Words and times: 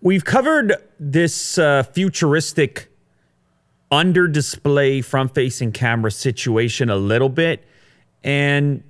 we've 0.00 0.24
covered 0.24 0.74
this 0.98 1.58
uh, 1.58 1.82
futuristic 1.82 2.88
under 3.90 4.28
display 4.28 5.00
front 5.00 5.34
facing 5.34 5.72
camera 5.72 6.10
situation 6.10 6.90
a 6.90 6.96
little 6.96 7.28
bit. 7.28 7.64
And 8.22 8.82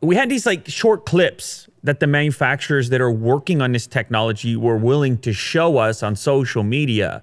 we 0.00 0.16
had 0.16 0.28
these 0.28 0.46
like 0.46 0.66
short 0.68 1.06
clips 1.06 1.68
that 1.84 2.00
the 2.00 2.06
manufacturers 2.06 2.88
that 2.90 3.00
are 3.00 3.10
working 3.10 3.62
on 3.62 3.72
this 3.72 3.86
technology 3.86 4.56
were 4.56 4.76
willing 4.76 5.18
to 5.18 5.32
show 5.32 5.78
us 5.78 6.02
on 6.02 6.16
social 6.16 6.62
media. 6.62 7.22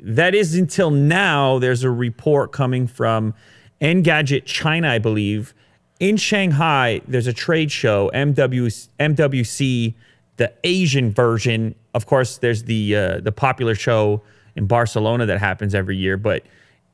That 0.00 0.34
is 0.34 0.54
until 0.54 0.90
now, 0.90 1.58
there's 1.58 1.84
a 1.84 1.90
report 1.90 2.52
coming 2.52 2.86
from 2.86 3.34
Engadget 3.80 4.44
China, 4.44 4.88
I 4.88 4.98
believe. 4.98 5.54
In 6.00 6.16
Shanghai, 6.16 7.00
there's 7.08 7.26
a 7.26 7.32
trade 7.32 7.72
show, 7.72 8.10
MW, 8.14 8.88
MWC, 9.00 9.94
the 10.38 10.52
Asian 10.64 11.12
version. 11.12 11.74
Of 11.94 12.06
course, 12.06 12.38
there's 12.38 12.64
the 12.64 12.96
uh, 12.96 13.20
the 13.20 13.32
popular 13.32 13.74
show 13.74 14.22
in 14.56 14.66
Barcelona 14.66 15.26
that 15.26 15.38
happens 15.38 15.74
every 15.74 15.96
year, 15.96 16.16
but 16.16 16.42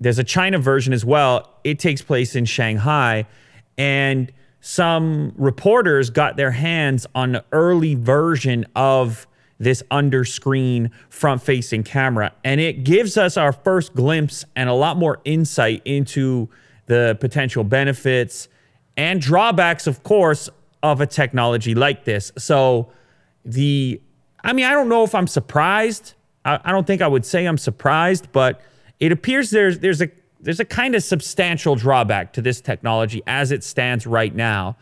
there's 0.00 0.18
a 0.18 0.24
China 0.24 0.58
version 0.58 0.92
as 0.92 1.04
well. 1.04 1.48
It 1.62 1.78
takes 1.78 2.02
place 2.02 2.34
in 2.34 2.44
Shanghai, 2.44 3.26
and 3.78 4.32
some 4.60 5.32
reporters 5.36 6.10
got 6.10 6.36
their 6.36 6.50
hands 6.50 7.06
on 7.14 7.36
an 7.36 7.42
early 7.52 7.94
version 7.94 8.66
of 8.74 9.26
this 9.58 9.82
under 9.90 10.24
screen 10.24 10.90
front 11.10 11.42
facing 11.42 11.84
camera. 11.84 12.32
And 12.42 12.60
it 12.60 12.82
gives 12.84 13.16
us 13.16 13.36
our 13.36 13.52
first 13.52 13.94
glimpse 13.94 14.44
and 14.56 14.68
a 14.68 14.72
lot 14.72 14.96
more 14.96 15.20
insight 15.24 15.82
into 15.84 16.48
the 16.86 17.16
potential 17.20 17.62
benefits 17.62 18.48
and 18.96 19.20
drawbacks, 19.20 19.86
of 19.86 20.02
course, 20.02 20.48
of 20.82 21.00
a 21.00 21.06
technology 21.06 21.74
like 21.74 22.04
this. 22.04 22.32
So, 22.36 22.90
the, 23.44 24.00
I 24.42 24.52
mean, 24.52 24.64
I 24.64 24.72
don't 24.72 24.88
know 24.88 25.04
if 25.04 25.14
I'm 25.14 25.26
surprised. 25.26 26.14
I, 26.44 26.60
I 26.64 26.72
don't 26.72 26.86
think 26.86 27.02
I 27.02 27.08
would 27.08 27.24
say 27.24 27.46
I'm 27.46 27.58
surprised, 27.58 28.32
but 28.32 28.60
it 29.00 29.12
appears 29.12 29.50
there's, 29.50 29.78
there's 29.80 30.02
a, 30.02 30.08
there's 30.40 30.60
a 30.60 30.64
kind 30.64 30.94
of 30.94 31.02
substantial 31.02 31.74
drawback 31.74 32.32
to 32.34 32.42
this 32.42 32.60
technology 32.60 33.22
as 33.26 33.50
it 33.50 33.64
stands 33.64 34.06
right 34.06 34.34
now. 34.34 34.76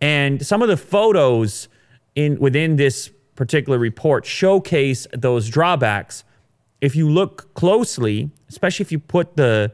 And 0.00 0.44
some 0.44 0.62
of 0.62 0.68
the 0.68 0.76
photos 0.76 1.68
in 2.14 2.38
within 2.40 2.76
this 2.76 3.10
particular 3.36 3.78
report 3.78 4.26
showcase 4.26 5.06
those 5.12 5.48
drawbacks. 5.48 6.24
If 6.80 6.96
you 6.96 7.08
look 7.08 7.54
closely, 7.54 8.30
especially 8.48 8.82
if 8.82 8.92
you 8.92 8.98
put 8.98 9.36
the 9.36 9.72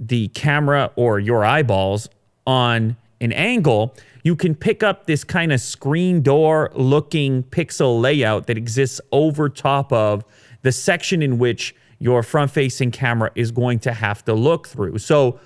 the 0.00 0.28
camera 0.28 0.90
or 0.96 1.20
your 1.20 1.44
eyeballs 1.44 2.08
on 2.46 2.96
an 3.20 3.32
angle, 3.32 3.94
you 4.22 4.36
can 4.36 4.54
pick 4.54 4.82
up 4.82 5.06
this 5.06 5.24
kind 5.24 5.52
of 5.52 5.60
screen 5.60 6.22
door 6.22 6.70
looking 6.74 7.42
pixel 7.44 8.00
layout 8.00 8.46
that 8.46 8.56
exists 8.56 9.00
over 9.10 9.48
top 9.48 9.92
of 9.92 10.24
the 10.62 10.72
section 10.72 11.22
in 11.22 11.38
which 11.38 11.74
your 11.98 12.22
front 12.22 12.50
facing 12.50 12.90
camera 12.90 13.30
is 13.34 13.50
going 13.50 13.78
to 13.80 13.92
have 13.92 14.24
to 14.24 14.34
look 14.34 14.68
through. 14.68 14.98
So 14.98 15.38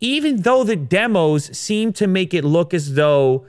even 0.00 0.42
though 0.42 0.64
the 0.64 0.76
demos 0.76 1.56
seem 1.56 1.92
to 1.94 2.06
make 2.06 2.34
it 2.34 2.44
look 2.44 2.74
as 2.74 2.94
though 2.94 3.46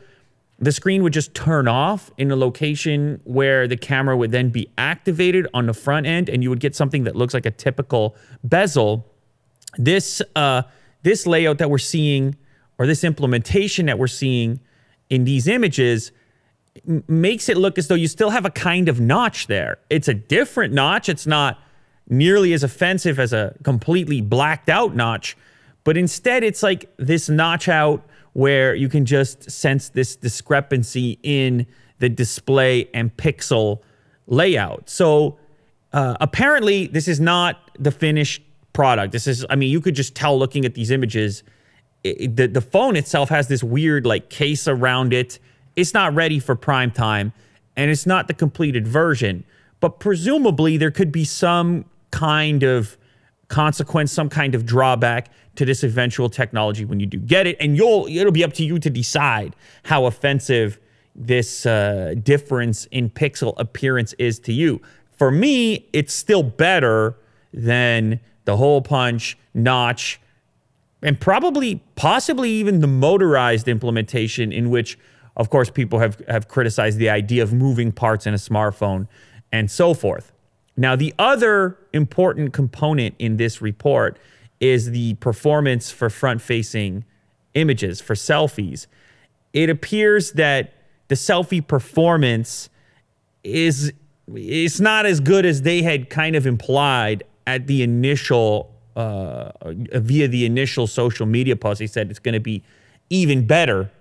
the 0.59 0.72
screen 0.72 1.03
would 1.03 1.14
just 1.14 1.36
turn 1.36 1.67
off 1.67 2.09
in 2.17 2.31
a 2.31 2.36
location 2.36 3.22
where 3.25 3.67
the 3.67 3.78
camera 3.78 4.17
would 4.17 4.31
then 4.31 4.50
be 4.50 4.67
activated 4.78 5.48
on 5.53 5.67
the 5.67 5.73
front 5.73 6.08
end 6.08 6.30
and 6.30 6.42
you 6.42 6.50
would 6.50 6.59
get 6.59 6.75
something 6.75 7.03
that 7.03 7.16
looks 7.16 7.33
like 7.33 7.45
a 7.45 7.52
typical 7.52 8.16
bezel. 8.44 9.05
This 9.78 10.22
uh, 10.36 10.64
this 11.03 11.28
layout 11.28 11.59
that 11.59 11.70
we're 11.70 11.78
seeing 11.78 12.36
or 12.78 12.86
this 12.88 13.03
implementation 13.03 13.88
that 13.88 13.97
we're 13.97 14.08
seeing 14.08 14.59
in 15.09 15.23
these 15.23 15.47
images 15.47 16.11
makes 17.08 17.50
it 17.50 17.58
look 17.58 17.78
as 17.78 17.88
though 17.88 17.95
you 17.95 18.08
still 18.08 18.30
have 18.30 18.45
a 18.45 18.50
kind 18.50 18.88
of 18.88 19.00
notch 19.00 19.47
there. 19.47 19.80
It's 19.89 20.08
a 20.08 20.14
different 20.14 20.73
notch. 20.73 21.09
It's 21.09 21.25
not 21.25 21.59
nearly 22.09 22.53
as 22.53 22.64
offensive 22.64 23.20
as 23.20 23.33
a 23.33 23.55
completely 23.64 24.22
blacked 24.22 24.70
out 24.70 24.95
notch, 24.95 25.36
but 25.83 25.98
instead 25.98 26.44
it's 26.44 26.61
like 26.61 26.89
this 26.98 27.30
notch 27.30 27.67
out 27.67 28.05
where 28.33 28.76
you 28.76 28.88
can 28.88 29.05
just 29.05 29.49
sense 29.49 29.89
this 29.89 30.15
discrepancy 30.15 31.17
in 31.23 31.65
the 31.99 32.09
display 32.09 32.88
and 32.94 33.15
pixel 33.17 33.82
layout. 34.27 34.89
So 34.89 35.39
uh, 35.94 36.15
apparently, 36.21 36.88
this 36.88 37.08
is 37.08 37.20
not 37.20 37.71
the 37.80 37.92
finished 37.92 38.44
product. 38.73 39.11
This 39.11 39.26
is, 39.26 39.45
I 39.49 39.55
mean, 39.55 39.71
you 39.71 39.82
could 39.82 39.95
just 39.95 40.14
tell 40.14 40.38
looking 40.38 40.65
at 40.65 40.76
these 40.76 40.92
images. 40.92 41.44
It, 42.03 42.35
the, 42.35 42.47
the 42.47 42.61
phone 42.61 42.95
itself 42.95 43.30
has 43.30 43.47
this 43.47 43.63
weird 43.63 44.05
like 44.05 44.30
case 44.30 44.67
around 44.67 45.13
it. 45.13 45.39
It's 45.75 45.93
not 45.93 46.13
ready 46.13 46.39
for 46.39 46.55
prime 46.55 46.91
time, 46.91 47.33
and 47.75 47.91
it's 47.91 48.05
not 48.05 48.27
the 48.27 48.33
completed 48.33 48.87
version. 48.87 49.43
But 49.80 49.99
presumably, 49.99 50.77
there 50.77 50.91
could 50.91 51.11
be 51.11 51.23
some 51.23 51.85
kind 52.11 52.63
of 52.63 52.97
consequence, 53.47 54.11
some 54.11 54.30
kind 54.30 54.55
of 54.55 54.65
drawback 54.65 55.30
to 55.55 55.65
this 55.65 55.83
eventual 55.83 56.30
technology 56.30 56.85
when 56.85 56.99
you 56.99 57.05
do 57.05 57.17
get 57.17 57.47
it. 57.47 57.58
And 57.59 57.77
you'll 57.77 58.08
it'll 58.08 58.31
be 58.31 58.43
up 58.43 58.53
to 58.53 58.65
you 58.65 58.79
to 58.79 58.89
decide 58.89 59.55
how 59.83 60.05
offensive 60.05 60.79
this 61.15 61.65
uh, 61.65 62.14
difference 62.21 62.85
in 62.85 63.09
pixel 63.09 63.53
appearance 63.58 64.14
is 64.14 64.39
to 64.39 64.53
you. 64.53 64.81
For 65.11 65.31
me, 65.31 65.87
it's 65.93 66.14
still 66.14 66.43
better 66.43 67.15
than 67.52 68.19
the 68.45 68.55
hole 68.55 68.81
punch, 68.81 69.37
notch, 69.53 70.21
and 71.02 71.19
probably 71.19 71.83
possibly 71.95 72.49
even 72.52 72.80
the 72.80 72.87
motorized 72.87 73.67
implementation 73.67 74.52
in 74.52 74.69
which 74.69 74.97
of 75.35 75.49
course 75.49 75.69
people 75.69 75.99
have 75.99 76.21
have 76.27 76.47
criticized 76.47 76.97
the 76.97 77.09
idea 77.09 77.43
of 77.43 77.53
moving 77.53 77.91
parts 77.91 78.25
in 78.25 78.33
a 78.33 78.37
smartphone 78.37 79.08
and 79.52 79.69
so 79.69 79.93
forth. 79.93 80.33
Now, 80.75 80.95
the 80.95 81.13
other 81.17 81.77
important 81.93 82.53
component 82.53 83.15
in 83.17 83.37
this 83.37 83.61
report 83.61 84.19
is 84.59 84.91
the 84.91 85.15
performance 85.15 85.89
for 85.91 86.09
front 86.09 86.41
facing 86.41 87.03
images, 87.55 87.99
for 87.99 88.14
selfies. 88.14 88.85
It 89.53 89.69
appears 89.69 90.33
that 90.33 90.73
the 91.08 91.15
selfie 91.15 91.65
performance 91.65 92.69
is 93.43 93.93
it's 94.33 94.79
not 94.79 95.05
as 95.05 95.19
good 95.19 95.45
as 95.45 95.61
they 95.61 95.81
had 95.81 96.09
kind 96.09 96.35
of 96.35 96.45
implied 96.45 97.23
at 97.45 97.67
the 97.67 97.81
initial 97.81 98.77
uh, 98.97 99.52
via 99.63 100.27
the 100.27 100.43
initial 100.43 100.87
social 100.87 101.27
media 101.27 101.55
post. 101.55 101.80
he 101.80 101.87
said 101.87 102.09
it's 102.09 102.19
going 102.19 102.33
to 102.33 102.39
be 102.39 102.63
even 103.11 103.45
better, 103.45 103.91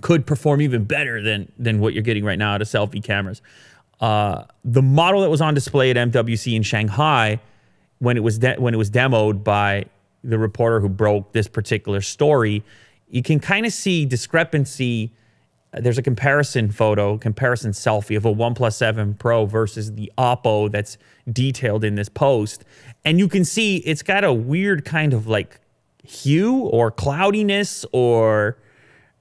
could 0.00 0.26
perform 0.26 0.62
even 0.62 0.84
better 0.84 1.20
than 1.20 1.50
than 1.58 1.80
what 1.80 1.92
you're 1.92 2.04
getting 2.04 2.24
right 2.24 2.38
now 2.38 2.54
out 2.54 2.62
of 2.62 2.68
selfie 2.68 3.02
cameras. 3.02 3.42
Uh, 4.00 4.44
the 4.64 4.80
model 4.80 5.20
that 5.20 5.30
was 5.30 5.40
on 5.40 5.54
display 5.54 5.90
at 5.90 5.96
MWC 5.96 6.54
in 6.54 6.62
Shanghai 6.62 7.40
when 7.98 8.16
it 8.16 8.20
was 8.20 8.38
when 8.58 8.74
it 8.74 8.76
was 8.76 8.90
demoed 8.90 9.42
by 9.42 9.84
the 10.22 10.38
reporter 10.38 10.78
who 10.78 10.88
broke 10.88 11.32
this 11.32 11.48
particular 11.48 12.00
story, 12.00 12.62
you 13.10 13.22
can 13.22 13.40
kind 13.40 13.66
of 13.66 13.72
see 13.72 14.06
discrepancy. 14.06 15.10
There's 15.72 15.98
a 15.98 16.02
comparison 16.02 16.70
photo, 16.70 17.16
comparison 17.16 17.72
selfie 17.72 18.16
of 18.16 18.24
a 18.24 18.32
OnePlus 18.32 18.74
7 18.74 19.14
Pro 19.14 19.46
versus 19.46 19.92
the 19.94 20.12
Oppo 20.18 20.70
that's 20.70 20.98
detailed 21.30 21.84
in 21.84 21.94
this 21.94 22.08
post. 22.08 22.64
And 23.04 23.18
you 23.18 23.28
can 23.28 23.44
see 23.44 23.78
it's 23.78 24.02
got 24.02 24.24
a 24.24 24.32
weird 24.32 24.84
kind 24.84 25.14
of 25.14 25.26
like 25.26 25.60
hue 26.04 26.58
or 26.58 26.90
cloudiness 26.90 27.86
or 27.92 28.58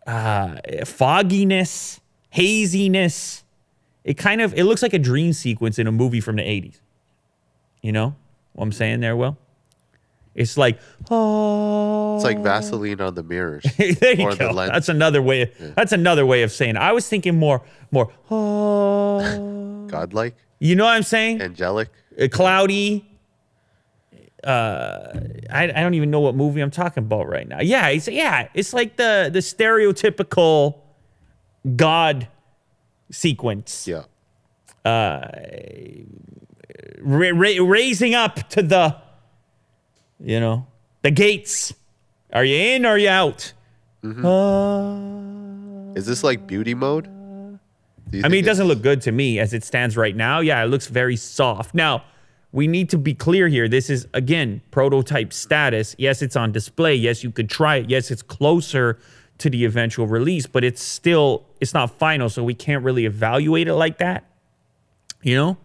uh, 0.05 0.57
fogginess, 0.83 2.01
haziness 2.31 3.43
it 4.03 4.15
kind 4.15 4.41
of 4.41 4.53
it 4.55 4.63
looks 4.63 4.81
like 4.81 4.93
a 4.93 4.99
dream 4.99 5.33
sequence 5.33 5.77
in 5.77 5.87
a 5.87 5.91
movie 5.91 6.21
from 6.21 6.37
the 6.37 6.43
80s. 6.43 6.79
You 7.81 7.91
know 7.91 8.15
what 8.53 8.65
I'm 8.65 8.71
saying 8.71 8.99
there, 8.99 9.15
Will? 9.15 9.37
It's 10.33 10.57
like 10.57 10.79
oh. 11.09 12.15
It's 12.15 12.23
like 12.23 12.39
Vaseline 12.39 13.01
on 13.01 13.15
the 13.15 13.23
mirrors. 13.23 13.63
there 13.77 14.15
you 14.15 14.35
go. 14.35 14.53
The 14.53 14.69
that's 14.71 14.89
another 14.89 15.21
way. 15.21 15.43
Of, 15.43 15.49
yeah. 15.59 15.71
That's 15.75 15.91
another 15.91 16.25
way 16.25 16.43
of 16.43 16.51
saying. 16.51 16.75
It. 16.75 16.79
I 16.79 16.93
was 16.93 17.07
thinking 17.07 17.37
more, 17.37 17.61
more 17.91 18.11
oh. 18.29 19.85
godlike. 19.87 20.35
You 20.59 20.75
know 20.75 20.85
what 20.85 20.91
I'm 20.91 21.03
saying? 21.03 21.41
Angelic. 21.41 21.89
Uh, 22.19 22.27
cloudy. 22.31 23.07
Uh, 24.43 25.19
I, 25.51 25.65
I 25.65 25.81
don't 25.83 25.93
even 25.93 26.09
know 26.09 26.19
what 26.19 26.35
movie 26.35 26.61
I'm 26.61 26.71
talking 26.71 27.03
about 27.03 27.27
right 27.27 27.47
now. 27.47 27.61
Yeah, 27.61 27.89
it's 27.89 28.07
yeah, 28.07 28.47
it's 28.53 28.73
like 28.73 28.95
the 28.95 29.29
the 29.31 29.39
stereotypical 29.39 30.79
God 31.75 32.27
sequence. 33.11 33.87
Yeah. 33.87 34.03
Uh, 34.83 35.27
ra- 36.99 37.31
ra- 37.33 37.63
raising 37.63 38.15
up 38.15 38.49
to 38.49 38.63
the, 38.63 38.95
you 40.23 40.39
know, 40.39 40.67
the 41.01 41.11
gates. 41.11 41.73
Are 42.33 42.45
you 42.45 42.55
in 42.55 42.85
or 42.85 42.89
are 42.89 42.97
you 42.97 43.09
out? 43.09 43.53
Mm-hmm. 44.03 44.25
Uh, 44.25 45.93
Is 45.93 46.05
this 46.05 46.23
like 46.23 46.47
beauty 46.47 46.73
mode? 46.73 47.07
I 47.07 48.27
mean, 48.27 48.43
it 48.43 48.45
doesn't 48.45 48.67
look 48.67 48.81
good 48.81 49.01
to 49.03 49.11
me 49.11 49.39
as 49.39 49.53
it 49.53 49.63
stands 49.63 49.95
right 49.95 50.15
now. 50.15 50.41
Yeah, 50.41 50.61
it 50.63 50.67
looks 50.67 50.87
very 50.87 51.15
soft. 51.15 51.73
Now, 51.73 52.03
we 52.51 52.67
need 52.67 52.89
to 52.89 52.97
be 52.97 53.13
clear 53.13 53.47
here. 53.47 53.69
This 53.69 53.89
is, 53.89 54.05
again, 54.13 54.61
prototype 54.71 55.31
status. 55.31 55.95
Yes, 55.97 56.21
it's 56.21 56.35
on 56.35 56.51
display. 56.51 56.93
Yes, 56.93 57.23
you 57.23 57.31
could 57.31 57.49
try 57.49 57.77
it. 57.77 57.89
Yes, 57.89 58.11
it's 58.11 58.21
closer 58.21 58.99
to 59.37 59.49
the 59.49 59.63
eventual 59.63 60.07
release, 60.07 60.45
but 60.45 60.63
it's 60.63 60.83
still 60.83 61.45
it's 61.61 61.73
not 61.73 61.97
final, 61.97 62.29
so 62.29 62.43
we 62.43 62.53
can't 62.53 62.83
really 62.83 63.05
evaluate 63.05 63.67
it 63.69 63.75
like 63.75 63.97
that. 63.99 64.25
You 65.21 65.35
know? 65.35 65.57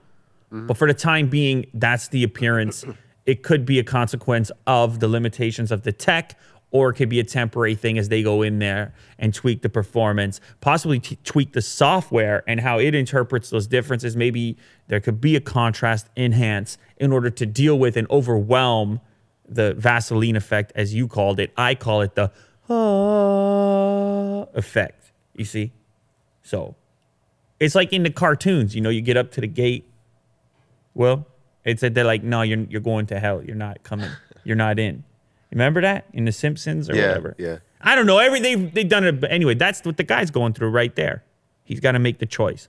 But 0.51 0.77
for 0.77 0.87
the 0.87 0.95
time 0.95 1.29
being, 1.29 1.67
that's 1.75 2.09
the 2.09 2.23
appearance. 2.23 2.85
It 3.27 3.43
could 3.43 3.67
be 3.67 3.79
a 3.79 3.85
consequence 3.85 4.51
of 4.67 5.01
the 5.01 5.09
limitations 5.09 5.71
of 5.73 5.83
the 5.83 5.93
tech, 5.93 6.39
or 6.71 6.91
it 6.91 6.95
could 6.95 7.09
be 7.09 7.21
a 7.21 7.25
temporary 7.25 7.75
thing 7.75 7.99
as 7.99 8.09
they 8.09 8.23
go 8.23 8.43
in 8.43 8.59
there 8.59 8.95
and 9.19 9.35
tweak 9.35 9.63
the 9.63 9.69
performance, 9.69 10.41
possibly 10.61 11.01
tweak 11.01 11.53
the 11.53 11.63
software 11.63 12.43
and 12.47 12.61
how 12.61 12.79
it 12.79 12.95
interprets 12.95 13.51
those 13.51 13.67
differences. 13.67 14.17
Maybe 14.17 14.57
there 14.89 15.01
could 15.01 15.21
be 15.21 15.37
a 15.37 15.41
contrast 15.41 16.09
enhance 16.17 16.79
in 16.97 17.13
order 17.13 17.31
to 17.31 17.47
deal 17.47 17.79
with 17.79 17.97
and 17.97 18.09
overwhelm 18.11 19.01
the 19.49 19.75
Vaseline 19.75 20.37
effect, 20.37 20.73
as 20.75 20.95
you 20.95 21.07
called 21.07 21.39
it. 21.39 21.53
I 21.57 21.75
call 21.75 22.03
it 22.03 22.15
the 22.15 22.33
uh, 22.69 24.47
effect. 24.55 25.13
You 25.35 25.45
see? 25.45 25.73
So 26.43 26.75
it's 27.61 27.75
like 27.75 27.93
in 27.93 28.03
the 28.03 28.11
cartoons, 28.11 28.75
you 28.75 28.81
know, 28.81 28.91
you 28.91 29.01
get 29.01 29.17
up 29.17 29.31
to 29.33 29.41
the 29.41 29.47
gate. 29.47 29.89
Well, 30.95 31.27
it's 31.67 31.83
that 31.83 31.93
they're 31.93 32.05
like, 32.05 32.23
no, 32.23 32.41
you're 32.43 32.61
you're 32.71 32.81
going 32.81 33.05
to 33.09 33.21
hell. 33.21 33.43
You're 33.45 33.57
not 33.57 33.83
coming. 33.83 34.11
You're 34.45 34.57
not 34.57 34.79
in. 34.79 35.05
Remember 35.53 35.81
that 35.83 36.07
in 36.15 36.25
The 36.25 36.33
Simpsons 36.33 36.89
or 36.89 36.97
Yeah, 36.97 37.09
whatever? 37.09 37.35
yeah. 37.39 37.59
I 37.83 37.95
don't 37.95 38.07
know. 38.07 38.19
Every 38.19 38.41
they've 38.41 38.73
they've 38.73 38.89
done 38.89 39.05
it, 39.05 39.21
but 39.21 39.31
anyway, 39.31 39.55
that's 39.55 39.85
what 39.85 39.97
the 39.99 40.03
guy's 40.05 40.31
going 40.31 40.55
through 40.55 40.71
right 40.71 40.95
there. 40.97 41.23
He's 41.65 41.81
got 41.81 41.93
to 41.93 41.99
make 41.99 42.19
the 42.19 42.27
choice. 42.27 42.69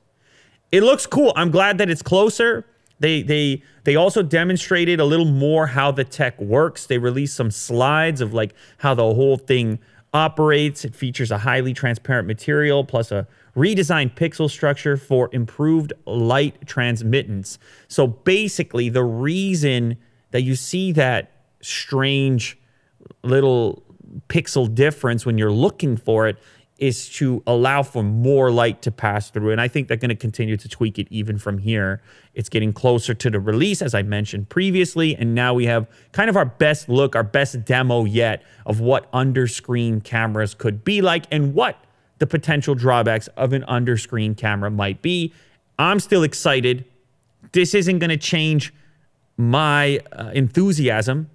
It 0.71 0.81
looks 0.83 1.05
cool. 1.05 1.31
I'm 1.35 1.49
glad 1.51 1.77
that 1.77 1.89
it's 1.89 2.01
closer. 2.01 2.65
They 2.99 3.21
they 3.21 3.63
they 3.83 3.95
also 3.95 4.21
demonstrated 4.23 4.99
a 4.99 5.05
little 5.05 5.25
more 5.25 5.67
how 5.67 5.91
the 5.91 6.03
tech 6.03 6.39
works. 6.41 6.87
They 6.87 6.97
released 6.97 7.35
some 7.35 7.51
slides 7.51 8.21
of 8.21 8.33
like 8.33 8.53
how 8.79 8.93
the 8.95 9.03
whole 9.03 9.37
thing 9.37 9.79
operates. 10.13 10.83
It 10.83 10.95
features 10.95 11.31
a 11.31 11.37
highly 11.39 11.73
transparent 11.73 12.27
material 12.27 12.83
plus 12.83 13.11
a 13.11 13.27
redesigned 13.57 14.15
pixel 14.15 14.49
structure 14.49 14.95
for 14.95 15.29
improved 15.33 15.91
light 16.05 16.67
transmittance. 16.67 17.57
So 17.87 18.05
basically, 18.05 18.89
the 18.89 19.03
reason 19.03 19.97
that 20.31 20.43
you 20.43 20.55
see 20.55 20.91
that 20.93 21.31
strange 21.61 22.57
little 23.23 23.83
pixel 24.29 24.73
difference 24.73 25.25
when 25.25 25.37
you're 25.37 25.51
looking 25.51 25.97
for 25.97 26.27
it 26.27 26.37
is 26.77 27.09
to 27.09 27.41
allow 27.47 27.81
for 27.81 28.03
more 28.03 28.51
light 28.51 28.83
to 28.83 28.91
pass 28.91 29.31
through. 29.31 29.51
And 29.51 29.59
I 29.59 29.67
think 29.67 29.87
they're 29.87 29.97
going 29.97 30.09
to 30.09 30.15
continue 30.15 30.55
to 30.57 30.69
tweak 30.69 30.99
it 30.99 31.07
even 31.09 31.39
from 31.39 31.57
here. 31.57 32.03
It's 32.35 32.49
getting 32.49 32.71
closer 32.71 33.15
to 33.15 33.29
the 33.31 33.39
release, 33.39 33.81
as 33.81 33.95
I 33.95 34.03
mentioned 34.03 34.49
previously. 34.49 35.15
And 35.15 35.33
now 35.33 35.55
we 35.55 35.65
have 35.65 35.87
kind 36.11 36.29
of 36.29 36.37
our 36.37 36.45
best 36.45 36.87
look, 36.87 37.15
our 37.15 37.23
best 37.23 37.65
demo 37.65 38.05
yet 38.05 38.43
of 38.67 38.79
what 38.79 39.09
under-screen 39.11 40.01
cameras 40.01 40.53
could 40.53 40.83
be 40.83 41.01
like 41.01 41.25
and 41.31 41.55
what 41.55 41.83
the 42.19 42.27
potential 42.27 42.75
drawbacks 42.75 43.27
of 43.37 43.53
an 43.53 43.63
under-screen 43.67 44.35
camera 44.35 44.71
might 44.71 45.01
be. 45.01 45.33
I'm 45.77 45.99
still 45.99 46.23
excited. 46.23 46.85
This 47.51 47.73
isn't 47.73 47.99
going 47.99 48.09
to 48.09 48.17
change 48.17 48.73
my 49.37 49.99
uh, 50.11 50.31
enthusiasm 50.33 51.29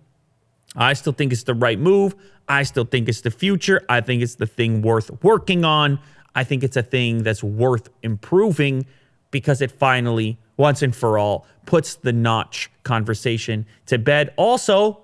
I 0.76 0.94
still 0.94 1.12
think 1.12 1.32
it's 1.32 1.42
the 1.42 1.54
right 1.54 1.78
move. 1.78 2.14
I 2.48 2.62
still 2.62 2.84
think 2.84 3.08
it's 3.08 3.20
the 3.20 3.30
future. 3.30 3.82
I 3.88 4.00
think 4.00 4.22
it's 4.22 4.36
the 4.36 4.46
thing 4.46 4.82
worth 4.82 5.10
working 5.22 5.64
on. 5.64 5.98
I 6.34 6.44
think 6.44 6.64
it's 6.64 6.76
a 6.76 6.82
thing 6.82 7.22
that's 7.22 7.42
worth 7.42 7.88
improving 8.02 8.86
because 9.30 9.60
it 9.60 9.70
finally, 9.70 10.38
once 10.56 10.82
and 10.82 10.94
for 10.94 11.18
all, 11.18 11.46
puts 11.66 11.96
the 11.96 12.12
notch 12.12 12.70
conversation 12.82 13.66
to 13.86 13.98
bed. 13.98 14.32
Also, 14.36 15.01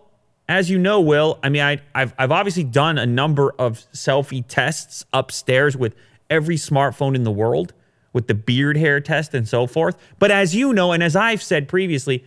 as 0.49 0.71
you 0.71 0.79
know, 0.79 1.01
Will, 1.01 1.39
I 1.43 1.51
mean, 1.51 1.63
I, 1.63 1.79
I've, 1.95 2.15
I've 2.19 2.33
obviously 2.33 2.65
done 2.65 2.97
a 2.97 3.07
number 3.07 3.55
of 3.59 3.85
selfie 3.93 4.45
tests 4.47 5.05
upstairs 5.13 5.77
with 5.77 5.95
every 6.31 6.57
smartphone 6.57 7.15
in 7.15 7.25
the 7.25 7.31
world, 7.31 7.75
with 8.15 8.27
the 8.27 8.35
beard 8.35 8.77
hair 8.77 9.01
test 9.01 9.35
and 9.35 9.47
so 9.47 9.67
forth. 9.67 9.99
But 10.19 10.31
as 10.31 10.55
you 10.55 10.73
know, 10.73 10.93
and 10.93 11.03
as 11.03 11.15
I've 11.15 11.43
said 11.43 11.69
previously, 11.69 12.25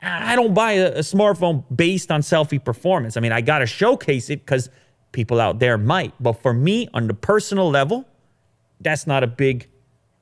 I 0.00 0.34
don't 0.34 0.54
buy 0.54 0.72
a, 0.72 0.92
a 0.92 1.00
smartphone 1.00 1.64
based 1.74 2.10
on 2.10 2.22
selfie 2.22 2.62
performance. 2.62 3.16
I 3.16 3.20
mean, 3.20 3.32
I 3.32 3.42
got 3.42 3.58
to 3.58 3.66
showcase 3.66 4.30
it 4.30 4.44
because 4.44 4.70
people 5.12 5.40
out 5.40 5.58
there 5.58 5.76
might. 5.76 6.14
But 6.20 6.34
for 6.42 6.54
me, 6.54 6.88
on 6.94 7.06
the 7.06 7.14
personal 7.14 7.70
level, 7.70 8.06
that's 8.80 9.06
not 9.06 9.22
a 9.22 9.26
big, 9.26 9.68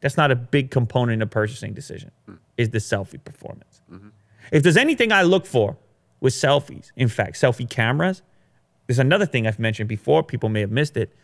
that's 0.00 0.16
not 0.16 0.31
a 0.31 0.37
big 0.37 0.70
component 0.70 1.22
of 1.22 1.31
purchasing 1.31 1.75
decision. 1.75 2.11
Is 2.56 2.70
the 2.70 2.78
selfie 2.78 3.22
performance? 3.22 3.82
Mm-hmm. 3.93 4.08
If 4.52 4.62
there's 4.62 4.76
anything 4.76 5.12
I 5.12 5.22
look 5.22 5.46
for 5.46 5.76
with 6.25 6.32
selfies, 6.32 6.91
in 6.97 7.06
fact, 7.06 7.37
selfie 7.37 7.69
cameras, 7.69 8.23
there's 8.87 8.99
another 8.99 9.26
thing 9.26 9.47
I've 9.47 9.59
mentioned 9.59 9.91
before. 9.91 10.23
People 10.23 10.49
may 10.49 10.61
have 10.61 10.71
missed 10.71 10.97
it. 10.97 11.15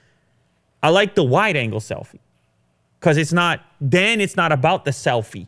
I 0.82 0.90
like 0.90 1.14
the 1.14 1.24
wide 1.24 1.56
angle 1.56 1.80
selfie 1.80 2.20
because 2.98 3.16
it's 3.16 3.32
not. 3.32 3.64
Then 3.80 4.20
it's 4.20 4.36
not 4.36 4.52
about 4.52 4.84
the 4.84 4.90
selfie. 4.90 5.46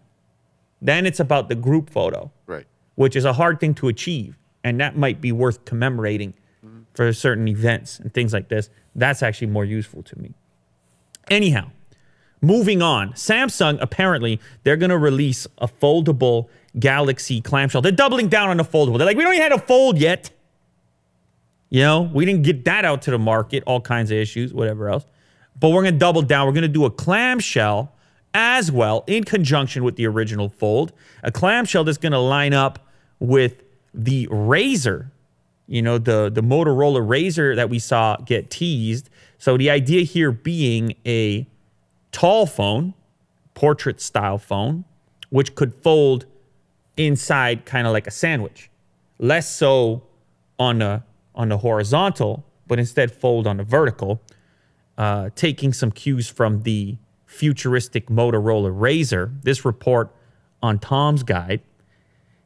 Then 0.80 1.04
it's 1.04 1.20
about 1.20 1.50
the 1.50 1.54
group 1.54 1.90
photo 1.90 2.32
Right. 2.46 2.66
which 2.94 3.14
is 3.14 3.26
a 3.26 3.34
hard 3.34 3.60
thing 3.60 3.74
to 3.74 3.88
achieve. 3.88 4.38
And 4.64 4.80
that 4.80 4.96
might 4.96 5.20
be 5.20 5.32
worth 5.32 5.66
commemorating 5.66 6.32
mm-hmm. 6.64 6.84
for 6.94 7.12
certain 7.12 7.46
events 7.46 7.98
and 7.98 8.12
things 8.12 8.32
like 8.32 8.48
this. 8.48 8.70
That's 8.94 9.22
actually 9.22 9.48
more 9.48 9.66
useful 9.66 10.02
to 10.04 10.18
me. 10.18 10.32
Anyhow, 11.30 11.70
moving 12.40 12.80
on. 12.80 13.12
Samsung 13.12 13.76
apparently 13.82 14.40
they're 14.64 14.78
going 14.78 14.90
to 14.90 14.98
release 14.98 15.46
a 15.58 15.68
foldable 15.68 16.48
Galaxy 16.78 17.40
clamshell. 17.40 17.82
They're 17.82 17.92
doubling 17.92 18.28
down 18.28 18.50
on 18.50 18.56
the 18.56 18.64
foldable. 18.64 18.98
They're 18.98 19.06
like, 19.06 19.16
we 19.16 19.24
don't 19.24 19.34
even 19.34 19.50
have 19.50 19.60
a 19.60 19.64
fold 19.64 19.98
yet. 19.98 20.30
You 21.70 21.80
know, 21.80 22.02
we 22.02 22.24
didn't 22.24 22.42
get 22.42 22.64
that 22.66 22.84
out 22.84 23.02
to 23.02 23.10
the 23.10 23.18
market, 23.18 23.62
all 23.66 23.80
kinds 23.80 24.10
of 24.10 24.18
issues, 24.18 24.52
whatever 24.52 24.88
else. 24.88 25.06
But 25.58 25.70
we're 25.70 25.82
going 25.82 25.94
to 25.94 25.98
double 25.98 26.22
down. 26.22 26.46
We're 26.46 26.52
going 26.52 26.62
to 26.62 26.68
do 26.68 26.84
a 26.84 26.90
clamshell 26.90 27.94
as 28.34 28.72
well 28.72 29.04
in 29.06 29.24
conjunction 29.24 29.84
with 29.84 29.96
the 29.96 30.06
original 30.06 30.48
fold. 30.48 30.92
A 31.22 31.30
clamshell 31.30 31.84
that's 31.84 31.98
going 31.98 32.12
to 32.12 32.18
line 32.18 32.54
up 32.54 32.78
with 33.18 33.62
the 33.94 34.26
Razr, 34.28 35.10
you 35.66 35.82
know, 35.82 35.98
the, 35.98 36.30
the 36.30 36.42
Motorola 36.42 37.06
Razr 37.06 37.56
that 37.56 37.68
we 37.70 37.78
saw 37.78 38.16
get 38.16 38.50
teased. 38.50 39.10
So 39.38 39.56
the 39.56 39.70
idea 39.70 40.02
here 40.02 40.32
being 40.32 40.94
a 41.06 41.46
tall 42.10 42.46
phone, 42.46 42.94
portrait 43.54 44.00
style 44.00 44.38
phone, 44.38 44.84
which 45.30 45.54
could 45.54 45.74
fold 45.74 46.26
inside 46.96 47.64
kind 47.64 47.86
of 47.86 47.92
like 47.92 48.06
a 48.06 48.10
sandwich. 48.10 48.70
Less 49.18 49.50
so 49.50 50.02
on 50.58 50.78
the 50.78 51.02
on 51.34 51.48
the 51.48 51.58
horizontal, 51.58 52.44
but 52.66 52.78
instead 52.78 53.10
fold 53.10 53.46
on 53.46 53.56
the 53.56 53.64
vertical. 53.64 54.20
Uh, 54.98 55.30
taking 55.34 55.72
some 55.72 55.90
cues 55.90 56.28
from 56.28 56.62
the 56.62 56.96
futuristic 57.24 58.08
Motorola 58.08 58.70
Razr. 58.70 59.42
This 59.42 59.64
report 59.64 60.14
on 60.62 60.78
Tom's 60.78 61.22
Guide. 61.22 61.62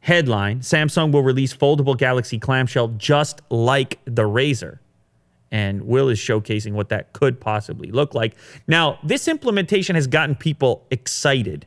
Headline 0.00 0.60
Samsung 0.60 1.10
will 1.12 1.22
release 1.22 1.54
foldable 1.54 1.98
Galaxy 1.98 2.38
clamshell 2.38 2.88
just 2.96 3.42
like 3.50 3.98
the 4.04 4.22
Razr. 4.22 4.78
And 5.50 5.82
Will 5.82 6.08
is 6.08 6.18
showcasing 6.18 6.72
what 6.72 6.88
that 6.90 7.12
could 7.12 7.40
possibly 7.40 7.90
look 7.90 8.14
like. 8.14 8.36
Now, 8.68 8.98
this 9.02 9.26
implementation 9.26 9.96
has 9.96 10.06
gotten 10.06 10.36
people 10.36 10.86
excited. 10.90 11.66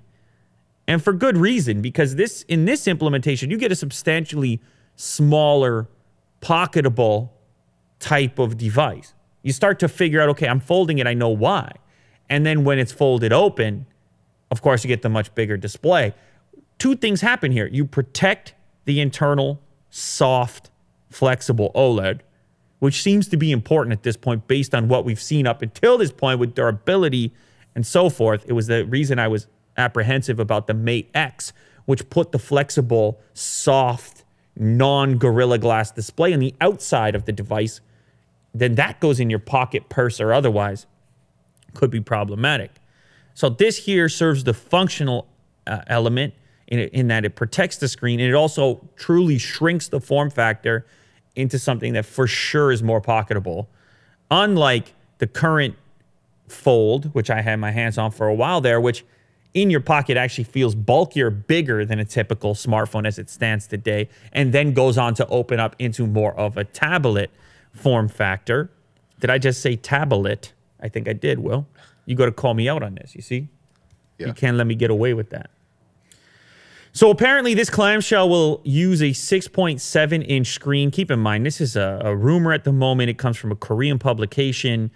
And 0.89 1.03
for 1.03 1.13
good 1.13 1.37
reason, 1.37 1.83
because 1.83 2.15
this 2.15 2.41
in 2.47 2.65
this 2.65 2.87
implementation, 2.87 3.51
you 3.51 3.57
get 3.57 3.71
a 3.71 3.75
substantially 3.75 4.59
smaller, 4.95 5.87
pocketable 6.41 7.29
type 7.99 8.39
of 8.39 8.57
device. 8.57 9.13
You 9.43 9.53
start 9.53 9.77
to 9.81 9.87
figure 9.87 10.19
out, 10.19 10.29
okay, 10.29 10.47
I'm 10.47 10.59
folding 10.59 10.97
it, 10.97 11.05
I 11.05 11.13
know 11.13 11.29
why. 11.29 11.73
And 12.27 12.43
then 12.43 12.63
when 12.63 12.79
it's 12.79 12.91
folded 12.91 13.31
open, 13.31 13.85
of 14.49 14.63
course, 14.63 14.83
you 14.83 14.87
get 14.87 15.03
the 15.03 15.09
much 15.09 15.33
bigger 15.35 15.57
display. 15.57 16.15
Two 16.79 16.95
things 16.95 17.21
happen 17.21 17.51
here. 17.51 17.67
You 17.67 17.85
protect 17.85 18.55
the 18.85 18.99
internal, 18.99 19.61
soft, 19.91 20.71
flexible 21.11 21.71
OLED, 21.75 22.21
which 22.79 23.03
seems 23.03 23.27
to 23.27 23.37
be 23.37 23.51
important 23.51 23.93
at 23.93 24.01
this 24.01 24.17
point 24.17 24.47
based 24.47 24.73
on 24.73 24.87
what 24.87 25.05
we've 25.05 25.21
seen 25.21 25.45
up 25.45 25.61
until 25.61 25.99
this 25.99 26.11
point 26.11 26.39
with 26.39 26.55
durability 26.55 27.31
and 27.75 27.85
so 27.85 28.09
forth. 28.09 28.43
It 28.47 28.53
was 28.53 28.65
the 28.65 28.87
reason 28.87 29.19
I 29.19 29.27
was 29.27 29.45
apprehensive 29.79 30.39
about 30.39 30.67
the 30.67 30.73
Mate 30.73 31.09
X, 31.13 31.53
which 31.85 32.09
put 32.09 32.31
the 32.31 32.39
flexible, 32.39 33.19
soft, 33.33 34.23
non 34.55 35.17
Gorilla 35.17 35.57
Glass 35.57 35.91
display 35.91 36.33
on 36.33 36.39
the 36.39 36.53
outside 36.61 37.15
of 37.15 37.25
the 37.25 37.31
device. 37.31 37.81
Then 38.53 38.75
that 38.75 38.99
goes 38.99 39.19
in 39.19 39.29
your 39.29 39.39
pocket, 39.39 39.89
purse, 39.89 40.19
or 40.19 40.33
otherwise. 40.33 40.85
Could 41.73 41.89
be 41.89 42.01
problematic. 42.01 42.71
So 43.33 43.49
this 43.49 43.77
here 43.77 44.09
serves 44.09 44.43
the 44.43 44.53
functional 44.53 45.27
uh, 45.65 45.81
element 45.87 46.33
in, 46.67 46.79
in 46.79 47.07
that 47.07 47.25
it 47.25 47.35
protects 47.35 47.77
the 47.77 47.87
screen 47.87 48.19
and 48.19 48.29
it 48.29 48.35
also 48.35 48.87
truly 48.95 49.37
shrinks 49.37 49.87
the 49.87 49.99
form 49.99 50.29
factor 50.29 50.85
into 51.35 51.57
something 51.57 51.93
that 51.93 52.05
for 52.05 52.27
sure 52.27 52.71
is 52.71 52.83
more 52.83 53.01
pocketable. 53.01 53.67
Unlike 54.29 54.93
the 55.19 55.27
current 55.27 55.75
Fold, 56.47 57.13
which 57.13 57.29
I 57.29 57.41
had 57.41 57.57
my 57.57 57.69
hands 57.71 57.97
on 57.97 58.09
for 58.09 58.27
a 58.27 58.33
while 58.33 58.59
there, 58.59 58.81
which 58.81 59.05
in 59.53 59.69
your 59.69 59.79
pocket 59.79 60.17
actually 60.17 60.43
feels 60.43 60.75
bulkier, 60.75 61.29
bigger 61.29 61.85
than 61.85 61.99
a 61.99 62.05
typical 62.05 62.53
smartphone 62.53 63.07
as 63.07 63.17
it 63.17 63.29
stands 63.29 63.67
today, 63.67 64.09
and 64.31 64.53
then 64.53 64.73
goes 64.73 64.97
on 64.97 65.13
to 65.15 65.27
open 65.27 65.59
up 65.59 65.75
into 65.79 66.05
more 66.05 66.33
of 66.35 66.57
a 66.57 66.63
tablet 66.63 67.31
form 67.73 68.07
factor. 68.07 68.69
Did 69.19 69.29
I 69.29 69.37
just 69.37 69.61
say 69.61 69.75
tablet? 69.75 70.53
I 70.81 70.87
think 70.87 71.07
I 71.07 71.13
did, 71.13 71.39
Will. 71.39 71.67
You 72.05 72.15
got 72.15 72.25
to 72.25 72.31
call 72.31 72.53
me 72.53 72.69
out 72.69 72.83
on 72.83 72.95
this, 72.95 73.15
you 73.15 73.21
see? 73.21 73.49
Yeah. 74.17 74.27
You 74.27 74.33
can't 74.33 74.57
let 74.57 74.67
me 74.67 74.75
get 74.75 74.91
away 74.91 75.13
with 75.13 75.29
that. 75.31 75.49
So 76.91 77.11
apparently, 77.11 77.53
this 77.53 77.69
clamshell 77.69 78.27
will 78.29 78.61
use 78.63 79.01
a 79.01 79.11
6.7 79.11 80.25
inch 80.27 80.47
screen. 80.47 80.89
Keep 80.89 81.11
in 81.11 81.19
mind, 81.19 81.45
this 81.45 81.61
is 81.61 81.75
a, 81.75 82.01
a 82.03 82.15
rumor 82.15 82.51
at 82.51 82.63
the 82.63 82.73
moment. 82.73 83.09
It 83.09 83.17
comes 83.17 83.37
from 83.37 83.51
a 83.51 83.55
Korean 83.55 83.99
publication. 83.99 84.91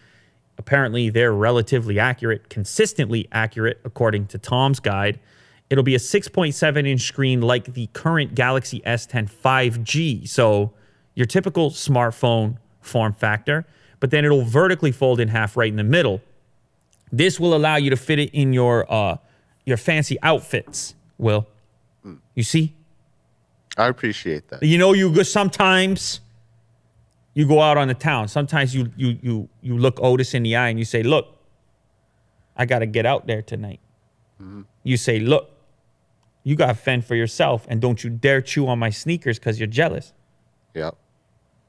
Apparently, 0.57 1.09
they're 1.09 1.33
relatively 1.33 1.99
accurate, 1.99 2.49
consistently 2.49 3.27
accurate, 3.31 3.79
according 3.83 4.27
to 4.27 4.37
Tom's 4.37 4.79
guide. 4.79 5.19
It'll 5.69 5.83
be 5.83 5.95
a 5.95 5.99
6.7 5.99 6.87
inch 6.87 7.01
screen 7.01 7.41
like 7.41 7.73
the 7.73 7.87
current 7.87 8.35
Galaxy 8.35 8.81
S10 8.81 9.31
5G. 9.31 10.27
So, 10.27 10.73
your 11.15 11.25
typical 11.25 11.71
smartphone 11.71 12.57
form 12.81 13.13
factor, 13.13 13.65
but 13.99 14.11
then 14.11 14.25
it'll 14.25 14.43
vertically 14.43 14.91
fold 14.91 15.19
in 15.19 15.29
half 15.29 15.55
right 15.57 15.69
in 15.69 15.77
the 15.77 15.83
middle. 15.83 16.21
This 17.11 17.39
will 17.39 17.55
allow 17.55 17.75
you 17.75 17.89
to 17.89 17.95
fit 17.97 18.19
it 18.19 18.31
in 18.31 18.53
your 18.53 18.91
uh, 18.91 19.17
your 19.65 19.77
fancy 19.77 20.17
outfits. 20.21 20.95
Will 21.17 21.47
you 22.35 22.43
see? 22.43 22.73
I 23.77 23.87
appreciate 23.87 24.49
that. 24.49 24.63
You 24.63 24.77
know, 24.77 24.93
you 24.93 25.11
go 25.11 25.23
sometimes 25.23 26.21
you 27.33 27.47
go 27.47 27.61
out 27.61 27.77
on 27.77 27.87
the 27.87 27.93
town. 27.93 28.27
Sometimes 28.27 28.75
you 28.75 28.91
you 28.95 29.17
you 29.21 29.49
you 29.61 29.77
look 29.77 29.99
Otis 30.01 30.33
in 30.33 30.43
the 30.43 30.55
eye 30.55 30.69
and 30.69 30.77
you 30.77 30.85
say, 30.85 31.03
"Look, 31.03 31.37
I 32.55 32.65
got 32.65 32.79
to 32.79 32.85
get 32.85 33.05
out 33.05 33.27
there 33.27 33.41
tonight." 33.41 33.79
You 34.83 34.97
say, 34.97 35.19
"Look, 35.19 35.49
you 36.43 36.55
got 36.55 36.67
to 36.67 36.75
fend 36.75 37.05
for 37.05 37.15
yourself, 37.15 37.65
and 37.69 37.81
don't 37.81 38.03
you 38.03 38.09
dare 38.09 38.41
chew 38.41 38.67
on 38.67 38.77
my 38.77 38.89
sneakers 38.89 39.39
because 39.39 39.59
you're 39.59 39.67
jealous." 39.67 40.13
Yeah. 40.73 40.91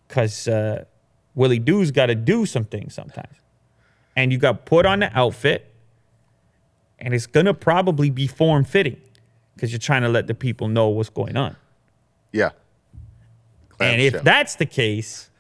Because 0.06 0.48
uh, 0.48 0.84
Willie 1.34 1.58
Doo's 1.58 1.90
got 1.90 2.06
to 2.06 2.14
do 2.14 2.46
some 2.46 2.64
things 2.64 2.94
sometimes, 2.94 3.36
and 4.16 4.32
you 4.32 4.38
got 4.38 4.66
put 4.66 4.86
on 4.86 5.00
the 5.00 5.16
outfit, 5.16 5.72
and 6.98 7.14
it's 7.14 7.26
gonna 7.26 7.54
probably 7.54 8.10
be 8.10 8.26
form 8.26 8.64
fitting 8.64 9.00
because 9.54 9.72
you're 9.72 9.78
trying 9.78 10.02
to 10.02 10.08
let 10.08 10.26
the 10.26 10.34
people 10.34 10.68
know 10.68 10.88
what's 10.88 11.10
going 11.10 11.36
on. 11.36 11.56
Yeah. 12.32 12.50
And 13.80 14.00
if 14.00 14.22
that's 14.22 14.56
the 14.56 14.66
case, 14.66 15.30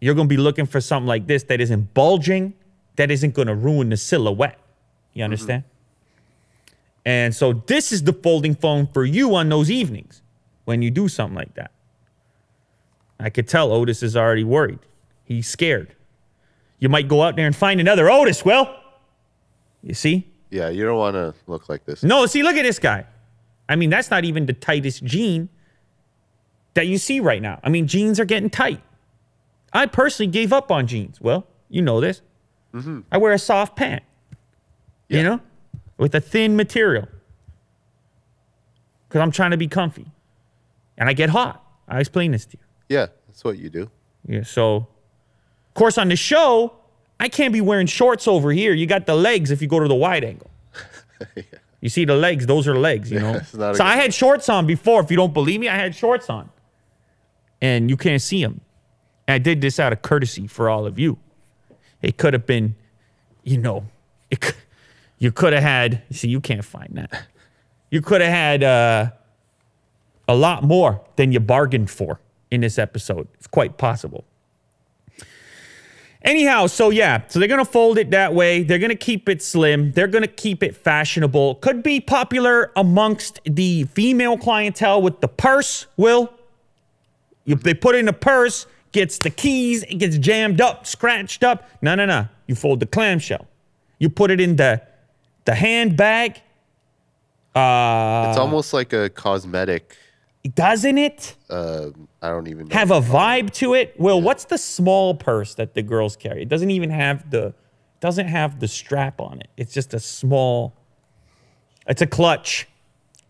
you're 0.00 0.14
going 0.14 0.28
to 0.28 0.34
be 0.34 0.40
looking 0.40 0.66
for 0.66 0.80
something 0.80 1.06
like 1.06 1.26
this 1.26 1.44
that 1.44 1.60
isn't 1.60 1.94
bulging, 1.94 2.54
that 2.96 3.10
isn't 3.10 3.34
going 3.34 3.48
to 3.48 3.54
ruin 3.54 3.90
the 3.90 3.96
silhouette. 3.96 4.58
You 5.12 5.24
understand? 5.24 5.62
Mm-hmm. 5.62 6.68
And 7.06 7.34
so 7.34 7.52
this 7.52 7.92
is 7.92 8.04
the 8.04 8.12
folding 8.12 8.54
phone 8.54 8.86
for 8.86 9.04
you 9.04 9.34
on 9.34 9.48
those 9.48 9.70
evenings 9.70 10.22
when 10.64 10.82
you 10.82 10.90
do 10.90 11.08
something 11.08 11.36
like 11.36 11.54
that. 11.54 11.70
I 13.18 13.30
could 13.30 13.48
tell 13.48 13.72
Otis 13.72 14.02
is 14.02 14.16
already 14.16 14.44
worried. 14.44 14.78
He's 15.24 15.48
scared. 15.48 15.94
You 16.78 16.88
might 16.88 17.08
go 17.08 17.22
out 17.22 17.36
there 17.36 17.46
and 17.46 17.54
find 17.54 17.80
another 17.80 18.10
Otis, 18.10 18.44
Will. 18.44 18.74
You 19.82 19.94
see? 19.94 20.30
Yeah, 20.50 20.68
you 20.68 20.84
don't 20.84 20.98
want 20.98 21.14
to 21.14 21.34
look 21.46 21.68
like 21.68 21.84
this. 21.84 22.02
No, 22.02 22.26
see, 22.26 22.42
look 22.42 22.56
at 22.56 22.62
this 22.62 22.78
guy. 22.78 23.06
I 23.68 23.76
mean, 23.76 23.90
that's 23.90 24.10
not 24.10 24.24
even 24.24 24.46
the 24.46 24.52
tightest 24.52 25.04
jean 25.04 25.48
that 26.74 26.86
you 26.86 26.98
see 26.98 27.20
right 27.20 27.40
now. 27.40 27.60
I 27.62 27.68
mean, 27.68 27.86
jeans 27.86 28.18
are 28.18 28.24
getting 28.24 28.50
tight. 28.50 28.82
I 29.72 29.86
personally 29.86 30.30
gave 30.30 30.52
up 30.52 30.70
on 30.70 30.86
jeans. 30.86 31.20
Well, 31.20 31.46
you 31.68 31.82
know 31.82 32.00
this. 32.00 32.22
Mm-hmm. 32.74 33.00
I 33.10 33.18
wear 33.18 33.32
a 33.32 33.38
soft 33.38 33.76
pant, 33.76 34.02
you 35.08 35.22
know, 35.22 35.40
with 35.96 36.14
a 36.14 36.20
thin 36.20 36.56
material 36.56 37.08
because 39.08 39.20
I'm 39.20 39.30
trying 39.32 39.50
to 39.50 39.56
be 39.56 39.66
comfy 39.66 40.06
and 40.96 41.08
I 41.08 41.12
get 41.12 41.30
hot. 41.30 41.64
I 41.88 41.98
explain 41.98 42.30
this 42.30 42.46
to 42.46 42.56
you. 42.58 42.64
Yeah, 42.96 43.06
that's 43.26 43.42
what 43.42 43.58
you 43.58 43.70
do. 43.70 43.90
Yeah, 44.26 44.44
so 44.44 44.76
of 44.76 45.74
course 45.74 45.98
on 45.98 46.08
the 46.08 46.16
show, 46.16 46.74
I 47.18 47.28
can't 47.28 47.52
be 47.52 47.60
wearing 47.60 47.86
shorts 47.88 48.28
over 48.28 48.52
here. 48.52 48.72
You 48.72 48.86
got 48.86 49.06
the 49.06 49.16
legs 49.16 49.50
if 49.50 49.60
you 49.60 49.66
go 49.68 49.80
to 49.80 49.88
the 49.88 49.94
wide 49.94 50.24
angle. 50.24 50.50
You 51.80 51.88
see 51.88 52.04
the 52.04 52.14
legs, 52.14 52.46
those 52.46 52.68
are 52.68 52.76
legs, 52.78 53.10
you 53.10 53.18
know. 53.20 53.36
a 53.36 53.44
so 53.44 53.84
I 53.84 53.96
had 53.96 54.12
shorts 54.12 54.48
on 54.48 54.66
before. 54.66 55.00
If 55.00 55.10
you 55.10 55.16
don't 55.16 55.32
believe 55.32 55.60
me, 55.60 55.68
I 55.68 55.76
had 55.76 55.94
shorts 55.94 56.28
on. 56.28 56.50
And 57.62 57.88
you 57.90 57.96
can't 57.96 58.20
see 58.22 58.42
them. 58.42 58.60
And 59.30 59.36
I 59.36 59.38
did 59.38 59.60
this 59.60 59.78
out 59.78 59.92
of 59.92 60.02
courtesy 60.02 60.48
for 60.48 60.68
all 60.68 60.86
of 60.86 60.98
you. 60.98 61.16
It 62.02 62.16
could 62.16 62.32
have 62.32 62.46
been, 62.46 62.74
you 63.44 63.58
know, 63.58 63.86
it, 64.28 64.56
you 65.18 65.30
could 65.30 65.52
have 65.52 65.62
had, 65.62 66.02
see, 66.10 66.26
you 66.26 66.40
can't 66.40 66.64
find 66.64 66.96
that. 66.96 67.28
You 67.92 68.00
could 68.00 68.22
have 68.22 68.32
had 68.32 68.64
uh, 68.64 69.10
a 70.26 70.34
lot 70.34 70.64
more 70.64 71.00
than 71.14 71.30
you 71.30 71.38
bargained 71.38 71.90
for 71.90 72.18
in 72.50 72.62
this 72.62 72.76
episode. 72.76 73.28
It's 73.34 73.46
quite 73.46 73.78
possible. 73.78 74.24
Anyhow, 76.22 76.66
so 76.66 76.90
yeah, 76.90 77.22
so 77.28 77.38
they're 77.38 77.46
gonna 77.46 77.64
fold 77.64 77.98
it 77.98 78.10
that 78.10 78.34
way. 78.34 78.64
They're 78.64 78.80
gonna 78.80 78.96
keep 78.96 79.28
it 79.28 79.42
slim. 79.42 79.92
They're 79.92 80.08
gonna 80.08 80.26
keep 80.26 80.60
it 80.64 80.74
fashionable. 80.74 81.54
Could 81.56 81.84
be 81.84 82.00
popular 82.00 82.72
amongst 82.74 83.38
the 83.44 83.84
female 83.84 84.36
clientele 84.36 85.00
with 85.00 85.20
the 85.20 85.28
purse. 85.28 85.86
Will 85.96 86.32
you, 87.44 87.54
they 87.54 87.74
put 87.74 87.94
in 87.94 88.08
a 88.08 88.12
purse, 88.12 88.66
gets 88.92 89.18
the 89.18 89.30
keys, 89.30 89.82
it 89.84 89.96
gets 89.96 90.18
jammed 90.18 90.60
up, 90.60 90.86
scratched 90.86 91.44
up. 91.44 91.68
No, 91.82 91.94
no, 91.94 92.06
no. 92.06 92.28
You 92.46 92.54
fold 92.54 92.80
the 92.80 92.86
clamshell. 92.86 93.46
You 93.98 94.08
put 94.10 94.30
it 94.30 94.40
in 94.40 94.56
the 94.56 94.82
the 95.44 95.54
handbag. 95.54 96.40
Uh, 97.54 98.26
It's 98.28 98.38
almost 98.38 98.72
like 98.72 98.92
a 98.92 99.08
cosmetic. 99.10 99.96
doesn't 100.54 100.98
it? 100.98 101.36
Uh, 101.48 101.88
I 102.22 102.28
don't 102.30 102.46
even 102.48 102.68
know. 102.68 102.74
have 102.76 102.90
a 102.90 103.00
vibe 103.00 103.50
to 103.54 103.74
it. 103.74 103.94
Well, 103.98 104.20
what's 104.20 104.44
the 104.44 104.58
small 104.58 105.14
purse 105.14 105.54
that 105.56 105.74
the 105.74 105.82
girls 105.82 106.16
carry? 106.16 106.42
It 106.42 106.48
doesn't 106.48 106.70
even 106.70 106.90
have 106.90 107.30
the 107.30 107.54
doesn't 108.00 108.28
have 108.28 108.60
the 108.60 108.68
strap 108.68 109.20
on 109.20 109.40
it. 109.40 109.48
It's 109.56 109.74
just 109.74 109.92
a 109.94 110.00
small. 110.00 110.74
It's 111.86 112.00
a 112.02 112.06
clutch. 112.06 112.66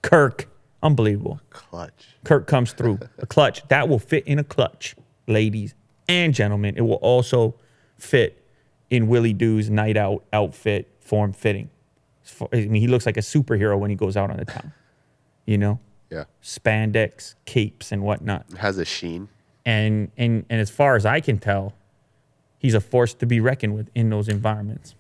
Kirk, 0.02 0.48
unbelievable. 0.82 1.40
clutch. 1.50 2.08
Kirk 2.24 2.46
comes 2.46 2.72
through 2.72 3.00
a 3.18 3.26
clutch 3.26 3.66
that 3.68 3.88
will 3.88 3.98
fit 3.98 4.26
in 4.26 4.38
a 4.38 4.44
clutch, 4.44 4.94
ladies 5.30 5.75
and 6.08 6.34
gentlemen. 6.34 6.75
It 6.76 6.82
will 6.82 6.94
also 6.96 7.54
fit 7.99 8.44
in 8.90 9.06
Willie 9.08 9.32
Doo's 9.32 9.70
night 9.70 9.96
out 9.96 10.25
outfit, 10.32 10.88
form 11.00 11.32
fitting. 11.32 11.70
I 12.52 12.56
mean, 12.66 12.80
he 12.80 12.88
looks 12.88 13.06
like 13.06 13.16
a 13.16 13.20
superhero 13.20 13.78
when 13.78 13.90
he 13.90 13.96
goes 13.96 14.16
out 14.16 14.30
on 14.30 14.37
the 14.37 14.44
town. 14.44 14.72
You 15.46 15.58
know, 15.58 15.80
Yeah. 16.10 16.25
spandex, 16.42 17.34
capes, 17.44 17.92
and 17.92 18.02
whatnot 18.02 18.46
It 18.52 18.58
has 18.58 18.78
a 18.78 18.84
sheen. 18.84 19.28
and 19.64 20.10
and 20.16 20.44
and 20.50 20.60
as 20.60 20.70
far 20.70 20.96
as 20.96 21.06
I 21.06 21.20
can 21.20 21.38
tell, 21.38 21.75
he's 22.58 22.75
a 22.75 22.80
force 22.80 23.14
to 23.14 23.26
be 23.26 23.40
reckoned 23.40 23.75
with 23.75 23.88
in 23.94 24.10
those 24.10 24.28
environments. 24.28 24.94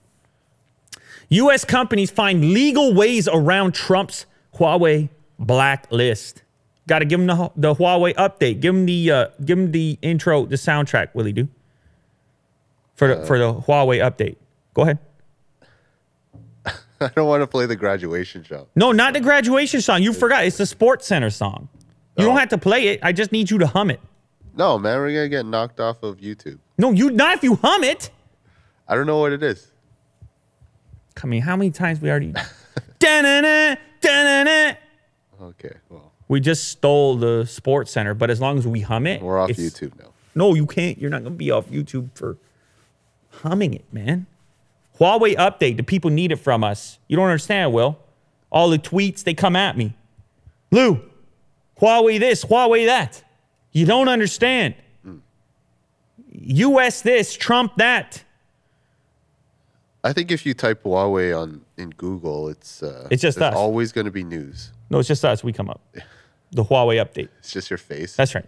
U.S. 1.28 1.64
companies 1.64 2.10
find 2.10 2.52
legal 2.52 2.92
ways 2.94 3.28
around 3.28 3.72
Trump's 3.74 4.26
Huawei 4.56 5.08
blacklist. 5.38 6.42
Got 6.86 7.00
to 7.00 7.04
give 7.04 7.20
him 7.20 7.26
the, 7.26 7.50
the 7.56 7.74
Huawei 7.74 8.14
update. 8.14 8.60
Give 8.60 8.74
him 8.74 8.86
the 8.86 9.10
uh, 9.10 9.26
give 9.44 9.58
him 9.58 9.70
the 9.72 9.98
intro, 10.02 10.46
the 10.46 10.56
soundtrack. 10.56 11.08
Willie 11.14 11.32
do 11.32 11.48
for 12.94 13.14
the 13.14 13.26
for 13.26 13.38
the 13.38 13.54
Huawei 13.54 13.98
update. 14.00 14.36
Go 14.74 14.82
ahead. 14.82 14.98
I 17.00 17.08
don't 17.14 17.28
want 17.28 17.42
to 17.42 17.46
play 17.46 17.66
the 17.66 17.76
graduation 17.76 18.42
show. 18.42 18.66
No, 18.74 18.92
not 18.92 19.12
the 19.14 19.20
graduation 19.20 19.80
song. 19.80 20.02
You 20.02 20.12
forgot. 20.12 20.44
It's 20.44 20.58
the 20.58 20.64
SportsCenter 20.64 21.32
song. 21.32 21.68
You 22.16 22.24
don't 22.26 22.36
Oh. 22.36 22.38
have 22.38 22.48
to 22.50 22.58
play 22.58 22.88
it. 22.88 23.00
I 23.02 23.12
just 23.12 23.32
need 23.32 23.50
you 23.50 23.58
to 23.58 23.66
hum 23.66 23.90
it. 23.90 24.00
No, 24.56 24.78
man, 24.78 24.98
we're 24.98 25.08
gonna 25.14 25.28
get 25.28 25.46
knocked 25.46 25.80
off 25.80 26.02
of 26.02 26.16
YouTube. 26.18 26.58
No, 26.76 26.90
you 26.90 27.10
not 27.10 27.36
if 27.36 27.44
you 27.44 27.54
hum 27.56 27.84
it. 27.84 28.10
I 28.88 28.94
don't 28.96 29.06
know 29.06 29.18
what 29.18 29.32
it 29.32 29.42
is. 29.42 29.70
I 31.22 31.26
mean, 31.26 31.42
how 31.42 31.54
many 31.56 31.70
times 31.70 32.00
we 32.00 32.10
already 32.10 32.32
da-na-na, 32.98 33.76
da-na-na. 34.00 34.74
Okay, 35.42 35.74
well, 35.88 36.09
We 36.30 36.38
just 36.38 36.68
stole 36.68 37.16
the 37.16 37.42
SportsCenter, 37.42 38.16
but 38.16 38.30
as 38.30 38.40
long 38.40 38.56
as 38.56 38.64
we 38.64 38.82
hum 38.82 39.04
it, 39.08 39.20
we're 39.20 39.40
off 39.40 39.50
YouTube 39.50 39.98
now. 39.98 40.12
No, 40.32 40.54
you 40.54 40.64
can't. 40.64 40.96
You're 40.96 41.10
not 41.10 41.24
gonna 41.24 41.34
be 41.34 41.50
off 41.50 41.66
YouTube 41.70 42.10
for 42.14 42.36
humming 43.30 43.74
it, 43.74 43.84
man. 43.92 44.26
Huawei 45.00 45.34
update. 45.34 45.76
The 45.76 45.82
people 45.82 46.08
need 46.08 46.30
it 46.30 46.36
from 46.36 46.62
us. 46.62 47.00
You 47.08 47.16
don't 47.16 47.26
understand, 47.26 47.72
Will. 47.72 47.98
All 48.48 48.70
the 48.70 48.78
tweets 48.78 49.24
they 49.24 49.34
come 49.34 49.56
at 49.56 49.76
me. 49.76 49.94
Lou, 50.70 51.02
Huawei 51.80 52.20
this, 52.20 52.44
Huawei 52.44 52.86
that. 52.86 53.24
You 53.72 53.84
don't 53.84 54.08
understand. 54.08 54.76
US 56.32 57.02
this, 57.02 57.34
Trump 57.34 57.74
that. 57.78 58.22
I 60.04 60.12
think 60.12 60.30
if 60.30 60.46
you 60.46 60.54
type 60.54 60.84
Huawei 60.84 61.36
on 61.36 61.62
in 61.76 61.90
Google, 61.90 62.50
it's 62.50 62.84
uh, 62.84 63.08
It's 63.10 63.20
just 63.20 63.38
us. 63.38 63.52
always 63.52 63.90
going 63.90 64.04
to 64.04 64.12
be 64.12 64.22
news. 64.22 64.70
No, 64.90 65.00
it's 65.00 65.08
just 65.08 65.24
us. 65.24 65.42
We 65.42 65.52
come 65.52 65.68
up. 65.68 65.80
The 66.52 66.64
Huawei 66.64 67.04
update. 67.04 67.28
It's 67.38 67.52
just 67.52 67.70
your 67.70 67.78
face. 67.78 68.16
That's 68.16 68.34
right. 68.34 68.46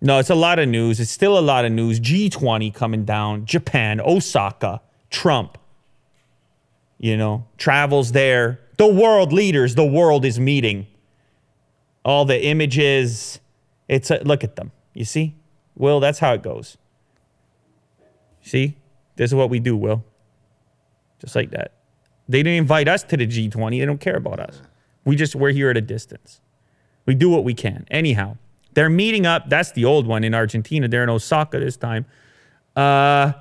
No, 0.00 0.18
it's 0.18 0.30
a 0.30 0.34
lot 0.34 0.58
of 0.58 0.68
news. 0.68 0.98
It's 0.98 1.12
still 1.12 1.38
a 1.38 1.40
lot 1.40 1.64
of 1.64 1.70
news. 1.70 2.00
G20 2.00 2.74
coming 2.74 3.04
down, 3.04 3.46
Japan, 3.46 4.00
Osaka, 4.00 4.80
Trump. 5.10 5.58
You 6.98 7.16
know, 7.16 7.46
travels 7.56 8.12
there. 8.12 8.60
The 8.78 8.86
world 8.86 9.32
leaders, 9.32 9.76
the 9.76 9.84
world 9.84 10.24
is 10.24 10.40
meeting. 10.40 10.88
All 12.04 12.24
the 12.24 12.44
images. 12.44 13.38
It's 13.88 14.10
a, 14.10 14.18
look 14.24 14.42
at 14.42 14.56
them. 14.56 14.72
You 14.92 15.04
see? 15.04 15.36
Will, 15.76 16.00
that's 16.00 16.18
how 16.18 16.32
it 16.34 16.42
goes. 16.42 16.76
See? 18.40 18.76
This 19.16 19.30
is 19.30 19.34
what 19.34 19.50
we 19.50 19.60
do, 19.60 19.76
Will. 19.76 20.04
Just 21.20 21.36
like 21.36 21.50
that. 21.50 21.74
They 22.28 22.38
didn't 22.42 22.58
invite 22.58 22.88
us 22.88 23.04
to 23.04 23.16
the 23.16 23.26
G20. 23.26 23.78
They 23.78 23.86
don't 23.86 24.00
care 24.00 24.16
about 24.16 24.40
us. 24.40 24.60
We 25.04 25.14
just 25.14 25.36
we're 25.36 25.52
here 25.52 25.70
at 25.70 25.76
a 25.76 25.80
distance. 25.80 26.40
We 27.06 27.14
do 27.14 27.28
what 27.28 27.44
we 27.44 27.54
can. 27.54 27.86
Anyhow, 27.90 28.36
they're 28.74 28.90
meeting 28.90 29.26
up. 29.26 29.48
That's 29.48 29.72
the 29.72 29.84
old 29.84 30.06
one 30.06 30.24
in 30.24 30.34
Argentina. 30.34 30.88
They're 30.88 31.02
in 31.02 31.10
Osaka 31.10 31.58
this 31.58 31.76
time. 31.76 32.06
Uh, 32.74 33.32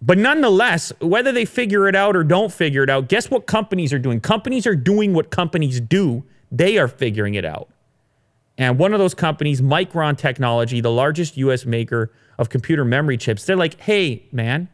but 0.00 0.16
nonetheless, 0.16 0.92
whether 1.00 1.32
they 1.32 1.44
figure 1.44 1.88
it 1.88 1.96
out 1.96 2.14
or 2.14 2.22
don't 2.22 2.52
figure 2.52 2.84
it 2.84 2.90
out, 2.90 3.08
guess 3.08 3.30
what 3.30 3.46
companies 3.46 3.92
are 3.92 3.98
doing? 3.98 4.20
Companies 4.20 4.66
are 4.66 4.76
doing 4.76 5.12
what 5.12 5.30
companies 5.30 5.80
do. 5.80 6.24
They 6.52 6.78
are 6.78 6.88
figuring 6.88 7.34
it 7.34 7.44
out. 7.44 7.68
And 8.56 8.78
one 8.78 8.92
of 8.92 8.98
those 8.98 9.14
companies, 9.14 9.60
Micron 9.60 10.16
Technology, 10.16 10.80
the 10.80 10.90
largest 10.90 11.36
US 11.36 11.64
maker 11.64 12.12
of 12.38 12.48
computer 12.48 12.84
memory 12.84 13.16
chips, 13.16 13.44
they're 13.44 13.56
like, 13.56 13.80
hey, 13.80 14.26
man, 14.32 14.68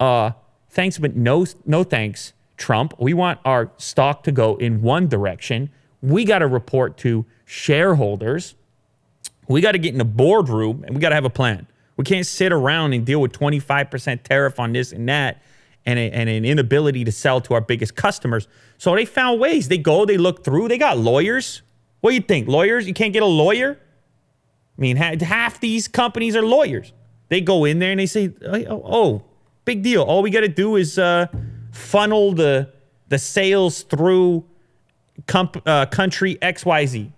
uh, 0.00 0.32
thanks, 0.70 0.98
but 0.98 1.14
no, 1.14 1.46
no 1.64 1.84
thanks, 1.84 2.32
Trump. 2.56 2.94
We 2.98 3.14
want 3.14 3.40
our 3.44 3.70
stock 3.76 4.22
to 4.24 4.32
go 4.32 4.56
in 4.56 4.82
one 4.82 5.08
direction. 5.08 5.70
We 6.04 6.24
got 6.24 6.40
to 6.40 6.46
report 6.46 6.98
to 6.98 7.24
shareholders. 7.46 8.54
We 9.48 9.60
got 9.60 9.72
to 9.72 9.78
get 9.78 9.92
in 9.92 9.98
the 9.98 10.04
boardroom 10.04 10.84
and 10.84 10.94
we 10.94 11.00
got 11.00 11.10
to 11.10 11.14
have 11.14 11.24
a 11.24 11.30
plan. 11.30 11.66
We 11.96 12.04
can't 12.04 12.26
sit 12.26 12.52
around 12.52 12.92
and 12.92 13.06
deal 13.06 13.20
with 13.20 13.32
25% 13.32 14.22
tariff 14.22 14.60
on 14.60 14.72
this 14.72 14.92
and 14.92 15.08
that 15.08 15.42
and, 15.86 15.98
a, 15.98 16.10
and 16.10 16.28
an 16.28 16.44
inability 16.44 17.04
to 17.04 17.12
sell 17.12 17.40
to 17.42 17.54
our 17.54 17.60
biggest 17.60 17.94
customers. 17.94 18.48
So 18.76 18.94
they 18.94 19.06
found 19.06 19.40
ways. 19.40 19.68
They 19.68 19.78
go, 19.78 20.04
they 20.04 20.18
look 20.18 20.44
through, 20.44 20.68
they 20.68 20.78
got 20.78 20.98
lawyers. 20.98 21.62
What 22.00 22.10
do 22.10 22.16
you 22.16 22.22
think? 22.22 22.48
Lawyers? 22.48 22.86
You 22.86 22.94
can't 22.94 23.12
get 23.12 23.22
a 23.22 23.26
lawyer? 23.26 23.78
I 24.76 24.80
mean, 24.80 24.96
half 24.96 25.60
these 25.60 25.88
companies 25.88 26.36
are 26.36 26.42
lawyers. 26.42 26.92
They 27.28 27.40
go 27.40 27.64
in 27.64 27.78
there 27.78 27.92
and 27.92 28.00
they 28.00 28.06
say, 28.06 28.34
oh, 28.44 28.82
oh 28.84 29.22
big 29.64 29.82
deal. 29.82 30.02
All 30.02 30.20
we 30.20 30.30
got 30.30 30.40
to 30.40 30.48
do 30.48 30.76
is 30.76 30.98
uh, 30.98 31.28
funnel 31.72 32.32
the, 32.32 32.70
the 33.08 33.18
sales 33.18 33.82
through 33.84 34.44
comp, 35.26 35.62
uh, 35.66 35.86
country 35.86 36.36
XYZ. 36.36 37.10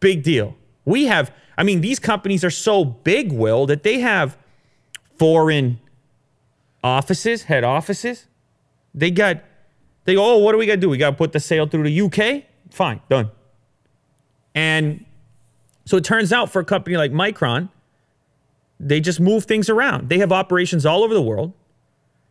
Big 0.00 0.22
deal. 0.22 0.56
We 0.84 1.06
have 1.06 1.32
I 1.56 1.62
mean, 1.62 1.80
these 1.80 1.98
companies 1.98 2.44
are 2.44 2.50
so 2.50 2.84
big, 2.84 3.32
Will, 3.32 3.66
that 3.66 3.82
they 3.82 4.00
have 4.00 4.36
foreign 5.18 5.80
offices, 6.84 7.44
head 7.44 7.64
offices. 7.64 8.26
They 8.94 9.10
got, 9.10 9.42
they 10.04 10.14
go, 10.14 10.34
oh, 10.34 10.38
what 10.38 10.52
do 10.52 10.58
we 10.58 10.66
got 10.66 10.74
to 10.74 10.80
do? 10.80 10.88
We 10.88 10.98
got 10.98 11.10
to 11.10 11.16
put 11.16 11.32
the 11.32 11.40
sale 11.40 11.66
through 11.66 11.84
the 11.84 12.00
UK? 12.02 12.44
Fine, 12.70 13.00
done. 13.08 13.30
And 14.54 15.04
so 15.84 15.96
it 15.96 16.04
turns 16.04 16.32
out 16.32 16.50
for 16.50 16.60
a 16.60 16.64
company 16.64 16.96
like 16.96 17.12
Micron, 17.12 17.70
they 18.78 19.00
just 19.00 19.20
move 19.20 19.44
things 19.44 19.70
around. 19.70 20.10
They 20.10 20.18
have 20.18 20.32
operations 20.32 20.84
all 20.84 21.02
over 21.02 21.14
the 21.14 21.22
world. 21.22 21.52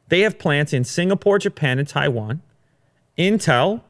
They 0.10 0.22
have 0.22 0.38
plants 0.38 0.74
in 0.74 0.84
Singapore, 0.84 1.40
Japan, 1.40 1.80
and 1.80 1.88
Taiwan. 1.88 2.44
Intel, 3.18 3.82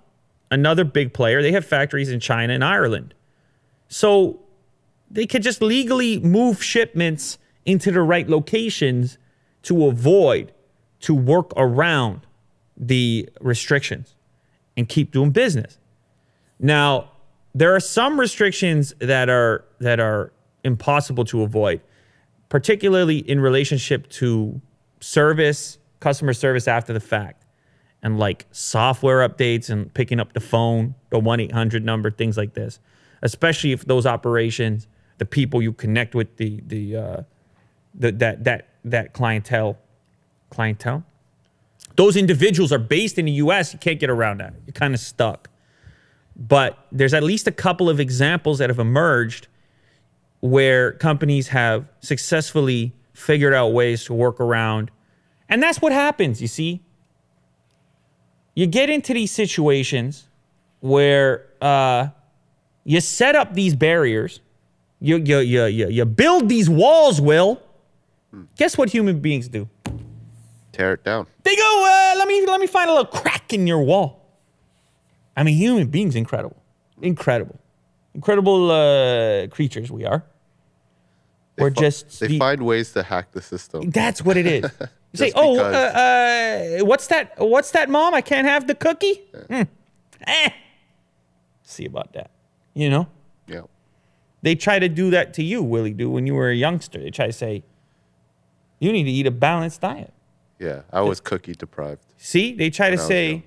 another 0.52 0.84
big 0.84 1.14
player, 1.14 1.42
they 1.42 1.52
have 1.52 1.66
factories 1.66 2.10
in 2.10 2.20
China 2.20 2.54
and 2.54 2.64
Ireland. 2.64 3.14
So 3.88 4.40
they 5.10 5.26
could 5.26 5.44
just 5.44 5.62
legally 5.62 6.20
move 6.20 6.64
shipments 6.64 7.38
into 7.66 7.92
the 7.92 8.02
right 8.02 8.28
locations 8.28 9.18
to 9.64 9.86
avoid, 9.86 10.54
to 11.02 11.14
work 11.14 11.52
around 11.56 12.22
the 12.78 13.30
restrictions 13.42 14.16
and 14.78 14.88
keep 14.88 15.12
doing 15.12 15.32
business. 15.32 15.80
Now, 16.60 17.12
there 17.54 17.74
are 17.74 17.80
some 17.80 18.20
restrictions 18.20 18.94
that 19.00 19.30
are 19.30 19.64
that 19.80 20.00
are 20.00 20.34
impossible 20.64 21.24
to 21.26 21.42
avoid, 21.44 21.82
particularly 22.50 23.20
in 23.20 23.40
relationship 23.40 24.10
to 24.10 24.62
service, 25.00 25.78
customer 26.00 26.34
service 26.34 26.68
after 26.68 26.92
the 26.92 27.00
fact, 27.00 27.45
and 28.04 28.20
like 28.20 28.46
software 28.52 29.28
updates 29.28 29.70
and 29.70 29.94
picking 29.94 30.20
up 30.20 30.34
the 30.34 30.40
phone, 30.40 30.96
the 31.10 31.20
1-800 31.20 31.84
number, 31.84 32.12
things 32.12 32.38
like 32.38 32.54
this. 32.54 32.80
Especially 33.22 33.72
if 33.72 33.86
those 33.86 34.06
operations 34.06 34.88
the 35.18 35.26
people 35.26 35.62
you 35.62 35.74
connect 35.74 36.16
with, 36.16 36.38
the 36.38 36.62
the, 36.68 36.96
uh, 36.96 37.22
the 37.94 38.12
that 38.12 38.44
that 38.44 38.70
that 38.84 39.14
clientele, 39.14 39.78
clientele. 40.50 41.04
Those 41.96 42.18
individuals 42.18 42.74
are 42.74 42.80
based 42.80 43.18
in 43.18 43.26
the 43.26 43.32
U.S. 43.34 43.72
You 43.72 43.80
can't 43.80 44.00
get 44.00 44.10
around 44.10 44.42
that. 44.42 44.54
You're 44.66 44.74
kind 44.74 44.94
of 44.94 45.00
stuck. 45.00 45.50
But 46.36 46.78
there's 46.92 47.14
at 47.14 47.24
least 47.24 47.48
a 47.48 47.52
couple 47.52 47.90
of 47.90 48.02
examples 48.02 48.60
that 48.60 48.70
have 48.70 48.80
emerged 48.80 49.48
where 50.42 50.92
companies 50.92 51.48
have 51.50 51.88
successfully 52.02 52.94
figured 53.14 53.54
out 53.54 53.70
ways 53.70 54.04
to 54.06 54.14
work 54.14 54.42
around. 54.42 54.92
And 55.48 55.64
that's 55.64 55.82
what 55.82 55.94
happens, 55.94 56.42
you 56.42 56.50
see. 56.50 56.84
You 58.56 58.66
get 58.66 58.90
into 58.90 59.14
these 59.14 59.32
situations 59.32 60.28
where 60.80 61.46
uh, 61.62 62.08
you 62.84 63.02
set 63.02 63.36
up 63.36 63.54
these 63.54 63.76
barriers 63.76 64.40
you, 65.00 65.18
you, 65.18 65.40
you, 65.40 65.66
you, 65.66 65.90
you 65.90 66.06
build 66.06 66.50
these 66.50 66.70
walls, 66.70 67.22
Will. 67.22 67.62
Guess 68.58 68.78
what 68.78 68.90
human 68.90 69.20
beings 69.20 69.48
do? 69.48 69.70
Tear 70.72 70.94
it 70.94 71.04
down. 71.04 71.28
They 71.44 71.56
go, 71.56 71.86
uh, 71.86 72.18
let 72.18 72.28
me 72.28 72.46
let 72.46 72.60
me 72.60 72.68
find 72.68 72.90
a 72.90 72.94
little 72.94 73.06
crack 73.06 73.54
in 73.54 73.66
your 73.66 73.82
wall. 73.82 74.26
I 75.38 75.44
mean, 75.44 75.56
human 75.56 75.88
beings, 75.88 76.16
incredible, 76.16 76.58
incredible, 77.02 77.60
incredible 78.14 78.72
uh, 78.72 79.48
creatures 79.48 79.92
we 79.92 80.06
are. 80.06 80.26
They 81.56 81.64
We're 81.64 81.70
just 81.70 82.20
they 82.20 82.28
the, 82.28 82.40
find 82.40 82.66
ways 82.66 82.92
to 82.94 83.04
hack 83.04 83.32
the 83.32 83.42
system. 83.42 83.90
That's 83.92 84.22
what 84.26 84.36
it 84.36 84.48
is. 84.48 84.70
You 85.20 85.28
say, 85.28 85.34
oh, 85.36 85.60
uh, 85.60 86.80
uh, 86.80 86.86
what's 86.86 87.08
that? 87.08 87.34
What's 87.38 87.72
that, 87.72 87.90
mom? 87.90 88.14
I 88.14 88.22
can't 88.22 88.48
have 88.48 88.68
the 88.68 88.76
cookie. 88.76 89.22
Yeah. 89.34 89.64
Mm. 89.64 89.68
Eh. 90.28 90.50
See 91.64 91.86
about 91.86 92.14
that. 92.14 92.32
You 92.74 92.90
know. 92.90 93.08
Yeah. 93.48 93.62
They 94.42 94.56
try 94.56 94.80
to 94.80 94.90
do 94.90 95.10
that 95.12 95.34
to 95.36 95.44
you, 95.44 95.64
Willie 95.64 95.94
do, 95.94 96.10
when 96.10 96.28
you 96.28 96.36
were 96.36 96.50
a 96.50 96.56
youngster. 96.56 97.00
They 97.00 97.10
try 97.10 97.28
to 97.28 97.34
say, 97.34 97.64
you 98.80 98.92
need 98.92 99.06
to 99.06 99.12
eat 99.12 99.26
a 99.26 99.32
balanced 99.32 99.82
diet. 99.82 100.14
Yeah, 100.60 100.82
I 100.92 101.02
was 101.02 101.20
cookie 101.20 101.54
deprived. 101.54 102.02
See, 102.18 102.54
they 102.54 102.70
try 102.70 102.90
to 102.90 102.98
say 102.98 103.44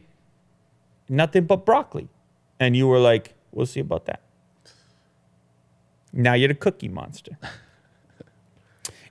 nothing 1.09 1.45
but 1.45 1.65
broccoli. 1.65 2.09
And 2.61 2.77
you 2.77 2.89
were 2.89 2.99
like, 2.99 3.35
we'll 3.53 3.67
see 3.67 3.81
about 3.81 4.07
that. 4.07 4.23
Now 6.13 6.35
you're 6.35 6.49
the 6.49 6.55
cookie 6.55 6.89
monster. 6.89 7.39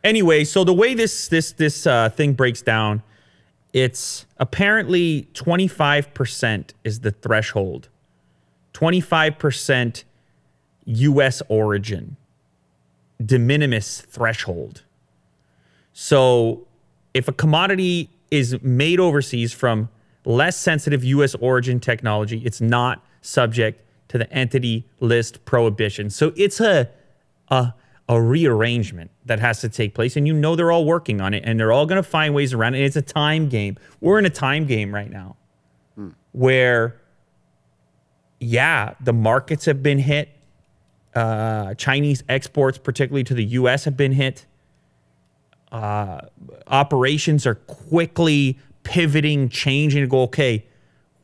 anyway, 0.08 0.44
so 0.44 0.64
the 0.64 0.74
way 0.74 0.94
this 0.94 1.28
this 1.28 1.52
this 1.52 1.86
uh, 1.86 2.10
thing 2.10 2.34
breaks 2.34 2.62
down, 2.62 3.04
it's 3.74 4.26
apparently 4.38 5.28
25% 5.34 6.72
is 6.84 7.02
the 7.02 7.12
threshold. 7.12 7.90
25% 8.74 10.04
U.S. 10.86 11.42
origin, 11.50 12.16
de 13.24 13.40
minimis 13.40 14.02
threshold. 14.02 14.84
So 15.94 16.68
if 17.14 17.28
a 17.28 17.32
commodity 17.32 18.10
is 18.30 18.62
made 18.62 19.00
overseas 19.00 19.52
from 19.52 19.90
less 20.26 20.58
sensitive 20.58 21.04
U.S. 21.04 21.34
origin 21.36 21.80
technology, 21.80 22.42
it's 22.46 22.62
not 22.62 23.04
subject 23.22 23.84
to 24.10 24.18
the 24.18 24.32
entity 24.32 24.86
list 25.00 25.44
prohibition. 25.46 26.10
So 26.10 26.32
it's 26.36 26.60
a, 26.60 26.90
a, 27.50 27.74
a 28.10 28.22
rearrangement 28.22 29.12
that 29.26 29.40
has 29.40 29.60
to 29.62 29.70
take 29.70 29.94
place. 29.94 30.16
And 30.16 30.26
you 30.28 30.34
know 30.34 30.56
they're 30.56 30.72
all 30.72 30.86
working 30.86 31.20
on 31.20 31.34
it 31.34 31.44
and 31.46 31.60
they're 31.60 31.72
all 31.72 31.86
going 31.86 32.02
to 32.02 32.10
find 32.10 32.34
ways 32.34 32.54
around 32.54 32.76
it. 32.76 32.78
And 32.78 32.86
it's 32.86 32.96
a 32.96 33.02
time 33.02 33.50
game. 33.50 33.78
We're 34.00 34.20
in 34.20 34.26
a 34.26 34.30
time 34.30 34.66
game 34.66 34.94
right 34.94 35.10
now 35.10 35.36
hmm. 35.96 36.10
where, 36.32 37.02
yeah, 38.40 38.94
the 39.02 39.14
markets 39.14 39.66
have 39.66 39.84
been 39.84 40.00
hit. 40.00 40.30
Uh, 41.16 41.74
Chinese 41.74 42.24
exports, 42.30 42.78
particularly 42.78 43.24
to 43.24 43.34
the 43.34 43.44
U.S., 43.44 43.86
have 43.86 43.98
been 43.98 44.12
hit. 44.12 44.46
Uh, 45.72 46.22
operations 46.68 47.46
are 47.46 47.56
quickly 47.56 48.58
pivoting, 48.84 49.50
changing 49.50 50.02
to 50.02 50.08
go. 50.08 50.22
Okay, 50.22 50.66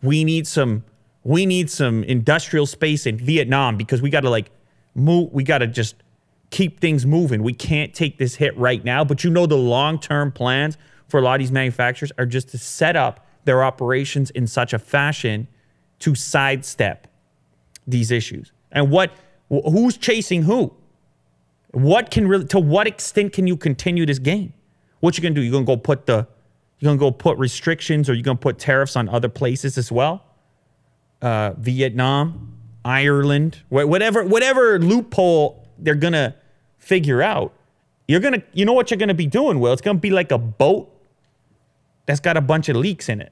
we 0.01 0.23
need 0.23 0.47
some. 0.47 0.83
We 1.23 1.45
need 1.45 1.69
some 1.69 2.03
industrial 2.03 2.65
space 2.65 3.05
in 3.05 3.17
Vietnam 3.17 3.77
because 3.77 4.01
we 4.01 4.09
got 4.09 4.21
to 4.21 4.29
like 4.29 4.49
move. 4.95 5.31
We 5.31 5.43
got 5.43 5.59
to 5.59 5.67
just 5.67 5.95
keep 6.53 6.79
things 6.79 7.05
moving. 7.05 7.43
We 7.43 7.53
can't 7.53 7.93
take 7.93 8.17
this 8.17 8.35
hit 8.35 8.57
right 8.57 8.83
now. 8.85 9.03
But 9.03 9.23
you 9.23 9.29
know, 9.29 9.45
the 9.45 9.57
long 9.57 9.99
term 9.99 10.31
plans 10.31 10.77
for 11.07 11.19
a 11.19 11.23
lot 11.23 11.33
of 11.35 11.39
these 11.39 11.51
manufacturers 11.51 12.11
are 12.17 12.25
just 12.25 12.49
to 12.49 12.57
set 12.57 12.95
up 12.95 13.25
their 13.43 13.63
operations 13.63 14.29
in 14.29 14.47
such 14.47 14.71
a 14.71 14.79
fashion 14.79 15.47
to 15.99 16.15
sidestep 16.15 17.07
these 17.85 18.11
issues. 18.11 18.51
And 18.71 18.89
what 18.89 19.11
Who's 19.49 19.97
chasing 19.97 20.43
who? 20.43 20.73
What 21.71 22.11
can 22.11 22.27
really, 22.27 22.45
to 22.45 22.59
what 22.59 22.87
extent 22.87 23.33
can 23.33 23.47
you 23.47 23.57
continue 23.57 24.05
this 24.05 24.19
game? 24.19 24.53
What 24.99 25.17
you 25.17 25.21
gonna 25.21 25.35
do? 25.35 25.41
You 25.41 25.51
gonna 25.51 25.65
go 25.65 25.77
put 25.77 26.05
the, 26.05 26.27
you 26.79 26.85
gonna 26.85 26.97
go 26.97 27.11
put 27.11 27.37
restrictions 27.37 28.09
or 28.09 28.13
you 28.13 28.23
gonna 28.23 28.37
put 28.37 28.57
tariffs 28.57 28.95
on 28.95 29.09
other 29.09 29.29
places 29.29 29.77
as 29.77 29.91
well? 29.91 30.25
Uh, 31.21 31.53
Vietnam, 31.57 32.57
Ireland, 32.83 33.61
whatever, 33.69 34.23
whatever 34.23 34.79
loophole 34.79 35.67
they're 35.77 35.95
gonna 35.95 36.35
figure 36.83 37.21
out. 37.21 37.53
You're 38.07 38.19
gonna, 38.19 38.43
you 38.53 38.65
know 38.65 38.73
what 38.73 38.91
you're 38.91 38.97
gonna 38.97 39.13
be 39.13 39.27
doing? 39.27 39.59
Will 39.59 39.71
it's 39.73 39.81
gonna 39.81 39.99
be 39.99 40.11
like 40.11 40.31
a 40.31 40.37
boat 40.37 40.89
that's 42.05 42.19
got 42.19 42.35
a 42.37 42.41
bunch 42.41 42.67
of 42.69 42.75
leaks 42.75 43.07
in 43.09 43.21
it. 43.21 43.31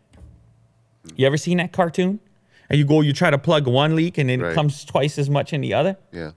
You 1.16 1.28
ever 1.28 1.38
seen 1.38 1.58
that 1.58 1.72
cartoon? 1.74 2.20
and 2.70 2.80
you 2.80 2.86
go, 2.86 3.02
you 3.02 3.12
try 3.12 3.30
to 3.30 3.38
plug 3.38 3.68
one 3.68 3.98
leak, 3.98 4.18
and 4.18 4.30
then 4.30 4.40
it 4.40 4.44
Right. 4.46 4.56
comes 4.56 4.86
twice 4.86 5.18
as 5.20 5.30
much 5.30 5.52
in 5.52 5.60
the 5.60 5.74
other. 5.74 5.98
Yeah. 6.14 6.32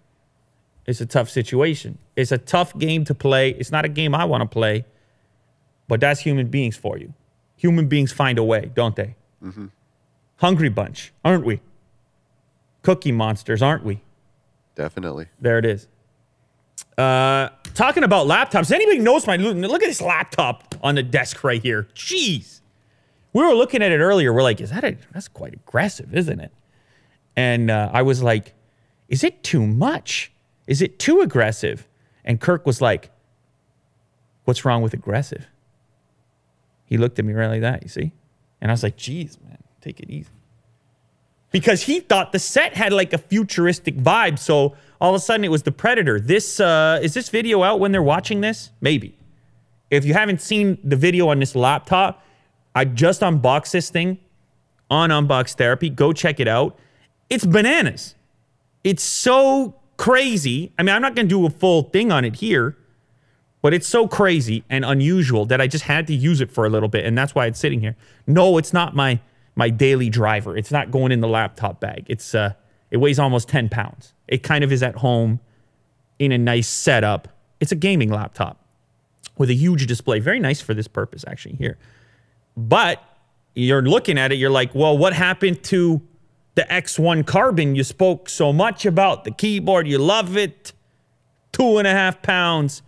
It's 0.84 1.00
a 1.00 1.06
tough 1.06 1.30
situation. 1.30 1.96
It's 2.16 2.32
a 2.32 2.38
tough 2.38 2.76
game 2.76 3.04
to 3.04 3.14
play. 3.14 3.50
It's 3.50 3.70
not 3.70 3.84
a 3.84 3.88
game 3.88 4.16
I 4.16 4.24
want 4.24 4.40
to 4.40 4.48
play, 4.48 4.84
but 5.86 6.00
that's 6.00 6.18
human 6.18 6.48
beings 6.48 6.76
for 6.76 6.98
you. 6.98 7.14
Human 7.58 7.86
beings 7.86 8.10
find 8.10 8.36
a 8.36 8.42
way, 8.42 8.72
don't 8.74 8.96
they? 8.96 9.14
Mm-hmm. 9.44 9.66
Hungry 10.38 10.70
bunch, 10.70 11.12
aren't 11.24 11.44
we? 11.44 11.60
Cookie 12.82 13.12
monsters, 13.12 13.62
aren't 13.62 13.84
we? 13.84 14.02
Definitely. 14.74 15.28
There 15.40 15.58
it 15.58 15.64
is. 15.64 15.86
Uh, 16.96 17.48
talking 17.74 18.04
about 18.04 18.26
laptops. 18.26 18.70
Anybody 18.70 18.98
knows 18.98 19.26
my 19.26 19.36
look 19.36 19.82
at 19.82 19.86
this 19.86 20.00
laptop 20.00 20.74
on 20.82 20.94
the 20.94 21.02
desk 21.02 21.42
right 21.42 21.62
here. 21.62 21.88
Jeez. 21.94 22.60
We 23.32 23.44
were 23.44 23.54
looking 23.54 23.82
at 23.82 23.90
it 23.90 23.98
earlier. 23.98 24.32
We're 24.32 24.42
like, 24.42 24.60
is 24.60 24.70
that 24.70 24.84
a 24.84 24.96
that's 25.12 25.28
quite 25.28 25.54
aggressive, 25.54 26.14
isn't 26.14 26.40
it? 26.40 26.52
And 27.36 27.70
uh, 27.70 27.90
I 27.92 28.02
was 28.02 28.22
like, 28.22 28.54
is 29.08 29.24
it 29.24 29.42
too 29.42 29.66
much? 29.66 30.32
Is 30.66 30.80
it 30.80 30.98
too 30.98 31.20
aggressive? 31.20 31.88
And 32.24 32.40
Kirk 32.40 32.64
was 32.64 32.80
like, 32.80 33.10
what's 34.44 34.64
wrong 34.64 34.82
with 34.82 34.94
aggressive? 34.94 35.46
He 36.84 36.96
looked 36.96 37.18
at 37.18 37.24
me 37.24 37.32
right 37.32 37.48
like 37.48 37.62
that, 37.62 37.82
you 37.82 37.88
see? 37.88 38.12
And 38.60 38.70
I 38.70 38.74
was 38.74 38.82
like, 38.82 38.96
geez, 38.96 39.38
man, 39.42 39.58
take 39.80 39.98
it 39.98 40.08
easy 40.08 40.30
because 41.54 41.82
he 41.82 42.00
thought 42.00 42.32
the 42.32 42.38
set 42.40 42.74
had 42.74 42.92
like 42.92 43.12
a 43.12 43.18
futuristic 43.18 43.96
vibe. 43.96 44.40
So 44.40 44.74
all 45.00 45.10
of 45.10 45.14
a 45.14 45.20
sudden 45.20 45.44
it 45.44 45.52
was 45.52 45.62
the 45.62 45.70
Predator. 45.70 46.18
This 46.18 46.58
uh, 46.58 46.98
is 47.00 47.14
this 47.14 47.28
video 47.28 47.62
out 47.62 47.78
when 47.78 47.92
they're 47.92 48.02
watching 48.02 48.40
this? 48.40 48.72
Maybe. 48.80 49.16
If 49.88 50.04
you 50.04 50.14
haven't 50.14 50.40
seen 50.40 50.78
the 50.82 50.96
video 50.96 51.28
on 51.28 51.38
this 51.38 51.54
laptop, 51.54 52.24
I 52.74 52.84
just 52.84 53.22
unboxed 53.22 53.70
this 53.70 53.88
thing 53.88 54.18
on 54.90 55.10
Unbox 55.10 55.54
Therapy. 55.54 55.90
Go 55.90 56.12
check 56.12 56.40
it 56.40 56.48
out. 56.48 56.76
It's 57.30 57.46
bananas. 57.46 58.16
It's 58.82 59.04
so 59.04 59.76
crazy. 59.96 60.72
I 60.76 60.82
mean, 60.82 60.92
I'm 60.92 61.02
not 61.02 61.14
going 61.14 61.28
to 61.28 61.32
do 61.32 61.46
a 61.46 61.50
full 61.50 61.84
thing 61.84 62.10
on 62.10 62.24
it 62.24 62.34
here, 62.34 62.76
but 63.62 63.72
it's 63.72 63.86
so 63.86 64.08
crazy 64.08 64.64
and 64.68 64.84
unusual 64.84 65.46
that 65.46 65.60
I 65.60 65.68
just 65.68 65.84
had 65.84 66.08
to 66.08 66.16
use 66.16 66.40
it 66.40 66.50
for 66.50 66.66
a 66.66 66.68
little 66.68 66.88
bit, 66.88 67.04
and 67.04 67.16
that's 67.16 67.32
why 67.32 67.46
it's 67.46 67.60
sitting 67.60 67.78
here. 67.78 67.94
No, 68.26 68.58
it's 68.58 68.72
not 68.72 68.96
my 68.96 69.20
my 69.56 69.70
daily 69.70 70.10
driver. 70.10 70.56
It's 70.56 70.70
not 70.70 70.90
going 70.90 71.12
in 71.12 71.20
the 71.20 71.28
laptop 71.28 71.80
bag. 71.80 72.06
It's 72.08 72.34
uh, 72.34 72.54
it 72.90 72.98
weighs 72.98 73.18
almost 73.18 73.48
10 73.48 73.68
pounds. 73.68 74.12
It 74.28 74.42
kind 74.42 74.64
of 74.64 74.72
is 74.72 74.82
at 74.82 74.96
home 74.96 75.40
in 76.18 76.32
a 76.32 76.38
nice 76.38 76.68
setup. 76.68 77.28
It's 77.60 77.72
a 77.72 77.76
gaming 77.76 78.10
laptop 78.10 78.64
with 79.36 79.50
a 79.50 79.54
huge 79.54 79.86
display. 79.86 80.20
Very 80.20 80.40
nice 80.40 80.60
for 80.60 80.74
this 80.74 80.88
purpose, 80.88 81.24
actually, 81.26 81.56
here. 81.56 81.78
But 82.56 83.02
you're 83.54 83.82
looking 83.82 84.18
at 84.18 84.32
it, 84.32 84.36
you're 84.36 84.50
like, 84.50 84.74
well, 84.74 84.96
what 84.96 85.12
happened 85.12 85.62
to 85.64 86.02
the 86.54 86.62
X1 86.62 87.26
Carbon 87.26 87.74
you 87.74 87.84
spoke 87.84 88.28
so 88.28 88.52
much 88.52 88.86
about? 88.86 89.24
The 89.24 89.30
keyboard, 89.30 89.88
you 89.88 89.98
love 89.98 90.36
it. 90.36 90.72
Two 91.52 91.78
and 91.78 91.86
a 91.86 91.92
half 91.92 92.22
pounds. 92.22 92.82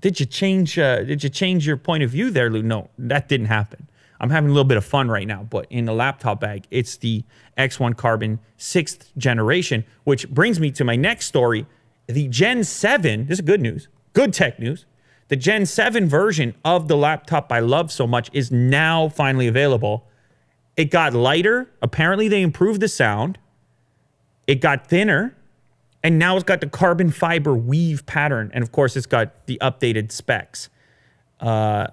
Did 0.00 0.20
you 0.20 0.26
change? 0.26 0.78
Uh, 0.78 1.04
did 1.04 1.22
you 1.24 1.30
change 1.30 1.66
your 1.66 1.76
point 1.76 2.02
of 2.02 2.10
view 2.10 2.30
there, 2.30 2.50
Lou? 2.50 2.62
No, 2.62 2.90
that 2.98 3.28
didn't 3.28 3.46
happen. 3.46 3.85
I'm 4.20 4.30
having 4.30 4.50
a 4.50 4.52
little 4.52 4.64
bit 4.64 4.76
of 4.76 4.84
fun 4.84 5.08
right 5.08 5.26
now, 5.26 5.42
but 5.42 5.66
in 5.70 5.84
the 5.84 5.92
laptop 5.92 6.40
bag, 6.40 6.66
it's 6.70 6.96
the 6.96 7.24
X1 7.58 7.96
Carbon 7.96 8.40
sixth 8.56 9.10
generation, 9.16 9.84
which 10.04 10.28
brings 10.30 10.58
me 10.58 10.70
to 10.72 10.84
my 10.84 10.96
next 10.96 11.26
story. 11.26 11.66
The 12.06 12.28
Gen 12.28 12.64
7, 12.64 13.26
this 13.26 13.38
is 13.38 13.44
good 13.44 13.60
news, 13.60 13.88
good 14.12 14.32
tech 14.32 14.58
news. 14.58 14.86
The 15.28 15.36
Gen 15.36 15.66
7 15.66 16.08
version 16.08 16.54
of 16.64 16.88
the 16.88 16.96
laptop 16.96 17.50
I 17.50 17.58
love 17.58 17.90
so 17.90 18.06
much 18.06 18.30
is 18.32 18.52
now 18.52 19.08
finally 19.08 19.48
available. 19.48 20.06
It 20.76 20.90
got 20.90 21.14
lighter. 21.14 21.70
Apparently, 21.82 22.28
they 22.28 22.42
improved 22.42 22.80
the 22.80 22.88
sound. 22.88 23.38
It 24.46 24.60
got 24.60 24.86
thinner. 24.86 25.36
And 26.04 26.18
now 26.18 26.36
it's 26.36 26.44
got 26.44 26.60
the 26.60 26.68
carbon 26.68 27.10
fiber 27.10 27.54
weave 27.54 28.06
pattern. 28.06 28.50
And 28.54 28.62
of 28.62 28.70
course, 28.70 28.96
it's 28.96 29.06
got 29.06 29.46
the 29.46 29.58
updated 29.60 30.12
specs. 30.12 30.68
Uh, 31.40 31.88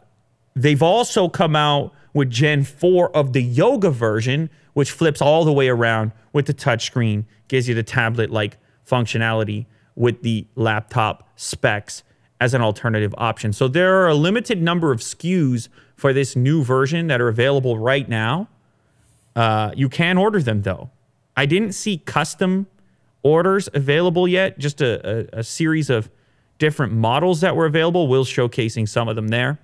they've 0.56 0.84
also 0.84 1.30
come 1.30 1.56
out 1.56 1.94
with 2.13 2.30
Gen 2.30 2.63
4 2.63 3.16
of 3.16 3.34
the 3.34 3.42
Yoga 3.42 3.89
version, 3.89 4.50
which 4.74 4.92
flips 4.92 5.22
all 5.22 5.46
the 5.46 5.54
way 5.54 5.68
around 5.68 6.12
with 6.32 6.46
the 6.46 6.54
touchscreen, 6.54 7.26
gives 7.48 7.68
you 7.68 7.76
the 7.76 7.84
tablet 7.84 8.30
like 8.30 8.58
functionality 8.88 9.66
with 9.96 10.22
the 10.22 10.48
laptop 10.56 11.28
specs 11.36 12.04
as 12.39 12.54
an 12.54 12.62
alternative 12.62 13.13
option. 13.18 13.54
So 13.54 13.68
there 13.68 14.02
are 14.02 14.10
a 14.10 14.16
limited 14.16 14.62
number 14.62 14.92
of 14.92 15.00
SKUs 15.00 15.70
for 15.96 16.13
this 16.13 16.36
new 16.36 16.63
version 16.63 17.08
that 17.08 17.22
are 17.22 17.30
available 17.30 17.78
right 17.78 18.08
now. 18.08 18.50
Uh, 19.36 19.72
you 19.76 19.89
can 19.89 20.18
order 20.18 20.42
them 20.42 20.62
though. 20.63 20.89
I 21.36 21.46
didn't 21.46 21.72
see 21.72 21.98
custom 21.98 22.68
orders 23.24 23.70
available 23.74 24.28
yet, 24.28 24.60
just 24.60 24.82
a, 24.82 25.30
a, 25.36 25.39
a 25.39 25.44
series 25.44 25.89
of 25.89 26.10
different 26.60 26.94
models 26.94 27.42
that 27.42 27.56
were 27.56 27.66
available. 27.66 28.08
We'll 28.08 28.26
showcasing 28.26 28.88
some 28.88 29.08
of 29.08 29.16
them 29.16 29.30
there. 29.30 29.60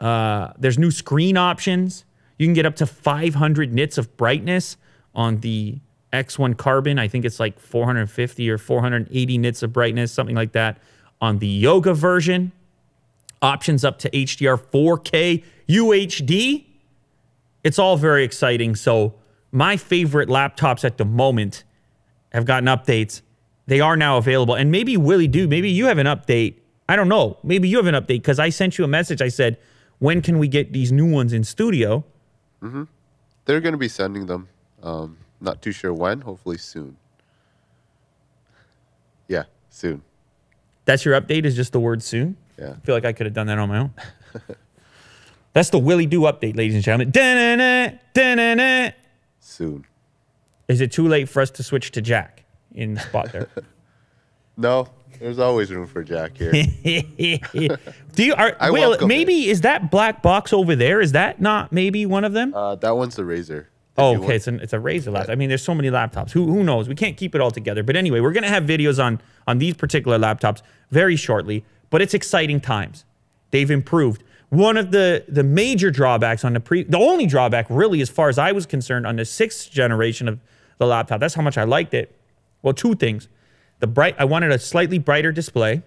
Uh, 0.00 0.52
there's 0.58 0.78
new 0.78 0.90
screen 0.90 1.36
options. 1.36 2.04
You 2.38 2.46
can 2.46 2.54
get 2.54 2.66
up 2.66 2.76
to 2.76 2.86
500 2.86 3.72
nits 3.72 3.98
of 3.98 4.16
brightness 4.16 4.76
on 5.14 5.40
the 5.40 5.78
X1 6.12 6.56
Carbon. 6.56 6.98
I 6.98 7.06
think 7.06 7.24
it's 7.24 7.38
like 7.38 7.60
450 7.60 8.50
or 8.50 8.58
480 8.58 9.38
nits 9.38 9.62
of 9.62 9.72
brightness, 9.72 10.12
something 10.12 10.36
like 10.36 10.52
that. 10.52 10.78
On 11.20 11.38
the 11.38 11.46
Yoga 11.46 11.92
version, 11.92 12.52
options 13.42 13.84
up 13.84 13.98
to 14.00 14.10
HDR 14.10 14.58
4K 14.58 15.44
UHD. 15.68 16.64
It's 17.62 17.78
all 17.78 17.96
very 17.96 18.24
exciting. 18.24 18.74
So, 18.74 19.14
my 19.52 19.76
favorite 19.76 20.28
laptops 20.28 20.84
at 20.84 20.96
the 20.96 21.04
moment 21.04 21.64
have 22.32 22.44
gotten 22.44 22.68
updates. 22.68 23.20
They 23.66 23.80
are 23.80 23.96
now 23.96 24.16
available. 24.16 24.54
And 24.54 24.70
maybe 24.70 24.96
Willie 24.96 25.26
do, 25.26 25.48
maybe 25.48 25.70
you 25.70 25.86
have 25.86 25.98
an 25.98 26.06
update. 26.06 26.54
I 26.88 26.96
don't 26.96 27.08
know. 27.08 27.38
Maybe 27.42 27.68
you 27.68 27.76
have 27.76 27.86
an 27.86 27.94
update 27.94 28.22
because 28.22 28.38
I 28.38 28.48
sent 28.50 28.78
you 28.78 28.84
a 28.84 28.88
message. 28.88 29.20
I 29.20 29.28
said, 29.28 29.58
when 30.00 30.20
can 30.20 30.38
we 30.38 30.48
get 30.48 30.72
these 30.72 30.90
new 30.90 31.06
ones 31.10 31.32
in 31.32 31.44
studio? 31.44 32.04
They're 33.44 33.60
going 33.60 33.72
to 33.72 33.78
be 33.78 33.88
sending 33.88 34.26
them. 34.26 34.48
Um, 34.82 35.16
not 35.40 35.62
too 35.62 35.72
sure 35.72 35.94
when. 35.94 36.20
Hopefully 36.20 36.58
soon. 36.58 36.96
Yeah, 39.28 39.44
soon. 39.70 40.02
That's 40.84 41.04
your 41.04 41.18
update, 41.20 41.44
is 41.44 41.54
just 41.54 41.72
the 41.72 41.80
word 41.80 42.02
soon. 42.02 42.36
Yeah. 42.58 42.72
I 42.72 42.80
feel 42.84 42.94
like 42.94 43.04
I 43.04 43.12
could 43.12 43.26
have 43.26 43.34
done 43.34 43.46
that 43.46 43.58
on 43.58 43.68
my 43.68 43.78
own. 43.78 43.94
That's 45.52 45.70
the 45.70 45.78
Willie 45.78 46.06
Do 46.06 46.22
update, 46.22 46.56
ladies 46.56 46.74
and 46.74 46.84
gentlemen. 46.84 47.10
Da-na-na, 47.10 47.96
da-na-na. 48.14 48.90
Soon. 49.40 49.84
Is 50.68 50.80
it 50.80 50.92
too 50.92 51.08
late 51.08 51.28
for 51.28 51.40
us 51.42 51.50
to 51.52 51.62
switch 51.62 51.90
to 51.92 52.02
Jack 52.02 52.44
in 52.72 52.94
the 52.94 53.00
spot 53.00 53.32
there? 53.32 53.48
No, 54.56 54.88
there's 55.20 55.38
always 55.38 55.70
room 55.70 55.86
for 55.86 56.02
Jack 56.02 56.36
here. 56.36 56.50
Do 58.14 58.24
you 58.24 58.34
are 58.34 58.56
I 58.58 58.96
maybe 59.04 59.48
is 59.48 59.60
that 59.60 59.90
black 59.90 60.22
box 60.22 60.52
over 60.52 60.74
there? 60.74 61.00
Is 61.00 61.12
that 61.12 61.40
not 61.40 61.72
maybe 61.72 62.06
one 62.06 62.24
of 62.24 62.32
them? 62.32 62.54
uh, 62.54 62.74
that 62.76 62.96
one's 62.96 63.16
the 63.16 63.22
Razer. 63.22 63.66
Oh, 63.98 64.16
okay. 64.22 64.36
It's 64.36 64.46
an 64.46 64.60
it's 64.60 64.72
a 64.72 64.78
Razer 64.78 65.12
laptop. 65.12 65.32
I 65.32 65.34
mean, 65.34 65.48
there's 65.48 65.62
so 65.62 65.74
many 65.74 65.90
laptops. 65.90 66.30
Who 66.30 66.46
who 66.46 66.64
knows? 66.64 66.88
We 66.88 66.94
can't 66.94 67.16
keep 67.16 67.34
it 67.34 67.40
all 67.40 67.50
together. 67.50 67.82
But 67.82 67.96
anyway, 67.96 68.20
we're 68.20 68.32
gonna 68.32 68.48
have 68.48 68.64
videos 68.64 69.02
on 69.02 69.20
on 69.46 69.58
these 69.58 69.74
particular 69.74 70.18
laptops 70.18 70.62
very 70.90 71.16
shortly. 71.16 71.64
But 71.90 72.00
it's 72.00 72.14
exciting 72.14 72.60
times. 72.60 73.04
They've 73.50 73.70
improved. 73.70 74.22
One 74.48 74.76
of 74.76 74.90
the 74.90 75.24
the 75.28 75.42
major 75.44 75.90
drawbacks 75.90 76.44
on 76.44 76.54
the 76.54 76.60
pre 76.60 76.84
the 76.84 76.98
only 76.98 77.26
drawback 77.26 77.66
really, 77.68 78.00
as 78.00 78.08
far 78.08 78.28
as 78.28 78.38
I 78.38 78.52
was 78.52 78.64
concerned, 78.64 79.06
on 79.06 79.16
the 79.16 79.24
sixth 79.24 79.70
generation 79.70 80.28
of 80.28 80.40
the 80.78 80.86
laptop. 80.86 81.20
That's 81.20 81.34
how 81.34 81.42
much 81.42 81.58
I 81.58 81.64
liked 81.64 81.92
it. 81.92 82.16
Well, 82.62 82.74
two 82.74 82.94
things. 82.94 83.28
The 83.80 83.86
bright 83.86 84.14
I 84.18 84.24
wanted 84.24 84.52
a 84.52 84.58
slightly 84.58 84.98
brighter 84.98 85.32
display. 85.32 85.82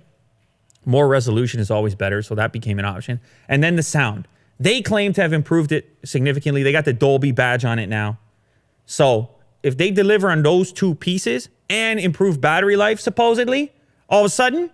More 0.85 1.07
resolution 1.07 1.59
is 1.59 1.71
always 1.71 1.95
better, 1.95 2.21
so 2.21 2.35
that 2.35 2.51
became 2.51 2.77
an 2.77 2.85
option. 2.85 3.21
And 3.47 3.63
then 3.63 3.75
the 3.75 3.83
sound. 3.83 4.27
They 4.59 4.81
claim 4.81 5.13
to 5.13 5.21
have 5.21 5.33
improved 5.33 5.71
it 5.71 5.89
significantly. 6.03 6.61
They 6.61 6.71
got 6.71 6.85
the 6.85 6.93
Dolby 6.93 7.31
badge 7.31 7.65
on 7.65 7.79
it 7.79 7.87
now. 7.87 8.19
So 8.85 9.29
if 9.63 9.77
they 9.77 9.91
deliver 9.91 10.29
on 10.29 10.43
those 10.43 10.71
two 10.71 10.95
pieces 10.95 11.49
and 11.69 11.99
improve 11.99 12.41
battery 12.41 12.75
life, 12.75 12.99
supposedly, 12.99 13.71
all 14.09 14.19
of 14.19 14.25
a 14.25 14.29
sudden, 14.29 14.69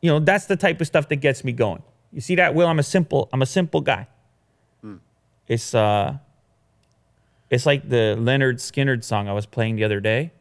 you 0.00 0.10
know, 0.10 0.20
that's 0.20 0.46
the 0.46 0.56
type 0.56 0.80
of 0.80 0.86
stuff 0.86 1.08
that 1.08 1.16
gets 1.16 1.42
me 1.44 1.52
going. 1.52 1.82
You 2.12 2.20
see 2.20 2.36
that, 2.36 2.54
Will? 2.54 2.68
I'm 2.68 2.78
a 2.78 2.84
simple, 2.84 3.28
I'm 3.32 3.42
a 3.42 3.46
simple 3.46 3.80
guy. 3.80 4.06
It's 5.48 5.74
uh 5.74 6.18
it's 7.50 7.64
like 7.64 7.88
the 7.88 8.16
Lynyrd 8.18 8.56
Skynyrd 8.56 9.02
song 9.02 9.28
I 9.28 9.32
was 9.32 9.46
playing 9.46 9.76
the 9.76 9.84
other 9.84 10.00
day. 10.00 10.32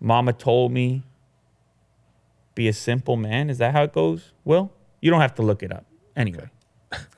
Mama 0.00 0.32
told 0.32 0.72
me 0.72 1.02
be 2.54 2.68
a 2.68 2.72
simple 2.72 3.16
man. 3.16 3.50
Is 3.50 3.58
that 3.58 3.72
how 3.72 3.82
it 3.84 3.92
goes? 3.92 4.32
Will? 4.44 4.72
You 5.00 5.10
don't 5.10 5.20
have 5.20 5.34
to 5.36 5.42
look 5.42 5.62
it 5.62 5.72
up. 5.72 5.84
Anyway. 6.16 6.48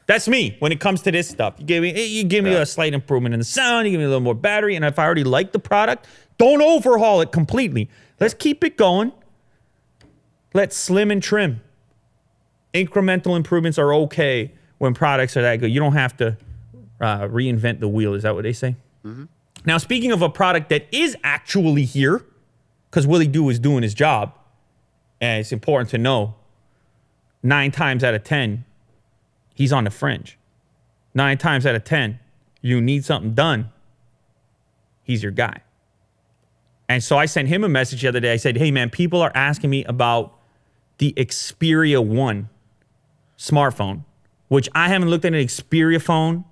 That's 0.06 0.28
me 0.28 0.56
when 0.58 0.72
it 0.72 0.80
comes 0.80 1.00
to 1.02 1.10
this 1.12 1.28
stuff. 1.28 1.54
You 1.58 1.64
give 1.64 1.82
me 1.82 2.06
you 2.06 2.24
give 2.24 2.44
me 2.44 2.52
Yeah. 2.52 2.58
a 2.62 2.66
slight 2.66 2.92
improvement 2.92 3.32
in 3.34 3.38
the 3.40 3.44
sound, 3.44 3.86
you 3.86 3.92
give 3.92 3.98
me 4.00 4.04
a 4.04 4.08
little 4.08 4.20
more 4.20 4.34
battery, 4.34 4.74
and 4.76 4.84
if 4.84 4.98
I 4.98 5.04
already 5.06 5.24
like 5.24 5.52
the 5.52 5.58
product, 5.58 6.06
don't 6.38 6.60
overhaul 6.60 7.20
it 7.22 7.32
completely. 7.32 7.88
Let's 8.20 8.34
keep 8.34 8.62
it 8.64 8.76
going. 8.76 9.12
Let's 10.52 10.76
slim 10.76 11.10
and 11.10 11.22
trim. 11.22 11.62
Incremental 12.74 13.36
improvements 13.36 13.78
are 13.78 13.94
okay 13.94 14.52
when 14.78 14.92
products 14.92 15.36
are 15.36 15.42
that 15.42 15.56
good. 15.56 15.70
You 15.70 15.80
don't 15.80 15.92
have 15.94 16.16
to 16.18 16.36
uh, 17.00 17.20
reinvent 17.28 17.80
the 17.80 17.88
wheel. 17.88 18.12
Is 18.14 18.24
that 18.24 18.34
what 18.34 18.42
they 18.42 18.52
say? 18.52 18.76
Now, 19.64 19.78
speaking 19.78 20.12
of 20.12 20.20
a 20.22 20.28
product 20.28 20.68
that 20.70 20.86
is 20.92 21.16
actually 21.24 21.84
here, 21.84 22.22
because 22.92 23.06
Willie 23.06 23.26
Do 23.26 23.48
is 23.48 23.58
doing 23.58 23.82
his 23.82 23.94
job, 23.94 24.34
and 25.18 25.40
it's 25.40 25.50
important 25.50 25.88
to 25.90 25.98
know 25.98 26.34
nine 27.42 27.70
times 27.70 28.04
out 28.04 28.12
of 28.12 28.22
10, 28.22 28.66
he's 29.54 29.72
on 29.72 29.84
the 29.84 29.90
fringe. 29.90 30.38
Nine 31.14 31.38
times 31.38 31.64
out 31.64 31.74
of 31.74 31.84
10, 31.84 32.20
you 32.60 32.82
need 32.82 33.06
something 33.06 33.32
done, 33.32 33.70
he's 35.04 35.22
your 35.22 35.32
guy. 35.32 35.62
And 36.86 37.02
so 37.02 37.16
I 37.16 37.24
sent 37.24 37.48
him 37.48 37.64
a 37.64 37.68
message 37.68 38.02
the 38.02 38.08
other 38.08 38.20
day. 38.20 38.34
I 38.34 38.36
said, 38.36 38.58
hey, 38.58 38.70
man, 38.70 38.90
people 38.90 39.22
are 39.22 39.32
asking 39.34 39.70
me 39.70 39.84
about 39.84 40.38
the 40.98 41.14
Xperia 41.16 42.04
1 42.04 42.50
smartphone, 43.38 44.04
which 44.48 44.68
I 44.74 44.88
haven't 44.88 45.08
looked 45.08 45.24
at 45.24 45.32
an 45.32 45.40
Xperia 45.40 46.02
phone. 46.02 46.44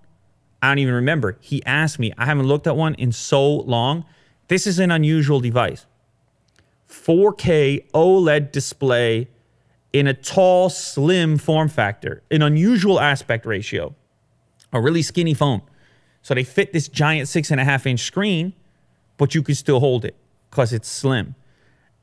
I 0.63 0.69
don't 0.69 0.79
even 0.79 0.95
remember. 0.95 1.37
He 1.41 1.63
asked 1.67 1.99
me. 1.99 2.15
I 2.17 2.25
haven't 2.25 2.47
looked 2.47 2.67
at 2.67 2.77
one 2.77 2.95
in 2.95 3.13
so 3.13 3.47
long. 3.47 4.07
This 4.49 4.67
is 4.67 4.79
an 4.79 4.91
unusual 4.91 5.41
device. 5.41 5.85
4K 6.91 7.91
OLED 7.93 8.53
display 8.53 9.29
in 9.93 10.07
a 10.07 10.15
tall, 10.15 10.69
slim 10.69 11.39
form 11.39 11.69
factor, 11.69 12.23
an 12.31 12.43
unusual 12.43 13.01
aspect 13.01 13.47
ratio, 13.47 13.95
a 14.73 14.81
really 14.81 15.03
skinny 15.03 15.35
phone. 15.35 15.63
So 16.23 16.35
they 16.35 16.45
fit 16.45 16.73
this 16.73 16.89
giant 16.89 17.29
six 17.29 17.51
and 17.51 17.61
a 17.61 17.65
half 17.65 17.87
inch 17.87 18.01
screen, 18.01 18.53
but 19.17 19.35
you 19.35 19.43
can 19.43 19.55
still 19.55 19.81
hold 19.81 20.05
it 20.05 20.17
because 20.51 20.73
it's 20.73 20.89
slim. 20.89 21.35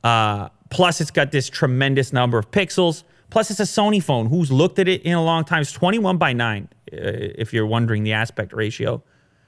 Uh, 0.03 0.49
plus, 0.69 1.01
it's 1.01 1.11
got 1.11 1.31
this 1.31 1.49
tremendous 1.49 2.13
number 2.13 2.37
of 2.37 2.49
pixels. 2.51 3.03
Plus, 3.29 3.51
it's 3.51 3.59
a 3.59 3.63
Sony 3.63 4.01
phone. 4.01 4.27
Who's 4.27 4.51
looked 4.51 4.79
at 4.79 4.87
it 4.87 5.01
in 5.03 5.13
a 5.13 5.23
long 5.23 5.43
time? 5.43 5.61
It's 5.61 5.71
21 5.71 6.17
by 6.17 6.33
9, 6.33 6.63
uh, 6.63 6.69
if 6.91 7.53
you're 7.53 7.65
wondering 7.65 8.03
the 8.03 8.13
aspect 8.13 8.53
ratio. 8.53 9.03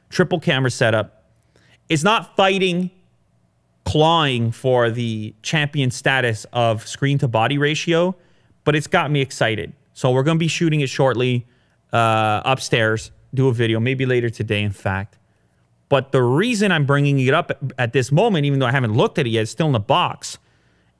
Triple 0.10 0.39
camera 0.39 0.71
setup. 0.71 1.23
It's 1.88 2.04
not 2.04 2.36
fighting, 2.36 2.91
clawing 3.89 4.52
for 4.52 4.91
the 4.91 5.34
champion 5.41 5.89
status 5.89 6.45
of 6.54 6.88
screen 6.88 7.17
to 7.17 7.28
body 7.28 7.58
ratio, 7.58 8.15
but 8.63 8.75
it's 8.75 8.86
got 8.86 9.10
me 9.10 9.19
excited. 9.19 9.73
So 9.95 10.12
we're 10.12 10.21
going 10.21 10.38
to 10.38 10.39
be 10.39 10.47
shooting 10.47 10.82
it 10.82 10.89
shortly 10.89 11.47
uh, 11.91 12.41
upstairs, 12.45 13.10
do 13.34 13.47
a 13.47 13.54
video, 13.54 13.80
maybe 13.80 14.06
later 14.06 14.30
today, 14.30 14.62
in 14.62 14.73
fact. 14.73 15.17
But 15.89 16.12
the 16.12 16.21
reason 16.21 16.71
I'm 16.71 16.86
bringing 16.86 17.19
it 17.19 17.34
up 17.34 17.52
at 17.80 17.93
this 17.93 18.12
moment, 18.12 18.45
even 18.45 18.60
though 18.60 18.67
I 18.67 18.71
haven't 18.71 18.93
looked 18.93 19.17
at 19.17 19.25
it 19.25 19.32
yet, 19.32 19.41
it's 19.41 19.52
still 19.52 19.65
in 19.65 19.73
the 19.73 19.80
box, 19.80 20.38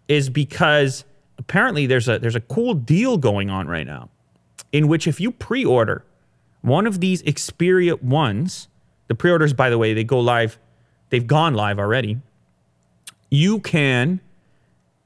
is 0.08 0.32
because 0.32 1.06
apparently 1.38 1.86
there's 1.86 2.08
a 2.08 2.18
there's 2.18 2.36
a 2.36 2.42
cool 2.42 2.74
deal 2.74 3.20
going 3.20 3.52
on 3.52 3.68
right 3.68 3.86
now, 3.86 4.10
in 4.72 4.88
which 4.88 5.06
if 5.06 5.22
you 5.22 5.30
pre-order 5.30 6.04
one 6.62 6.88
of 6.88 7.02
these 7.02 7.22
Xperia 7.22 8.02
ones, 8.02 8.68
the 9.10 9.14
pre-orders, 9.14 9.54
by 9.54 9.70
the 9.70 9.78
way, 9.78 9.94
they 9.94 10.04
go 10.04 10.20
live, 10.20 10.58
they've 11.12 11.28
gone 11.28 11.54
live 11.54 11.78
already. 11.78 12.18
You 13.30 13.60
can 13.60 14.22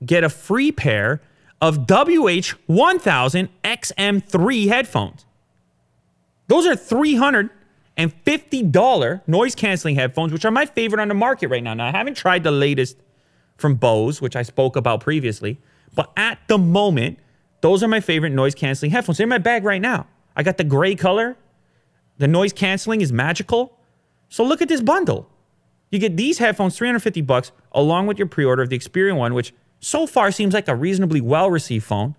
get 0.05 0.23
a 0.23 0.29
free 0.29 0.71
pair 0.71 1.21
of 1.62 1.79
WH1000 1.88 3.49
XM3 3.63 4.67
headphones. 4.67 5.25
Those 6.47 6.65
are 6.65 6.75
300 6.75 7.49
and 7.95 8.13
$50 8.25 9.21
noise 9.27 9.55
canceling 9.55 9.95
headphones, 9.95 10.33
which 10.33 10.45
are 10.45 10.51
my 10.51 10.65
favorite 10.65 11.01
on 11.01 11.07
the 11.07 11.13
market 11.13 11.47
right 11.47 11.63
now. 11.63 11.73
Now, 11.73 11.88
I 11.88 11.91
haven't 11.91 12.17
tried 12.17 12.43
the 12.43 12.51
latest 12.51 12.97
from 13.57 13.75
Bose, 13.75 14.21
which 14.21 14.36
I 14.36 14.41
spoke 14.41 14.75
about 14.75 14.99
previously, 15.01 15.59
but 15.95 16.12
at 16.17 16.39
the 16.47 16.57
moment, 16.57 17.19
those 17.62 17.81
are 17.81 17.88
my 17.88 18.01
favorite 18.01 18.31
noise 18.31 18.55
canceling 18.55 18.91
headphones. 18.91 19.17
They're 19.17 19.25
in 19.25 19.29
my 19.29 19.38
bag 19.38 19.63
right 19.63 19.81
now. 19.81 20.07
I 20.36 20.43
got 20.43 20.57
the 20.57 20.63
gray 20.63 20.95
color. 20.95 21.38
The 22.17 22.27
noise 22.27 22.51
canceling 22.51 23.01
is 23.01 23.13
magical. 23.13 23.77
So 24.27 24.43
look 24.43 24.62
at 24.62 24.67
this 24.67 24.81
bundle. 24.81 25.29
You 25.93 25.99
get 25.99 26.17
these 26.17 26.39
headphones, 26.39 26.75
350 26.75 27.21
bucks, 27.21 27.51
along 27.71 28.08
with 28.08 28.17
your 28.17 28.27
pre-order 28.27 28.63
of 28.63 28.69
the 28.69 28.79
Xperia 28.79 29.15
one, 29.15 29.36
which 29.36 29.53
so 29.79 30.08
far 30.08 30.32
seems 30.32 30.51
like 30.51 30.67
a 30.67 30.75
reasonably 30.75 31.21
well-received 31.21 31.86
phone. 31.86 32.15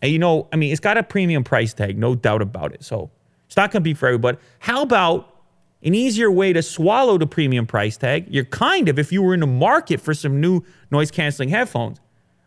And 0.00 0.10
you 0.10 0.18
know, 0.18 0.48
I 0.54 0.56
mean, 0.56 0.72
it's 0.72 0.80
got 0.80 0.96
a 0.96 1.02
premium 1.02 1.44
price 1.44 1.74
tag, 1.74 1.98
no 1.98 2.14
doubt 2.14 2.40
about 2.40 2.72
it. 2.72 2.82
So 2.82 3.10
it's 3.44 3.58
not 3.58 3.72
going 3.72 3.82
to 3.82 3.84
be 3.84 3.92
for 3.92 4.06
everybody. 4.06 4.38
How 4.60 4.80
about 4.80 5.36
an 5.82 5.94
easier 5.94 6.30
way 6.30 6.54
to 6.54 6.62
swallow 6.62 7.18
the 7.18 7.26
premium 7.26 7.66
price 7.66 7.98
tag? 7.98 8.24
You're 8.30 8.46
kind 8.46 8.88
of, 8.88 8.98
if 8.98 9.12
you 9.12 9.20
were 9.20 9.34
in 9.34 9.40
the 9.40 9.46
market 9.46 10.00
for 10.00 10.14
some 10.14 10.40
new 10.40 10.62
noise 10.90 11.10
canceling 11.10 11.50
headphones, 11.50 12.00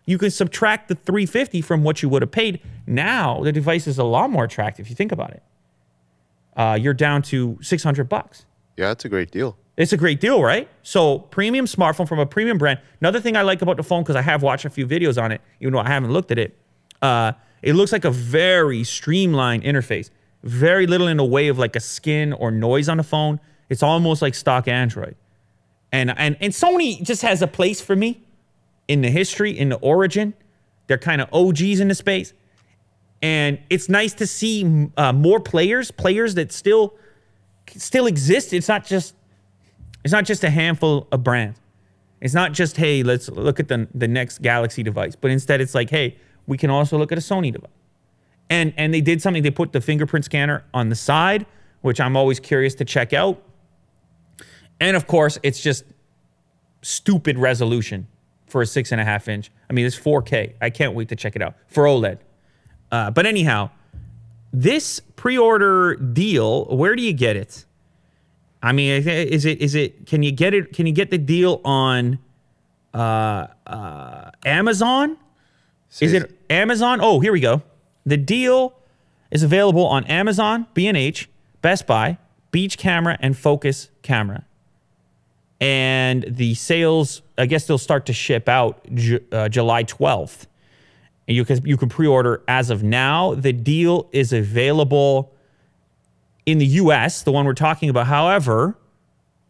you 0.07 0.17
can 0.17 0.31
subtract 0.31 0.87
the 0.87 0.95
350 0.95 1.61
from 1.61 1.83
what 1.83 2.01
you 2.01 2.09
would 2.09 2.23
have 2.23 2.31
paid. 2.31 2.59
Now 2.87 3.43
the 3.43 3.51
device 3.51 3.85
is 3.85 3.99
a 3.99 4.03
lot 4.03 4.31
more 4.31 4.45
attractive 4.45 4.87
if 4.87 4.89
you 4.89 4.95
think 4.95 5.11
about 5.11 5.29
it. 5.29 5.43
Uh, 6.57 6.79
you're 6.81 6.95
down 6.95 7.21
to 7.21 7.59
600 7.61 8.09
bucks. 8.09 8.47
Yeah, 8.75 8.89
it's 8.89 9.05
a 9.05 9.09
great 9.09 9.29
deal. 9.29 9.55
It's 9.75 9.91
a 9.91 9.97
great 9.97 10.21
deal, 10.21 10.43
right? 10.43 10.69
So 10.83 11.19
premium 11.19 11.65
smartphone 11.65 12.07
from 12.07 12.19
a 12.19 12.25
premium 12.25 12.57
brand. 12.57 12.79
Another 13.01 13.19
thing 13.19 13.35
I 13.35 13.41
like 13.41 13.61
about 13.61 13.77
the 13.77 13.83
phone 13.83 14.03
because 14.03 14.15
I 14.15 14.21
have 14.21 14.43
watched 14.43 14.65
a 14.65 14.69
few 14.69 14.85
videos 14.85 15.21
on 15.21 15.31
it, 15.31 15.41
even 15.59 15.73
though 15.73 15.79
I 15.79 15.87
haven't 15.87 16.11
looked 16.11 16.31
at 16.31 16.37
it. 16.37 16.57
Uh, 17.01 17.33
it 17.61 17.73
looks 17.73 17.91
like 17.91 18.05
a 18.05 18.11
very 18.11 18.83
streamlined 18.83 19.63
interface 19.63 20.09
very 20.43 20.85
little 20.87 21.07
in 21.07 21.17
the 21.17 21.25
way 21.25 21.47
of 21.47 21.57
like 21.57 21.75
a 21.75 21.79
skin 21.79 22.33
or 22.33 22.51
noise 22.51 22.89
on 22.89 22.97
the 22.97 23.03
phone. 23.03 23.39
It's 23.69 23.81
almost 23.81 24.21
like 24.21 24.35
stock 24.35 24.67
Android. 24.67 25.15
And 25.91 26.11
and 26.17 26.37
and 26.41 26.51
Sony 26.53 27.01
just 27.01 27.21
has 27.21 27.41
a 27.41 27.47
place 27.47 27.79
for 27.81 27.95
me 27.95 28.21
in 28.87 29.01
the 29.01 29.09
history, 29.09 29.57
in 29.57 29.69
the 29.69 29.77
origin. 29.77 30.33
They're 30.87 30.97
kind 30.97 31.21
of 31.21 31.29
OGs 31.33 31.79
in 31.79 31.87
the 31.87 31.95
space. 31.95 32.33
And 33.21 33.59
it's 33.69 33.87
nice 33.87 34.13
to 34.15 34.27
see 34.27 34.89
uh, 34.97 35.13
more 35.13 35.39
players, 35.39 35.91
players 35.91 36.35
that 36.35 36.51
still 36.51 36.95
still 37.77 38.05
exist. 38.05 38.51
It's 38.51 38.67
not 38.67 38.85
just 38.85 39.15
it's 40.03 40.11
not 40.11 40.25
just 40.25 40.43
a 40.43 40.49
handful 40.49 41.07
of 41.11 41.23
brands. 41.23 41.59
It's 42.21 42.33
not 42.33 42.53
just 42.53 42.77
hey, 42.77 43.03
let's 43.03 43.29
look 43.29 43.59
at 43.59 43.67
the 43.67 43.87
the 43.93 44.07
next 44.07 44.41
Galaxy 44.41 44.83
device, 44.83 45.15
but 45.15 45.31
instead 45.31 45.61
it's 45.61 45.75
like 45.75 45.89
hey, 45.89 46.17
we 46.47 46.57
can 46.57 46.69
also 46.69 46.97
look 46.97 47.11
at 47.11 47.17
a 47.17 47.21
Sony 47.21 47.51
device. 47.51 47.69
And 48.49 48.73
and 48.77 48.93
they 48.93 49.01
did 49.01 49.21
something. 49.21 49.43
They 49.43 49.51
put 49.51 49.71
the 49.71 49.81
fingerprint 49.81 50.25
scanner 50.25 50.63
on 50.73 50.89
the 50.89 50.95
side, 50.95 51.45
which 51.81 51.99
I'm 51.99 52.15
always 52.15 52.39
curious 52.39 52.75
to 52.75 52.85
check 52.85 53.13
out. 53.13 53.41
And 54.79 54.95
of 54.97 55.07
course, 55.07 55.39
it's 55.43 55.61
just 55.61 55.85
stupid 56.81 57.37
resolution 57.37 58.07
for 58.47 58.61
a 58.61 58.65
six 58.65 58.91
and 58.91 59.01
a 59.01 59.03
half 59.03 59.27
inch. 59.27 59.51
I 59.69 59.73
mean, 59.73 59.85
it's 59.85 59.97
4K. 59.97 60.53
I 60.61 60.69
can't 60.69 60.93
wait 60.93 61.09
to 61.09 61.15
check 61.15 61.35
it 61.35 61.41
out 61.41 61.55
for 61.67 61.85
OLED. 61.85 62.19
Uh, 62.91 63.09
but 63.09 63.25
anyhow, 63.25 63.71
this 64.51 64.99
pre-order 65.15 65.95
deal, 65.95 66.65
where 66.65 66.95
do 66.95 67.01
you 67.01 67.13
get 67.13 67.35
it? 67.35 67.65
I 68.63 68.71
mean, 68.71 69.05
is 69.05 69.45
it 69.45 69.61
is 69.61 69.75
it? 69.75 70.07
Can 70.07 70.23
you 70.23 70.31
get 70.31 70.53
it? 70.53 70.71
Can 70.71 70.87
you 70.87 70.93
get 70.93 71.11
the 71.11 71.17
deal 71.17 71.59
on 71.65 72.17
uh, 72.93 73.47
uh, 73.67 74.31
Amazon? 74.45 75.17
Is 75.99 76.13
it 76.13 76.39
Amazon? 76.49 76.99
Oh, 77.01 77.19
here 77.19 77.33
we 77.33 77.41
go. 77.41 77.61
The 78.05 78.17
deal 78.17 78.73
is 79.29 79.43
available 79.43 79.85
on 79.85 80.05
Amazon, 80.05 80.65
B&H, 80.73 81.29
Best 81.61 81.85
Buy, 81.85 82.17
Beach 82.51 82.77
Camera, 82.77 83.17
and 83.19 83.37
Focus 83.37 83.89
Camera. 84.01 84.45
And 85.61 86.25
the 86.27 86.55
sales, 86.55 87.21
I 87.37 87.45
guess 87.45 87.67
they'll 87.67 87.77
start 87.77 88.07
to 88.07 88.13
ship 88.13 88.49
out 88.49 88.85
uh, 89.31 89.49
July 89.49 89.83
12th. 89.83 90.47
And 91.27 91.37
you 91.37 91.45
can, 91.45 91.63
you 91.63 91.77
can 91.77 91.89
pre 91.89 92.07
order 92.07 92.41
as 92.47 92.69
of 92.69 92.81
now. 92.81 93.35
The 93.35 93.53
deal 93.53 94.09
is 94.11 94.33
available 94.33 95.33
in 96.45 96.57
the 96.57 96.65
US, 96.65 97.23
the 97.23 97.31
one 97.31 97.45
we're 97.45 97.53
talking 97.53 97.89
about. 97.89 98.07
However, 98.07 98.77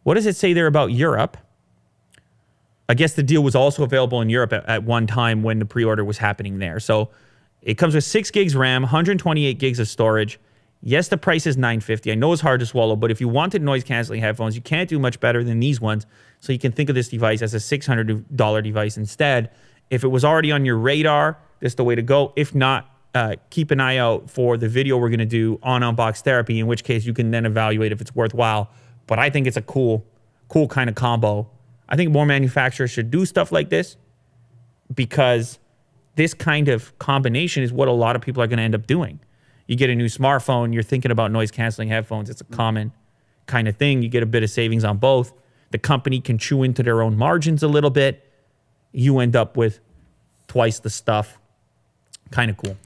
what 0.03 0.15
does 0.15 0.25
it 0.25 0.36
say 0.36 0.53
there 0.53 0.67
about 0.67 0.91
Europe? 0.91 1.38
I 2.89 2.93
guess 2.93 3.13
the 3.13 3.23
deal 3.23 3.41
was 3.43 3.56
also 3.56 3.84
available 3.84 4.21
in 4.21 4.29
Europe 4.29 4.53
at, 4.53 4.67
at 4.67 4.84
one 4.84 5.08
time 5.08 5.41
when 5.41 5.60
the 5.60 5.65
pre 5.65 5.84
order 5.84 6.03
was 6.03 6.17
happening 6.17 6.60
there. 6.60 6.79
So 6.79 7.10
it 7.62 7.75
comes 7.75 7.95
with 7.95 8.03
six 8.03 8.29
gigs 8.29 8.56
RAM, 8.56 8.84
128 8.84 9.58
gigs 9.58 9.79
of 9.79 9.88
storage. 9.88 10.39
Yes, 10.86 11.08
the 11.08 11.17
price 11.17 11.47
is 11.47 11.56
950. 11.56 12.12
I 12.12 12.15
know 12.15 12.34
it's 12.34 12.41
hard 12.41 12.60
to 12.60 12.65
swallow, 12.65 12.97
but 12.97 13.10
if 13.10 13.21
you 13.21 13.29
wanted 13.29 13.62
noise 13.62 13.86
canceling 13.86 14.19
headphones, 14.19 14.53
you 14.53 14.62
can't 14.62 14.89
do 14.89 14.99
much 14.99 15.17
better 15.21 15.41
than 15.41 15.62
these 15.62 15.79
ones. 15.79 16.06
So 16.41 16.51
you 16.51 16.60
can 16.60 16.73
think 16.73 16.89
of 16.89 16.95
this 16.95 17.08
device 17.08 17.41
as 17.41 17.53
a 17.53 17.58
$600 17.58 18.63
device 18.63 18.97
instead. 18.97 19.49
If 19.89 20.03
it 20.03 20.10
was 20.10 20.25
already 20.25 20.51
on 20.51 20.65
your 20.65 20.77
radar, 20.77 21.38
this 21.62 21.71
is 21.71 21.75
the 21.75 21.86
way 21.86 21.95
to 21.95 22.01
go. 22.01 22.34
If 22.36 22.53
not, 22.53 22.92
uh, 23.13 23.36
keep 23.49 23.71
an 23.71 23.80
eye 23.80 23.97
out 23.97 24.30
for 24.30 24.58
the 24.58 24.67
video 24.67 24.97
we're 24.97 25.10
going 25.10 25.19
to 25.19 25.26
do 25.26 25.60
on 25.62 25.82
unbox 25.82 26.21
therapy, 26.21 26.60
in 26.60 26.67
which 26.67 26.84
case 26.84 27.06
you 27.06 27.13
can 27.13 27.32
then 27.32 27.45
evaluate 27.45 27.91
if 27.91 28.02
it's 28.02 28.15
worthwhile. 28.15 28.71
But 29.08 29.19
I 29.19 29.30
think 29.30 29.47
it's 29.47 29.58
a 29.58 29.62
cool, 29.62 30.06
cool 30.47 30.67
kind 30.67 30.89
of 30.89 30.95
combo. 30.95 31.49
I 31.88 31.95
think 31.95 32.12
more 32.12 32.26
manufacturers 32.26 32.91
should 32.91 33.12
do 33.12 33.26
stuff 33.26 33.52
like 33.52 33.69
this 33.69 33.97
because 34.93 35.60
this 36.15 36.34
kind 36.34 36.69
of 36.69 36.97
combination 36.99 37.63
is 37.63 37.71
what 37.71 37.88
a 37.88 37.91
lot 37.91 38.15
of 38.15 38.21
people 38.21 38.41
are 38.41 38.47
going 38.47 38.58
to 38.58 38.63
end 38.63 38.76
up 38.76 38.88
doing. 38.88 39.19
You 39.67 39.76
get 39.76 39.89
a 39.89 39.95
new 39.95 40.06
smartphone, 40.06 40.73
you're 40.73 40.84
thinking 40.84 41.12
about 41.12 41.32
noise 41.32 41.52
canceling 41.52 41.89
headphones. 41.89 42.30
It's 42.30 42.41
a 42.41 42.45
common 42.45 42.91
kind 43.45 43.67
of 43.67 43.78
thing. 43.78 44.02
You 44.02 44.10
get 44.10 44.23
a 44.23 44.28
bit 44.28 44.43
of 44.43 44.49
savings 44.49 44.84
on 44.84 44.97
both. 44.97 45.34
The 45.71 45.78
company 45.78 46.19
can 46.19 46.38
chew 46.38 46.63
into 46.63 46.84
their 46.84 47.02
own 47.02 47.17
margins 47.17 47.63
a 47.63 47.67
little 47.67 47.89
bit. 47.89 48.30
You 48.91 49.19
end 49.19 49.36
up 49.36 49.58
with 49.58 49.80
twice 50.47 50.80
the 50.80 50.89
stuff. 50.89 51.39
Kind 52.32 52.52
of 52.52 52.58
cool. 52.58 52.78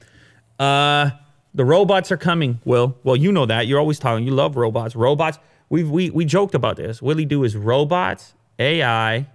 Uh, 0.58 1.10
the 1.54 1.64
robots 1.64 2.12
are 2.12 2.16
coming, 2.16 2.60
Will. 2.64 2.96
Well, 3.04 3.16
you 3.16 3.32
know 3.32 3.46
that. 3.46 3.66
You're 3.66 3.78
always 3.80 3.98
talking. 3.98 4.24
You 4.26 4.32
love 4.32 4.56
robots. 4.56 4.94
Robots. 4.96 5.38
we 5.70 5.84
we 5.84 6.10
we 6.10 6.24
joked 6.24 6.54
about 6.54 6.76
this. 6.76 7.00
Willie 7.02 7.24
Do 7.24 7.44
is 7.44 7.56
robots, 7.56 8.34
AI, 8.58 9.26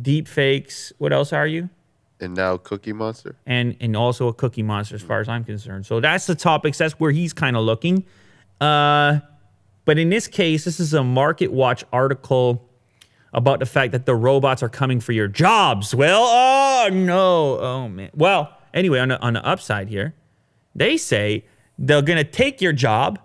deep 0.00 0.28
fakes. 0.28 0.92
What 0.98 1.12
else 1.12 1.32
are 1.32 1.46
you? 1.46 1.68
And 2.20 2.34
now 2.34 2.56
Cookie 2.56 2.92
Monster. 2.92 3.36
and 3.46 3.76
and 3.80 3.96
also 3.96 4.26
a 4.28 4.34
cookie 4.34 4.62
monster 4.62 4.96
as 4.96 5.02
far 5.02 5.20
as 5.20 5.28
I'm 5.28 5.44
concerned. 5.44 5.86
So 5.86 6.00
that's 6.00 6.26
the 6.26 6.34
topics. 6.34 6.78
That's 6.78 6.94
where 6.98 7.12
he's 7.12 7.32
kind 7.32 7.56
of 7.56 7.62
looking. 7.62 8.04
Uh, 8.60 9.20
but 9.84 9.98
in 9.98 10.10
this 10.10 10.26
case, 10.26 10.64
this 10.64 10.80
is 10.80 10.94
a 10.94 10.98
MarketWatch 10.98 11.84
article 11.92 12.68
about 13.32 13.60
the 13.60 13.66
fact 13.66 13.92
that 13.92 14.04
the 14.04 14.14
robots 14.16 14.62
are 14.62 14.68
coming 14.68 15.00
for 15.00 15.12
your 15.12 15.28
jobs. 15.28 15.94
Well, 15.94 16.24
oh 16.24 16.88
no, 16.92 17.58
oh 17.60 17.88
man. 17.88 18.10
Well, 18.14 18.52
anyway, 18.78 18.98
on 18.98 19.08
the, 19.08 19.20
on 19.20 19.34
the 19.34 19.44
upside 19.44 19.88
here, 19.88 20.14
they 20.74 20.96
say 20.96 21.44
they're 21.78 22.02
gonna 22.02 22.24
take 22.24 22.60
your 22.60 22.72
job, 22.72 23.18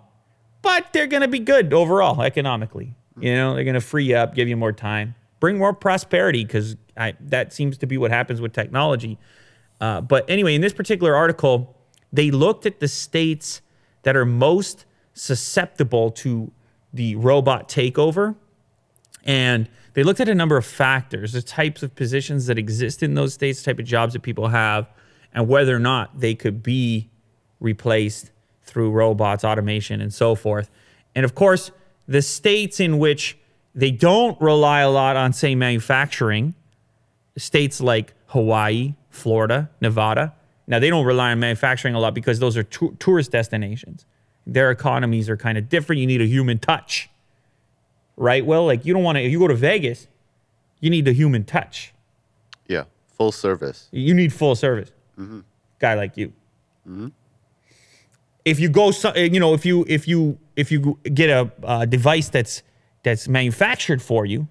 but 0.62 0.92
they're 0.92 1.06
gonna 1.06 1.28
be 1.28 1.38
good 1.38 1.72
overall 1.72 2.22
economically. 2.22 2.94
You 3.18 3.34
know, 3.34 3.54
they're 3.54 3.64
gonna 3.64 3.80
free 3.80 4.04
you 4.04 4.16
up, 4.16 4.34
give 4.34 4.48
you 4.48 4.56
more 4.56 4.72
time, 4.72 5.14
bring 5.40 5.58
more 5.58 5.72
prosperity 5.72 6.44
because 6.44 6.76
that 6.96 7.52
seems 7.52 7.78
to 7.78 7.86
be 7.86 7.98
what 7.98 8.10
happens 8.10 8.40
with 8.40 8.52
technology. 8.52 9.18
Uh, 9.80 10.00
but 10.00 10.28
anyway, 10.28 10.54
in 10.54 10.60
this 10.60 10.72
particular 10.72 11.14
article, 11.14 11.76
they 12.12 12.30
looked 12.30 12.66
at 12.66 12.80
the 12.80 12.88
states 12.88 13.60
that 14.02 14.16
are 14.16 14.24
most 14.24 14.84
susceptible 15.14 16.10
to 16.10 16.50
the 16.92 17.16
robot 17.16 17.68
takeover. 17.68 18.36
And 19.24 19.68
they 19.94 20.02
looked 20.02 20.20
at 20.20 20.28
a 20.28 20.34
number 20.34 20.56
of 20.56 20.64
factors, 20.64 21.32
the 21.32 21.42
types 21.42 21.82
of 21.82 21.94
positions 21.94 22.46
that 22.46 22.58
exist 22.58 23.02
in 23.02 23.14
those 23.14 23.34
states, 23.34 23.62
type 23.62 23.78
of 23.78 23.84
jobs 23.84 24.12
that 24.12 24.22
people 24.22 24.48
have, 24.48 24.88
and 25.34 25.48
whether 25.48 25.74
or 25.74 25.80
not 25.80 26.20
they 26.20 26.34
could 26.34 26.62
be 26.62 27.10
replaced 27.60 28.30
through 28.62 28.90
robots, 28.90 29.44
automation, 29.44 30.00
and 30.00 30.12
so 30.12 30.34
forth. 30.34 30.70
And 31.14 31.24
of 31.24 31.34
course, 31.34 31.70
the 32.06 32.22
states 32.22 32.80
in 32.80 32.98
which 32.98 33.36
they 33.74 33.90
don't 33.90 34.40
rely 34.40 34.80
a 34.80 34.90
lot 34.90 35.16
on, 35.16 35.32
say, 35.32 35.54
manufacturing, 35.54 36.54
states 37.36 37.80
like 37.80 38.14
Hawaii, 38.26 38.94
Florida, 39.10 39.70
Nevada. 39.80 40.34
Now, 40.66 40.78
they 40.78 40.90
don't 40.90 41.04
rely 41.04 41.32
on 41.32 41.40
manufacturing 41.40 41.94
a 41.94 42.00
lot 42.00 42.14
because 42.14 42.38
those 42.38 42.56
are 42.56 42.62
tu- 42.62 42.96
tourist 42.98 43.32
destinations. 43.32 44.06
Their 44.46 44.70
economies 44.70 45.28
are 45.28 45.36
kind 45.36 45.58
of 45.58 45.68
different. 45.68 46.00
You 46.00 46.06
need 46.06 46.20
a 46.20 46.26
human 46.26 46.58
touch, 46.58 47.10
right? 48.16 48.44
Well, 48.44 48.64
like 48.66 48.84
you 48.84 48.94
don't 48.94 49.02
want 49.02 49.16
to, 49.16 49.22
if 49.22 49.32
you 49.32 49.38
go 49.38 49.48
to 49.48 49.54
Vegas, 49.54 50.06
you 50.80 50.90
need 50.90 51.04
the 51.04 51.12
human 51.12 51.44
touch. 51.44 51.92
Yeah, 52.68 52.84
full 53.16 53.32
service. 53.32 53.88
You 53.90 54.14
need 54.14 54.32
full 54.32 54.54
service. 54.54 54.90
Guy 55.78 55.94
like 55.94 56.16
you. 56.16 56.32
If 58.44 58.60
you 58.60 58.68
go, 58.68 58.92
you 59.16 59.40
know, 59.40 59.54
if 59.54 59.64
you 59.64 59.84
if 59.88 60.06
you 60.06 60.38
if 60.56 60.70
you 60.70 60.98
get 61.02 61.30
a 61.30 61.50
uh, 61.62 61.84
device 61.86 62.28
that's 62.28 62.62
that's 63.02 63.26
manufactured 63.28 64.02
for 64.02 64.26
you, 64.26 64.48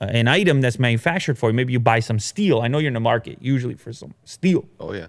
uh, 0.00 0.06
an 0.06 0.26
item 0.28 0.60
that's 0.60 0.78
manufactured 0.78 1.38
for 1.38 1.50
you, 1.50 1.54
maybe 1.54 1.72
you 1.72 1.80
buy 1.80 2.00
some 2.00 2.18
steel. 2.18 2.60
I 2.60 2.68
know 2.68 2.78
you're 2.78 2.88
in 2.88 2.94
the 2.94 3.00
market 3.00 3.38
usually 3.40 3.74
for 3.74 3.92
some 3.92 4.14
steel 4.24 4.68
Oh 4.80 4.92
yeah. 4.92 5.06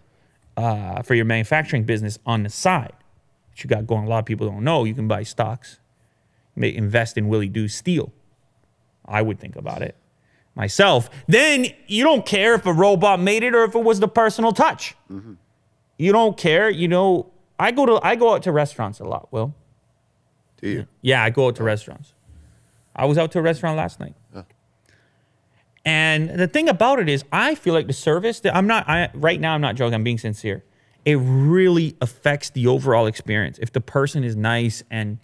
uh, 0.58 1.02
for 1.02 1.16
your 1.16 1.26
manufacturing 1.26 1.84
business 1.86 2.20
on 2.26 2.44
the 2.44 2.50
side. 2.50 2.94
What 3.50 3.64
you 3.64 3.68
got 3.68 3.88
going, 3.88 4.06
a 4.06 4.10
lot 4.10 4.20
of 4.20 4.26
people 4.26 4.48
don't 4.48 4.64
know. 4.64 4.84
You 4.86 4.94
can 4.94 5.08
buy 5.08 5.24
stocks, 5.24 5.80
may 6.56 6.74
invest 6.74 7.18
in 7.18 7.28
Willie 7.30 7.50
Do 7.50 7.68
Steel. 7.68 8.12
I 9.06 9.24
would 9.24 9.40
think 9.40 9.56
about 9.56 9.82
it 9.82 9.96
myself. 10.60 11.10
Then 11.28 11.68
you 11.88 12.04
don't 12.04 12.26
care 12.26 12.54
if 12.54 12.66
a 12.66 12.74
robot 12.74 13.20
made 13.20 13.44
it 13.44 13.56
or 13.56 13.64
if 13.64 13.74
it 13.74 13.84
was 13.84 14.00
the 14.00 14.08
personal 14.10 14.52
touch. 14.52 14.94
Mm-hmm. 15.10 15.34
You 15.98 16.12
don't 16.12 16.38
care. 16.38 16.70
You 16.70 16.88
know, 16.90 17.32
I 17.58 17.72
go 17.72 17.86
to 17.86 18.00
I 18.06 18.16
go 18.16 18.34
out 18.36 18.44
to 18.44 18.52
restaurants 18.52 19.00
a 19.00 19.06
lot. 19.06 19.32
Will, 19.32 19.56
Do 20.62 20.70
you? 20.70 20.88
yeah, 21.02 21.24
I 21.24 21.30
go 21.30 21.48
out 21.48 21.56
to 21.56 21.64
restaurants. 21.64 22.14
I 22.96 23.06
was 23.06 23.18
out 23.18 23.32
to 23.32 23.40
a 23.40 23.42
restaurant 23.42 23.78
last 23.78 24.00
night. 24.00 24.16
And 25.86 26.30
the 26.30 26.48
thing 26.48 26.68
about 26.68 27.00
it 27.00 27.08
is, 27.08 27.24
I 27.32 27.56
feel 27.56 27.74
like 27.74 27.88
the 27.88 27.94
service 27.94 28.42
that 28.42 28.54
I'm 28.56 28.68
not, 28.68 28.88
I, 28.88 29.10
right 29.14 29.40
now, 29.40 29.54
I'm 29.56 29.62
not 29.62 29.76
joking, 29.76 29.94
I'm 29.96 30.04
being 30.04 30.18
sincere. 30.18 30.64
It 31.06 31.16
really 31.16 31.96
affects 32.02 32.50
the 32.50 32.68
overall 32.68 33.08
experience. 33.08 33.58
If 33.60 33.72
the 33.72 33.80
person 33.82 34.26
is 34.26 34.36
nice 34.36 34.84
and, 34.92 35.20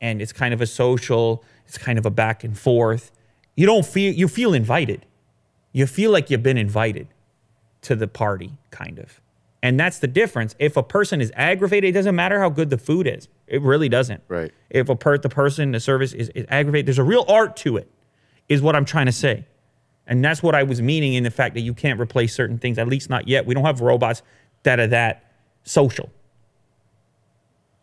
and 0.00 0.20
it's 0.20 0.32
kind 0.32 0.52
of 0.52 0.60
a 0.60 0.66
social, 0.66 1.44
it's 1.66 1.78
kind 1.78 1.96
of 1.96 2.04
a 2.04 2.10
back 2.10 2.42
and 2.42 2.58
forth, 2.58 3.12
you 3.56 3.66
don't 3.66 3.84
feel, 3.84 4.12
you 4.12 4.28
feel 4.28 4.54
invited. 4.54 5.06
You 5.72 5.86
feel 5.86 6.10
like 6.10 6.30
you've 6.30 6.42
been 6.42 6.58
invited 6.58 7.08
to 7.82 7.94
the 7.94 8.08
party, 8.08 8.58
kind 8.70 8.98
of. 8.98 9.20
And 9.62 9.78
that's 9.78 9.98
the 9.98 10.06
difference. 10.06 10.54
If 10.58 10.76
a 10.76 10.82
person 10.82 11.20
is 11.20 11.30
aggravated, 11.34 11.90
it 11.90 11.92
doesn't 11.92 12.16
matter 12.16 12.40
how 12.40 12.48
good 12.48 12.70
the 12.70 12.78
food 12.78 13.06
is. 13.06 13.28
It 13.46 13.60
really 13.62 13.88
doesn't. 13.88 14.22
Right. 14.28 14.52
If 14.70 14.88
a 14.88 14.96
per- 14.96 15.18
the 15.18 15.28
person, 15.28 15.72
the 15.72 15.80
service 15.80 16.12
is, 16.12 16.30
is 16.30 16.46
aggravated, 16.48 16.86
there's 16.86 16.98
a 16.98 17.04
real 17.04 17.24
art 17.28 17.56
to 17.58 17.76
it, 17.76 17.90
is 18.48 18.62
what 18.62 18.74
I'm 18.74 18.84
trying 18.84 19.06
to 19.06 19.12
say. 19.12 19.46
And 20.06 20.24
that's 20.24 20.42
what 20.42 20.54
I 20.54 20.62
was 20.62 20.80
meaning 20.80 21.14
in 21.14 21.24
the 21.24 21.30
fact 21.30 21.54
that 21.54 21.60
you 21.60 21.74
can't 21.74 22.00
replace 22.00 22.34
certain 22.34 22.58
things, 22.58 22.78
at 22.78 22.88
least 22.88 23.10
not 23.10 23.28
yet. 23.28 23.46
We 23.46 23.54
don't 23.54 23.64
have 23.64 23.80
robots 23.80 24.22
that 24.62 24.80
are 24.80 24.88
that 24.88 25.24
social. 25.62 26.10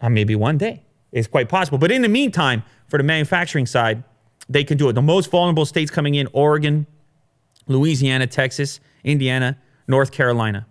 Uh, 0.01 0.09
maybe 0.09 0.35
one 0.35 0.57
day. 0.57 0.83
It's 1.11 1.27
quite 1.27 1.47
possible. 1.47 1.77
But 1.77 1.91
in 1.91 2.01
the 2.01 2.09
meantime, 2.09 2.63
for 2.87 2.97
the 2.97 3.03
manufacturing 3.03 3.65
side, 3.65 4.03
they 4.49 4.63
can 4.63 4.77
do 4.77 4.89
it. 4.89 4.93
The 4.93 5.01
most 5.01 5.29
vulnerable 5.29 5.65
states 5.65 5.91
coming 5.91 6.15
in 6.15 6.27
Oregon, 6.33 6.87
Louisiana, 7.67 8.27
Texas, 8.27 8.79
Indiana, 9.03 9.57
North 9.87 10.11
Carolina. 10.11 10.65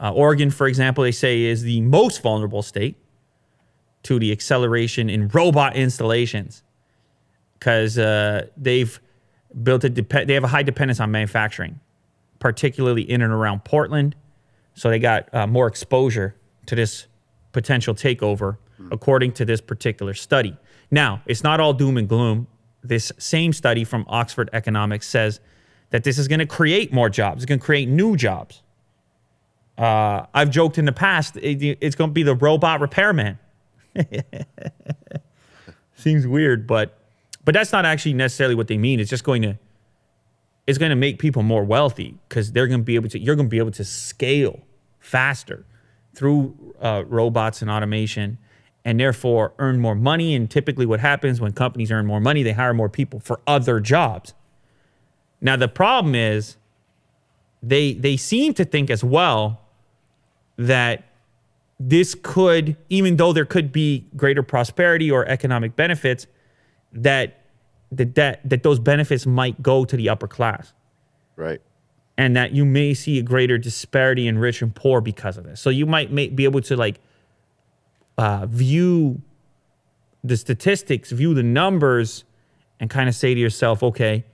Uh, 0.00 0.12
Oregon, 0.12 0.50
for 0.50 0.66
example, 0.66 1.04
they 1.04 1.12
say 1.12 1.42
is 1.42 1.62
the 1.62 1.80
most 1.82 2.22
vulnerable 2.22 2.62
state 2.62 2.96
to 4.02 4.18
the 4.18 4.32
acceleration 4.32 5.08
in 5.08 5.28
robot 5.28 5.76
installations 5.76 6.62
because 7.58 7.96
uh, 7.96 8.46
they've 8.56 9.00
built 9.62 9.84
a 9.84 9.88
dep- 9.88 10.26
they 10.26 10.34
have 10.34 10.44
a 10.44 10.48
high 10.48 10.62
dependence 10.62 11.00
on 11.00 11.10
manufacturing, 11.10 11.80
particularly 12.38 13.02
in 13.02 13.22
and 13.22 13.32
around 13.32 13.64
Portland. 13.64 14.16
So 14.74 14.90
they 14.90 14.98
got 14.98 15.32
uh, 15.32 15.46
more 15.46 15.66
exposure 15.68 16.34
to 16.66 16.74
this 16.74 17.06
potential 17.52 17.94
takeover, 17.94 18.58
according 18.90 19.32
to 19.32 19.44
this 19.44 19.60
particular 19.60 20.12
study. 20.14 20.56
Now, 20.90 21.22
it's 21.26 21.44
not 21.44 21.60
all 21.60 21.72
doom 21.72 21.96
and 21.96 22.08
gloom. 22.08 22.48
This 22.84 23.10
same 23.18 23.52
study 23.52 23.82
from 23.84 24.04
Oxford 24.08 24.50
Economics 24.52 25.08
says 25.08 25.40
that 25.90 26.04
this 26.04 26.18
is 26.18 26.28
going 26.28 26.40
to 26.40 26.46
create 26.46 26.92
more 26.92 27.08
jobs. 27.08 27.42
It's 27.42 27.48
going 27.48 27.58
to 27.58 27.64
create 27.64 27.88
new 27.88 28.16
jobs. 28.16 28.62
Uh, 29.78 30.26
I've 30.34 30.50
joked 30.50 30.78
in 30.78 30.84
the 30.84 30.92
past, 30.92 31.36
it- 31.38 31.78
it's 31.80 31.96
going 31.96 32.10
to 32.10 32.14
be 32.14 32.22
the 32.22 32.34
robot 32.34 32.80
repairman. 32.80 33.38
Seems 35.96 36.26
weird, 36.26 36.66
but 36.66 36.98
but 37.44 37.52
that's 37.54 37.72
not 37.72 37.84
actually 37.84 38.14
necessarily 38.14 38.54
what 38.54 38.68
they 38.68 38.78
mean. 38.78 39.00
It's 39.00 39.10
just 39.10 39.24
going 39.24 39.42
to 39.42 39.58
it's 40.66 40.78
going 40.78 40.90
to 40.90 40.96
make 40.96 41.18
people 41.18 41.42
more 41.42 41.62
wealthy 41.64 42.18
because 42.28 42.52
they're 42.52 42.66
going 42.66 42.80
to 42.80 42.84
be 42.84 42.94
able 42.96 43.08
to 43.10 43.18
you're 43.18 43.36
going 43.36 43.46
to 43.46 43.50
be 43.50 43.58
able 43.58 43.70
to 43.72 43.84
scale 43.84 44.60
faster 44.98 45.64
through 46.14 46.74
uh, 46.80 47.04
robots 47.06 47.62
and 47.62 47.70
automation 47.70 48.38
and 48.84 49.00
therefore 49.00 49.52
earn 49.58 49.80
more 49.80 49.94
money 49.94 50.34
and 50.34 50.50
typically 50.50 50.86
what 50.86 51.00
happens 51.00 51.40
when 51.40 51.52
companies 51.52 51.90
earn 51.90 52.06
more 52.06 52.20
money 52.20 52.42
they 52.42 52.52
hire 52.52 52.74
more 52.74 52.88
people 52.88 53.18
for 53.20 53.40
other 53.46 53.80
jobs 53.80 54.34
now 55.40 55.56
the 55.56 55.68
problem 55.68 56.14
is 56.14 56.56
they 57.62 57.94
they 57.94 58.16
seem 58.16 58.52
to 58.54 58.64
think 58.64 58.90
as 58.90 59.02
well 59.02 59.60
that 60.56 61.04
this 61.80 62.14
could 62.22 62.76
even 62.88 63.16
though 63.16 63.32
there 63.32 63.44
could 63.44 63.72
be 63.72 64.06
greater 64.16 64.42
prosperity 64.42 65.10
or 65.10 65.26
economic 65.26 65.74
benefits 65.74 66.26
that 66.92 67.40
that 67.90 68.14
that, 68.14 68.48
that 68.48 68.62
those 68.62 68.78
benefits 68.78 69.26
might 69.26 69.60
go 69.62 69.84
to 69.84 69.96
the 69.96 70.08
upper 70.08 70.28
class 70.28 70.72
Right. 71.36 71.60
and 72.16 72.36
that 72.36 72.52
you 72.52 72.64
may 72.64 72.94
see 72.94 73.18
a 73.18 73.22
greater 73.22 73.58
disparity 73.58 74.28
in 74.28 74.38
rich 74.38 74.62
and 74.62 74.72
poor 74.72 75.00
because 75.00 75.36
of 75.36 75.42
this. 75.44 75.60
So 75.60 75.68
you 75.70 75.84
might 75.84 76.12
may, 76.12 76.28
be 76.28 76.44
able 76.44 76.60
to 76.62 76.76
like 76.76 77.00
uh, 78.18 78.46
view 78.46 79.20
the 80.22 80.36
statistics, 80.36 81.10
view 81.10 81.34
the 81.34 81.42
numbers, 81.42 82.24
and 82.80 82.90
kind 82.90 83.08
of 83.08 83.14
say 83.14 83.34
to 83.34 83.40
yourself, 83.40 83.82
okay, 83.82 84.24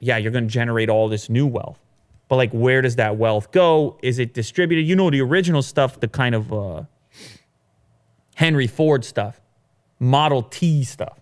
yeah, 0.00 0.16
you're 0.16 0.32
going 0.32 0.46
to 0.46 0.52
generate 0.52 0.88
all 0.88 1.08
this 1.08 1.28
new 1.28 1.46
wealth, 1.46 1.80
but 2.28 2.36
like, 2.36 2.52
where 2.52 2.82
does 2.82 2.96
that 2.96 3.16
wealth 3.16 3.50
go? 3.50 3.98
Is 4.02 4.18
it 4.18 4.34
distributed? 4.34 4.86
You 4.86 4.94
know, 4.94 5.10
the 5.10 5.20
original 5.20 5.62
stuff, 5.62 5.98
the 5.98 6.08
kind 6.08 6.34
of 6.34 6.52
uh, 6.52 6.82
Henry 8.34 8.66
Ford 8.66 9.04
stuff, 9.04 9.40
Model 9.98 10.42
T 10.42 10.84
stuff. 10.84 11.18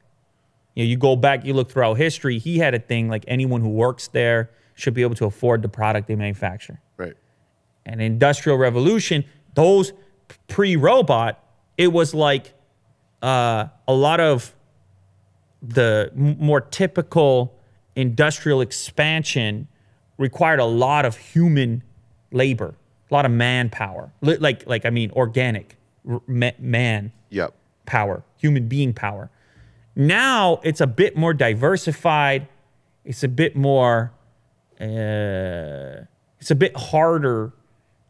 You 0.75 0.85
know, 0.85 0.89
you 0.91 0.97
go 0.97 1.17
back, 1.17 1.45
you 1.45 1.55
look 1.55 1.71
throughout 1.71 1.95
history. 1.95 2.39
He 2.39 2.59
had 2.59 2.75
a 2.75 2.79
thing 2.79 3.09
like 3.09 3.25
anyone 3.27 3.63
who 3.63 3.71
works 3.71 4.09
there 4.09 4.51
should 4.75 4.93
be 4.93 5.01
able 5.01 5.15
to 5.15 5.25
afford 5.25 5.63
the 5.63 5.69
product 5.71 6.09
they 6.09 6.17
manufacture. 6.17 6.81
Right. 6.99 7.15
And 7.87 8.03
industrial 8.03 8.59
revolution, 8.59 9.25
those 9.55 9.95
pre-robot, 10.49 11.43
it 11.79 11.93
was 11.93 12.15
like 12.15 12.53
uh, 13.23 13.67
a 13.89 13.93
lot 13.95 14.21
of 14.21 14.55
the 15.63 16.11
more 16.15 16.61
typical 16.61 17.55
industrial 17.95 18.61
expansion 18.61 19.69
required 20.19 20.61
a 20.61 20.65
lot 20.65 21.05
of 21.05 21.17
human 21.17 21.83
labor, 22.31 22.75
a 23.11 23.15
lot 23.15 23.25
of 23.25 23.31
manpower. 23.33 24.13
Li- 24.21 24.37
Like, 24.37 24.67
like 24.67 24.85
I 24.85 24.91
mean, 24.91 25.11
organic 25.13 25.77
man 26.27 27.13
Yep. 27.31 27.55
power, 27.87 28.23
human 28.37 28.69
being 28.69 28.93
power. 28.95 29.31
Now 29.95 30.61
it's 30.63 30.81
a 30.81 30.87
bit 30.87 31.17
more 31.17 31.35
diversified. 31.35 32.49
It's 33.05 33.23
a 33.25 33.29
bit 33.29 33.57
more. 33.57 34.13
Uh, 34.81 36.05
it's 36.39 36.51
a 36.51 36.55
bit 36.55 36.77
harder 36.77 37.53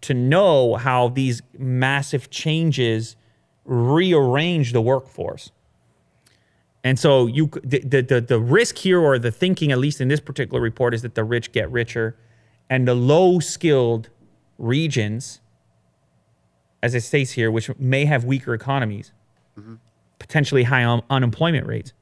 to 0.02 0.14
know 0.14 0.74
how 0.76 1.08
these 1.08 1.42
massive 1.56 2.28
changes 2.30 3.16
rearrange 3.66 4.72
the 4.72 4.80
workforce. 4.80 5.52
And 6.82 6.98
so 6.98 7.26
you 7.26 7.50
the, 7.64 7.80
the, 7.80 8.20
the, 8.20 8.40
risk 8.40 8.78
here 8.78 9.00
or 9.00 9.18
the 9.18 9.32
thinking 9.32 9.72
at 9.72 9.78
least 9.78 10.00
in 10.00 10.08
this 10.08 10.20
particular 10.20 10.60
report 10.60 10.94
is 10.94 11.02
that 11.02 11.16
the 11.16 11.24
rich 11.24 11.50
get 11.50 11.70
richer 11.70 12.16
and 12.70 12.86
the 12.86 12.94
low 12.94 13.40
skilled 13.40 14.08
regions 14.56 15.40
as 16.82 16.94
it 16.94 17.00
states 17.00 17.32
here 17.32 17.50
which 17.50 17.76
may 17.78 18.04
have 18.04 18.24
weaker 18.24 18.54
economies 18.54 19.12
potentially 20.18 20.64
high 20.64 20.84
un- 20.84 21.02
unemployment 21.10 21.66
rates 21.66 21.92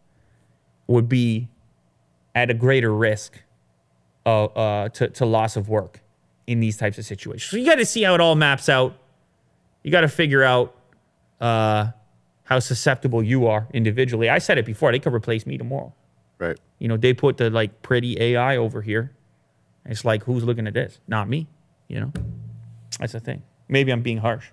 would 0.87 1.09
be 1.09 1.49
at 2.35 2.51
a 2.51 2.55
greater 2.55 2.95
risk 2.95 3.43
uh, 4.27 4.45
uh, 4.45 4.89
to, 4.91 5.09
to 5.09 5.25
loss 5.25 5.57
of 5.57 5.69
work 5.69 6.01
in 6.47 6.61
these 6.61 6.77
types 6.77 6.99
of 6.99 7.05
situations. 7.05 7.51
So 7.51 7.57
you 7.57 7.65
got 7.65 7.77
to 7.77 7.87
see 7.87 8.03
how 8.03 8.15
it 8.15 8.21
all 8.21 8.35
maps 8.35 8.69
out. 8.69 8.97
You 9.83 9.91
got 9.91 10.03
to 10.03 10.09
figure 10.09 10.43
out 10.43 10.75
uh, 11.41 11.89
how 12.45 12.59
susceptible 12.59 13.23
you 13.23 13.47
are 13.47 13.67
individually. 13.73 14.29
I 14.29 14.39
said 14.39 14.59
it 14.59 14.67
before; 14.67 14.93
they 14.93 14.99
could 14.99 15.15
replace 15.15 15.47
me 15.47 15.57
tomorrow. 15.59 15.93
Right. 16.39 16.59
You 16.79 16.89
know, 16.89 16.97
they 16.97 17.15
put 17.15 17.37
the 17.37 17.51
like 17.51 17.83
pretty 17.83 18.21
AI 18.21 18.57
over 18.57 18.83
here. 18.83 19.13
It's 19.87 20.05
like, 20.05 20.25
who's 20.25 20.45
looking 20.45 20.67
at 20.67 20.75
this? 20.75 20.99
Not 21.07 21.29
me. 21.29 21.47
You 21.89 22.01
know, 22.01 22.13
that's 22.99 23.13
the 23.13 23.21
thing. 23.21 23.43
Maybe 23.69 23.93
I'm 23.93 24.03
being 24.03 24.19
harsh. 24.19 24.47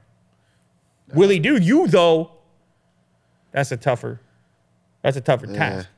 Willie, 1.13 1.39
dude, 1.39 1.63
you 1.63 1.87
though. 1.87 2.31
That's 3.51 3.71
a 3.71 3.77
tougher. 3.77 4.21
That's 5.01 5.17
a 5.17 5.21
tougher 5.21 5.47
task. 5.47 5.89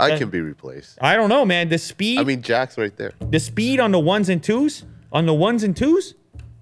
I 0.00 0.18
can 0.18 0.28
be 0.30 0.40
replaced. 0.40 0.98
I 1.00 1.16
don't 1.16 1.28
know, 1.28 1.44
man. 1.44 1.68
The 1.68 1.78
speed. 1.78 2.18
I 2.18 2.24
mean, 2.24 2.42
Jack's 2.42 2.76
right 2.76 2.94
there. 2.96 3.12
the 3.30 3.38
speed 3.40 3.80
on 3.80 3.92
the 3.92 3.98
ones 4.00 4.28
and 4.28 4.42
twos, 4.42 4.84
on 5.12 5.26
the 5.26 5.32
ones 5.34 5.62
and 5.62 5.76
twos, 5.76 6.14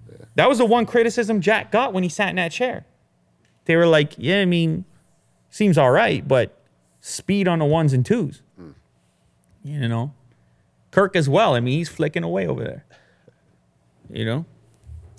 Yeah. 0.09 0.25
that 0.35 0.47
was 0.49 0.59
the 0.59 0.65
one 0.65 0.85
criticism 0.85 1.41
Jack 1.41 1.71
got 1.71 1.91
when 1.93 2.03
he 2.03 2.09
sat 2.09 2.29
in 2.29 2.35
that 2.37 2.51
chair. 2.51 2.85
They 3.65 3.75
were 3.75 3.87
like, 3.87 4.13
yeah, 4.17 4.41
I 4.41 4.45
mean, 4.45 4.85
seems 5.49 5.77
all 5.77 5.91
right, 5.91 6.25
but 6.27 6.61
speed 7.01 7.47
on 7.47 7.59
the 7.59 7.65
ones 7.65 7.93
and 7.93 8.05
twos. 8.05 8.41
Hmm. 8.57 8.71
You 9.63 9.87
know? 9.87 10.13
Kirk 10.91 11.15
as 11.15 11.27
well. 11.27 11.55
I 11.55 11.59
mean, 11.59 11.77
he's 11.77 11.89
flicking 11.89 12.23
away 12.23 12.47
over 12.47 12.63
there. 12.63 12.85
You 14.09 14.25
know? 14.25 14.45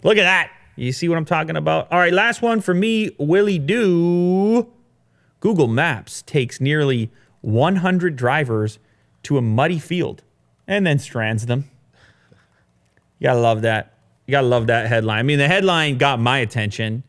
Look 0.02 0.16
at 0.16 0.22
that. 0.22 0.50
You 0.76 0.92
see 0.92 1.08
what 1.08 1.18
I'm 1.18 1.24
talking 1.24 1.56
about? 1.56 1.90
All 1.90 1.98
right, 1.98 2.12
last 2.12 2.42
one 2.42 2.60
for 2.60 2.74
me, 2.74 3.10
Willie 3.18 3.58
Do. 3.58 4.70
Google 5.40 5.68
Maps 5.68 6.22
takes 6.22 6.60
nearly 6.60 7.10
100 7.40 8.16
drivers 8.16 8.78
to 9.22 9.38
a 9.38 9.42
muddy 9.42 9.78
field 9.78 10.22
and 10.66 10.86
then 10.86 10.98
strands 10.98 11.46
them. 11.46 11.70
You 13.18 13.28
gotta 13.28 13.40
love 13.40 13.62
that. 13.62 13.94
You 14.26 14.32
gotta 14.32 14.46
love 14.46 14.66
that 14.66 14.86
headline. 14.86 15.18
I 15.18 15.22
mean, 15.22 15.38
the 15.38 15.48
headline 15.48 15.98
got 15.98 16.20
my 16.20 16.38
attention, 16.38 17.02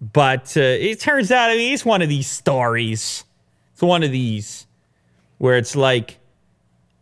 but 0.00 0.56
uh, 0.56 0.60
it 0.60 1.00
turns 1.00 1.30
out, 1.30 1.50
I 1.50 1.56
mean, 1.56 1.72
it's 1.72 1.84
one 1.84 2.02
of 2.02 2.08
these 2.08 2.26
stories. 2.26 3.24
It's 3.72 3.82
one 3.82 4.02
of 4.02 4.12
these 4.12 4.66
where 5.38 5.56
it's 5.56 5.76
like, 5.76 6.18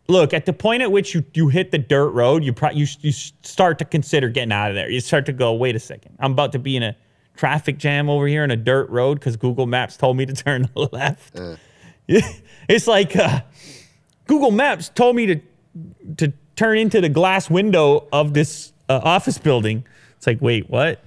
look, 0.07 0.33
at 0.33 0.45
the 0.45 0.53
point 0.53 0.81
at 0.81 0.91
which 0.91 1.13
you, 1.13 1.23
you 1.33 1.49
hit 1.49 1.71
the 1.71 1.77
dirt 1.77 2.09
road, 2.09 2.43
you, 2.43 2.53
pro- 2.53 2.71
you 2.71 2.85
you 3.01 3.11
start 3.11 3.79
to 3.79 3.85
consider 3.85 4.29
getting 4.29 4.51
out 4.51 4.69
of 4.69 4.75
there. 4.75 4.89
You 4.89 4.99
start 4.99 5.25
to 5.27 5.33
go, 5.33 5.53
wait 5.53 5.75
a 5.75 5.79
second, 5.79 6.15
I'm 6.19 6.31
about 6.31 6.51
to 6.53 6.59
be 6.59 6.75
in 6.75 6.83
a 6.83 6.95
traffic 7.35 7.77
jam 7.77 8.09
over 8.09 8.27
here 8.27 8.43
in 8.43 8.51
a 8.51 8.55
dirt 8.55 8.89
road 8.89 9.19
because 9.19 9.35
Google 9.35 9.65
Maps 9.65 9.97
told 9.97 10.17
me 10.17 10.25
to 10.25 10.33
turn 10.43 10.69
left. 10.75 11.39
it's 12.07 12.87
like 12.87 13.15
uh, 13.15 13.41
Google 14.27 14.51
Maps 14.51 14.89
told 14.89 15.15
me 15.15 15.25
to 15.25 15.41
to 16.17 16.33
turn 16.55 16.77
into 16.77 17.01
the 17.01 17.09
glass 17.09 17.49
window 17.49 18.07
of 18.13 18.33
this 18.33 18.71
uh, 18.87 19.01
office 19.03 19.37
building. 19.37 19.85
It's 20.17 20.27
like, 20.27 20.41
wait, 20.41 20.69
what? 20.69 21.03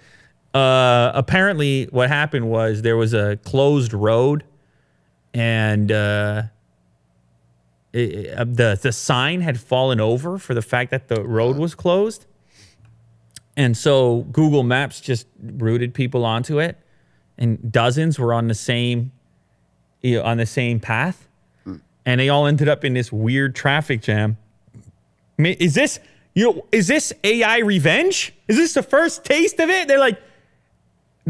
Uh, 0.55 1.13
apparently, 1.15 1.85
what 1.91 2.09
happened 2.09 2.49
was 2.49 2.83
there 2.83 2.97
was 2.97 3.13
a 3.13 3.37
closed 3.45 3.93
road, 3.93 4.45
and 5.35 5.93
uh, 5.93 6.43
it, 7.93 8.33
uh, 8.37 8.45
the 8.45 8.79
the 8.81 8.93
sign 8.93 9.43
had 9.43 9.61
fallen 9.61 10.01
over 10.01 10.39
for 10.39 10.55
the 10.55 10.63
fact 10.63 10.91
that 10.91 11.09
the 11.09 11.23
road 11.23 11.57
was 11.57 11.75
closed, 11.75 12.25
and 13.57 13.77
so 13.77 14.23
Google 14.33 14.63
Maps 14.63 15.01
just 15.01 15.27
routed 15.43 15.93
people 15.93 16.25
onto 16.25 16.59
it, 16.59 16.79
and 17.37 17.71
dozens 17.71 18.19
were 18.19 18.33
on 18.33 18.49
the 18.49 18.55
same 18.55 19.13
you 20.01 20.19
know, 20.19 20.25
on 20.25 20.39
the 20.39 20.47
same 20.47 20.81
path, 20.81 21.29
and 22.07 22.21
they 22.21 22.31
all 22.31 22.47
ended 22.47 22.69
up 22.69 22.85
in 22.85 22.95
this 22.95 23.13
weird 23.13 23.55
traffic 23.55 24.01
jam. 24.01 24.39
I 25.39 25.43
mean, 25.43 25.57
is 25.61 25.75
this 25.75 26.01
you 26.35 26.45
know 26.45 26.67
is 26.73 26.89
this 26.89 27.13
AI 27.23 27.59
revenge? 27.59 28.33
Is 28.49 28.57
this 28.57 28.73
the 28.73 28.83
first 28.83 29.25
taste 29.25 29.61
of 29.61 29.69
it? 29.69 29.89
They're 29.89 29.99
like, 29.99 30.19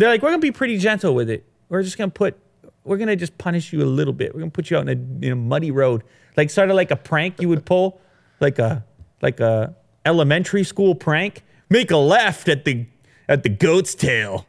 they're 0.01 0.09
like, 0.09 0.22
we're 0.22 0.30
gonna 0.30 0.40
be 0.40 0.53
pretty 0.53 0.78
gentle 0.78 1.14
with 1.14 1.30
it. 1.30 1.44
We're 1.68 1.82
just 1.82 1.99
gonna 1.99 2.11
put, 2.11 2.36
we're 2.84 2.96
gonna 2.99 3.16
just 3.16 3.36
punish 3.38 3.72
you 3.72 3.82
a 3.82 3.84
little 3.86 4.12
bit. 4.12 4.34
We're 4.34 4.40
gonna 4.40 4.51
put 4.51 4.70
you 4.70 4.76
out 4.78 4.88
in 4.88 5.18
a, 5.22 5.26
in 5.26 5.32
a 5.32 5.36
muddy 5.36 5.70
road, 5.70 6.03
like 6.36 6.51
sort 6.51 6.70
of 6.70 6.76
like 6.76 6.90
a 6.90 6.96
prank 6.96 7.40
you 7.40 7.49
would 7.49 7.64
pull, 7.64 8.01
like 8.40 8.59
a 8.59 8.84
like 9.22 9.40
a 9.40 9.74
elementary 10.07 10.64
school 10.64 10.94
prank. 10.94 11.42
Make 11.70 11.90
a 11.90 11.96
left 11.96 12.49
at 12.49 12.64
the 12.64 12.86
at 13.28 13.42
the 13.42 13.49
goat's 13.51 13.94
tail. 13.94 14.46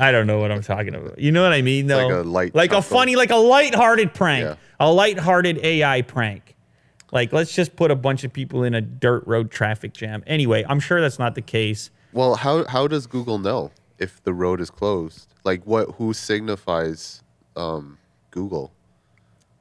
I 0.00 0.12
don't 0.12 0.26
know 0.26 0.38
what 0.38 0.50
I'm 0.50 0.62
talking 0.62 0.94
about. 0.94 1.18
You 1.18 1.30
know 1.30 1.42
what 1.42 1.52
I 1.52 1.60
mean, 1.60 1.88
though? 1.88 2.06
Like 2.06 2.14
a 2.14 2.28
light 2.28 2.54
like 2.54 2.72
a 2.72 2.80
funny, 2.80 3.16
like 3.16 3.30
a 3.30 3.36
light-hearted 3.36 4.14
prank, 4.14 4.44
Yeah. 4.44 4.54
a 4.80 4.90
light-hearted 4.90 5.58
AI 5.62 6.00
prank. 6.02 6.56
Like, 7.12 7.32
let's 7.32 7.54
just 7.54 7.76
put 7.76 7.90
a 7.90 7.94
bunch 7.94 8.24
of 8.24 8.32
people 8.32 8.64
in 8.64 8.74
a 8.74 8.80
dirt 8.80 9.24
road 9.26 9.50
traffic 9.50 9.92
jam. 9.92 10.24
Anyway, 10.26 10.64
I'm 10.68 10.80
sure 10.80 11.00
that's 11.02 11.18
not 11.18 11.34
the 11.34 11.42
case. 11.42 11.90
Well, 12.12 12.34
how 12.34 12.64
how 12.66 12.86
does 12.86 13.06
Google 13.06 13.38
know 13.38 13.72
if 13.98 14.22
the 14.22 14.32
road 14.32 14.60
is 14.60 14.70
closed? 14.70 15.32
Like, 15.44 15.64
what? 15.64 15.92
Who 15.96 16.12
signifies 16.12 17.22
um, 17.56 17.98
Google? 18.30 18.72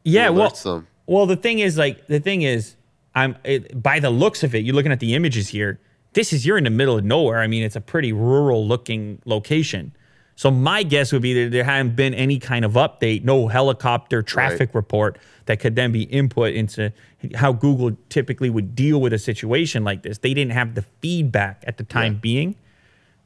Yeah, 0.03 0.29
well, 0.29 0.49
them? 0.49 0.87
well, 1.05 1.25
the 1.25 1.35
thing 1.37 1.59
is, 1.59 1.77
like, 1.77 2.07
the 2.07 2.19
thing 2.19 2.41
is, 2.41 2.75
I'm 3.15 3.35
it, 3.43 3.81
by 3.81 3.99
the 3.99 4.09
looks 4.09 4.43
of 4.43 4.53
it. 4.55 4.65
You're 4.65 4.75
looking 4.75 4.91
at 4.91 4.99
the 4.99 5.15
images 5.15 5.49
here. 5.49 5.79
This 6.13 6.33
is 6.33 6.45
you're 6.45 6.57
in 6.57 6.63
the 6.63 6.69
middle 6.69 6.97
of 6.97 7.03
nowhere. 7.03 7.39
I 7.39 7.47
mean, 7.47 7.63
it's 7.63 7.75
a 7.75 7.81
pretty 7.81 8.11
rural-looking 8.13 9.21
location. 9.25 9.93
So 10.35 10.49
my 10.51 10.83
guess 10.83 11.11
would 11.11 11.21
be 11.21 11.43
that 11.43 11.51
there 11.51 11.63
hadn't 11.63 11.95
been 11.95 12.13
any 12.13 12.39
kind 12.39 12.65
of 12.65 12.73
update, 12.73 13.23
no 13.23 13.47
helicopter 13.47 14.21
traffic 14.23 14.73
report 14.73 15.17
that 15.45 15.59
could 15.59 15.75
then 15.75 15.91
be 15.91 16.03
input 16.03 16.53
into 16.53 16.91
how 17.35 17.53
Google 17.53 17.95
typically 18.09 18.49
would 18.49 18.75
deal 18.75 18.99
with 18.99 19.13
a 19.13 19.19
situation 19.19 19.83
like 19.83 20.01
this. 20.01 20.17
They 20.19 20.33
didn't 20.33 20.53
have 20.53 20.73
the 20.75 20.81
feedback 20.81 21.63
at 21.67 21.77
the 21.77 21.83
time 21.83 22.13
Yeah. 22.13 22.19
being. 22.19 22.55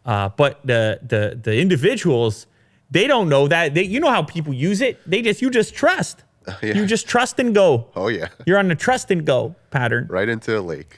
Uh, 0.07 0.29
but 0.29 0.59
the 0.65 0.99
the 1.05 1.37
the 1.43 1.59
individuals, 1.59 2.47
they 2.89 3.05
don't 3.05 3.27
know 3.29 3.47
that. 3.47 3.73
They, 3.75 3.83
you 3.83 3.99
know 3.99 4.09
how 4.09 4.23
people 4.23 4.53
use 4.53 4.81
it. 4.81 4.97
They 5.05 5.21
just 5.21 5.41
you 5.41 5.49
just 5.51 5.75
trust. 5.75 6.23
Yeah. 6.63 6.75
You 6.75 6.85
just 6.85 7.09
trust 7.09 7.37
and 7.41 7.53
go. 7.53 7.87
Oh 7.93 8.07
yeah, 8.07 8.29
You're 8.45 8.57
on 8.57 8.69
the 8.69 8.75
trust 8.75 9.11
and 9.11 9.25
go 9.25 9.53
pattern. 9.69 10.07
right 10.09 10.29
into 10.29 10.57
a 10.57 10.61
lake. 10.61 10.97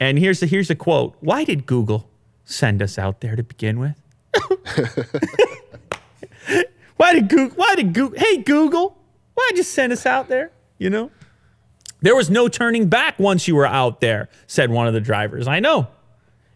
And 0.00 0.18
here's 0.18 0.40
the 0.40 0.46
here's 0.46 0.66
the 0.66 0.74
quote. 0.74 1.16
Why 1.20 1.44
did 1.44 1.64
Google 1.64 2.10
send 2.44 2.82
us 2.82 2.98
out 2.98 3.20
there 3.20 3.36
to 3.36 3.44
begin 3.44 3.78
with? 3.78 3.94
why 6.96 7.12
did 7.14 7.28
Google 7.28 7.56
why 7.56 7.74
did 7.76 7.92
Google 7.92 8.18
hey 8.18 8.38
Google, 8.38 8.98
why'd 9.34 9.56
you 9.56 9.62
send 9.62 9.92
us 9.92 10.06
out 10.06 10.28
there? 10.28 10.50
You 10.78 10.90
know? 10.90 11.10
There 12.02 12.16
was 12.16 12.28
no 12.30 12.48
turning 12.48 12.88
back 12.88 13.18
once 13.18 13.46
you 13.46 13.54
were 13.54 13.66
out 13.66 14.00
there, 14.00 14.28
said 14.46 14.70
one 14.70 14.88
of 14.88 14.94
the 14.94 15.00
drivers. 15.00 15.46
I 15.46 15.60
know. 15.60 15.86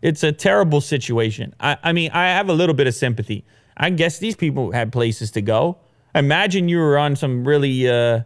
It's 0.04 0.22
a 0.22 0.32
terrible 0.32 0.80
situation. 0.82 1.54
I, 1.58 1.78
I 1.82 1.92
mean, 1.92 2.10
I 2.12 2.26
have 2.28 2.50
a 2.50 2.52
little 2.52 2.74
bit 2.74 2.86
of 2.86 2.94
sympathy. 2.94 3.44
I 3.76 3.88
guess 3.90 4.18
these 4.18 4.36
people 4.36 4.70
had 4.70 4.92
places 4.92 5.30
to 5.32 5.40
go. 5.40 5.78
Imagine 6.14 6.68
you 6.68 6.78
were 6.78 6.98
on 6.98 7.16
some 7.16 7.44
really 7.48 7.88
uh, 7.88 8.20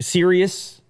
serious 0.00 0.80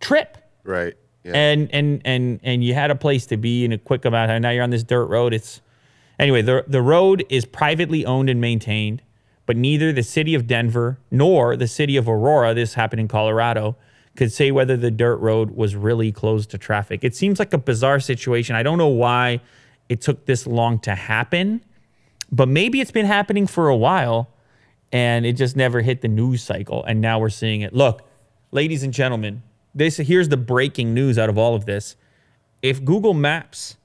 trip 0.00 0.38
Right. 0.64 0.94
Yeah. 1.24 1.32
and 1.34 1.68
and 1.74 2.00
and 2.06 2.40
and 2.42 2.64
you 2.64 2.72
had 2.74 2.90
a 2.90 2.94
place 2.94 3.26
to 3.26 3.36
be 3.36 3.64
in 3.66 3.72
a 3.72 3.78
quick 3.78 4.04
amount 4.06 4.30
of 4.30 4.34
time. 4.34 4.42
Now 4.42 4.50
you're 4.50 4.62
on 4.62 4.70
this 4.70 4.82
dirt 4.82 5.06
road. 5.06 5.32
It's 5.34 5.60
anyway. 6.18 6.40
the 6.42 6.64
The 6.66 6.80
road 6.82 7.24
is 7.28 7.44
privately 7.44 8.04
owned 8.06 8.30
and 8.30 8.40
maintained, 8.40 9.02
but 9.46 9.56
neither 9.56 9.92
the 9.92 10.02
city 10.02 10.34
of 10.34 10.46
Denver 10.46 10.98
nor 11.10 11.56
the 11.56 11.68
city 11.68 11.96
of 11.98 12.08
Aurora, 12.08 12.54
this 12.54 12.74
happened 12.74 13.00
in 13.00 13.08
Colorado, 13.08 13.76
could 14.16 14.32
say 14.32 14.50
whether 14.50 14.76
the 14.76 14.90
dirt 14.90 15.16
road 15.16 15.50
was 15.50 15.74
really 15.74 16.12
closed 16.12 16.50
to 16.50 16.58
traffic. 16.58 17.02
It 17.02 17.16
seems 17.16 17.38
like 17.38 17.52
a 17.52 17.58
bizarre 17.58 18.00
situation. 18.00 18.54
I 18.54 18.62
don't 18.62 18.78
know 18.78 18.88
why 18.88 19.40
it 19.88 20.00
took 20.00 20.26
this 20.26 20.46
long 20.46 20.78
to 20.80 20.94
happen, 20.94 21.64
but 22.30 22.48
maybe 22.48 22.80
it's 22.80 22.90
been 22.90 23.06
happening 23.06 23.46
for 23.46 23.68
a 23.68 23.76
while 23.76 24.30
and 24.92 25.26
it 25.26 25.32
just 25.32 25.56
never 25.56 25.80
hit 25.80 26.00
the 26.02 26.08
news 26.08 26.42
cycle 26.42 26.84
and 26.84 27.00
now 27.00 27.18
we're 27.18 27.28
seeing 27.28 27.62
it 27.62 27.74
look 27.74 28.02
ladies 28.52 28.84
and 28.84 28.92
gentlemen 28.92 29.42
this 29.74 29.96
here's 29.96 30.28
the 30.28 30.36
breaking 30.36 30.94
news 30.94 31.18
out 31.18 31.28
of 31.28 31.36
all 31.36 31.56
of 31.56 31.64
this 31.64 31.96
if 32.62 32.84
google 32.84 33.12
maps 33.12 33.76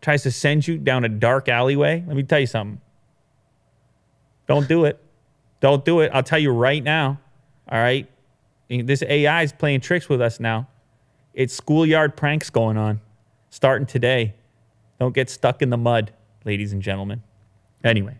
tries 0.00 0.22
to 0.22 0.30
send 0.30 0.66
you 0.68 0.78
down 0.78 1.04
a 1.04 1.08
dark 1.08 1.48
alleyway 1.48 2.04
let 2.06 2.16
me 2.16 2.22
tell 2.22 2.38
you 2.38 2.46
something 2.46 2.80
don't 4.46 4.68
do 4.68 4.84
it 4.84 5.02
don't 5.60 5.84
do 5.84 6.00
it 6.00 6.10
i'll 6.14 6.22
tell 6.22 6.38
you 6.38 6.52
right 6.52 6.84
now 6.84 7.18
All 7.68 7.78
right. 7.78 8.08
This 8.82 9.02
AI 9.02 9.42
is 9.42 9.52
playing 9.52 9.80
tricks 9.80 10.08
with 10.08 10.20
us 10.20 10.40
now. 10.40 10.68
It's 11.32 11.54
schoolyard 11.54 12.16
pranks 12.16 12.50
going 12.50 12.76
on, 12.76 13.00
starting 13.50 13.86
today. 13.86 14.34
Don't 15.00 15.14
get 15.14 15.28
stuck 15.30 15.62
in 15.62 15.70
the 15.70 15.76
mud, 15.76 16.12
ladies 16.44 16.72
and 16.72 16.80
gentlemen. 16.82 17.22
Anyway, 17.82 18.16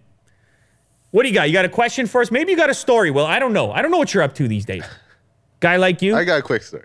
what 1.10 1.22
do 1.22 1.28
you 1.28 1.34
got? 1.34 1.48
You 1.48 1.52
got 1.54 1.64
a 1.64 1.68
question 1.70 2.06
for 2.06 2.20
us? 2.20 2.30
Maybe 2.30 2.50
you 2.50 2.56
got 2.56 2.70
a 2.70 2.74
story. 2.74 3.10
Well, 3.10 3.26
I 3.26 3.38
don't 3.38 3.52
know. 3.52 3.70
I 3.72 3.82
don't 3.82 3.90
know 3.90 3.98
what 3.98 4.12
you're 4.12 4.22
up 4.22 4.34
to 4.34 4.48
these 4.48 4.64
days. 4.64 4.84
Guy 5.60 5.76
like 5.76 6.02
you, 6.02 6.16
I 6.16 6.24
got 6.24 6.40
a 6.40 6.42
quick 6.42 6.62
story. 6.62 6.84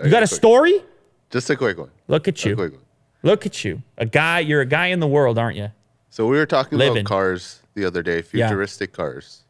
I 0.00 0.04
you 0.04 0.10
got 0.10 0.22
a 0.22 0.26
quick- 0.28 0.36
story? 0.36 0.82
Just 1.30 1.48
a 1.50 1.56
quick 1.56 1.78
one. 1.78 1.90
Look 2.08 2.26
at 2.28 2.44
A 2.44 2.48
you. 2.48 2.56
quick 2.56 2.72
one. 2.72 2.82
Look 3.22 3.46
at 3.46 3.64
you. 3.64 3.82
A 3.98 4.06
guy. 4.06 4.40
You're 4.40 4.60
a 4.62 4.66
guy 4.66 4.86
in 4.86 5.00
the 5.00 5.06
world, 5.06 5.38
aren't 5.38 5.56
you? 5.56 5.70
So 6.10 6.26
we 6.26 6.36
were 6.38 6.46
talking 6.46 6.78
Living. 6.78 7.02
about 7.02 7.08
cars 7.08 7.62
the 7.74 7.84
other 7.84 8.02
day, 8.02 8.22
futuristic 8.22 8.92
cars. 8.92 9.42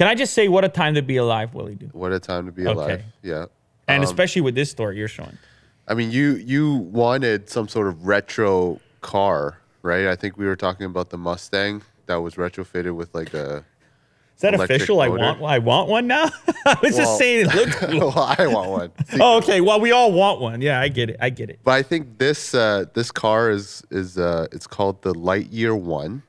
Can 0.00 0.08
I 0.08 0.14
just 0.14 0.32
say 0.32 0.48
what 0.48 0.64
a 0.64 0.70
time 0.70 0.94
to 0.94 1.02
be 1.02 1.18
alive, 1.18 1.52
Willie? 1.52 1.74
Do 1.74 1.90
What 1.92 2.10
a 2.10 2.18
time 2.18 2.46
to 2.46 2.52
be 2.52 2.62
Okay. 2.66 2.72
alive. 2.72 3.04
Yeah. 3.22 3.44
and 3.86 3.98
Um, 4.02 4.04
especially 4.04 4.40
with 4.40 4.54
this 4.54 4.70
story 4.70 4.96
you're 4.96 5.08
showing. 5.08 5.36
I 5.86 5.92
mean, 5.92 6.10
you 6.10 6.36
you 6.36 6.72
wanted 6.76 7.50
some 7.50 7.68
sort 7.68 7.86
of 7.86 8.06
retro 8.06 8.80
car, 9.02 9.58
right? 9.82 10.06
I 10.06 10.16
think 10.16 10.38
we 10.38 10.46
were 10.46 10.56
talking 10.56 10.86
about 10.86 11.10
the 11.10 11.18
Mustang 11.18 11.82
that 12.06 12.16
was 12.22 12.36
retrofitted 12.36 12.94
with 12.94 13.14
like 13.14 13.34
a. 13.34 13.62
Is 14.36 14.40
that 14.40 14.54
official? 14.54 15.02
I 15.02 15.08
want. 15.08 15.42
I 15.42 15.58
want 15.58 15.90
one 15.90 16.06
now. 16.06 16.30
I 16.64 16.78
was 16.82 16.92
Well- 16.94 17.04
just 17.04 17.18
saying 17.18 17.44
it 17.46 17.54
looked 17.60 17.72
cool. 17.72 17.98
well, 18.14 18.34
I 18.38 18.46
want 18.46 18.70
one. 18.70 18.92
Oh, 19.20 19.36
okay. 19.36 19.60
Well, 19.60 19.80
we 19.80 19.92
all 19.92 20.12
want 20.12 20.40
one. 20.40 20.62
Yeah, 20.62 20.80
I 20.80 20.88
get 20.88 21.10
it. 21.10 21.18
I 21.20 21.28
get 21.28 21.50
it. 21.50 21.58
But 21.62 21.72
I 21.72 21.82
think 21.82 22.16
this 22.16 22.54
uh, 22.54 22.86
this 22.94 23.10
car 23.10 23.50
is 23.50 23.82
is 23.90 24.16
uh, 24.16 24.46
it's 24.50 24.66
called 24.66 25.02
the 25.02 25.12
Lightyear 25.12 25.78
One, 25.78 26.22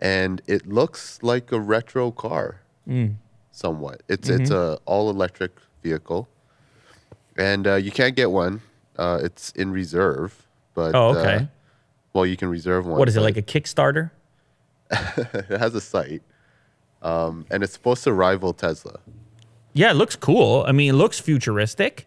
and 0.00 0.42
it 0.48 0.66
looks 0.66 1.20
like 1.22 1.52
a 1.52 1.60
retro 1.60 2.10
car, 2.10 2.62
Mm. 2.88 3.16
somewhat. 3.50 4.02
It's 4.08 4.28
it's 4.28 4.50
Mm-hmm. 4.50 4.74
a 4.74 4.78
all 4.84 5.10
electric 5.10 5.52
vehicle, 5.82 6.28
and 7.36 7.66
uh, 7.66 7.74
you 7.76 7.90
can't 7.90 8.14
get 8.16 8.30
one. 8.30 8.60
Uh, 8.98 9.20
it's 9.22 9.50
in 9.52 9.70
reserve, 9.72 10.46
but 10.74 10.94
Oh, 10.94 11.08
uh, 11.08 11.18
okay. 11.18 11.48
well, 12.12 12.26
you 12.26 12.36
can 12.36 12.48
reserve 12.48 12.86
one. 12.86 12.98
What 12.98 13.08
is 13.08 13.16
it 13.16 13.20
like 13.22 13.36
a 13.36 13.42
Kickstarter? 13.42 14.10
it 14.90 15.58
has 15.58 15.74
a 15.74 15.80
site, 15.80 16.22
um, 17.02 17.46
and 17.50 17.62
it's 17.62 17.72
supposed 17.72 18.04
to 18.04 18.12
rival 18.12 18.52
Tesla. 18.52 18.98
Yeah, 19.72 19.90
it 19.90 19.94
looks 19.94 20.14
cool. 20.14 20.64
I 20.68 20.72
mean, 20.72 20.90
it 20.90 20.96
looks 20.96 21.18
futuristic. 21.18 22.06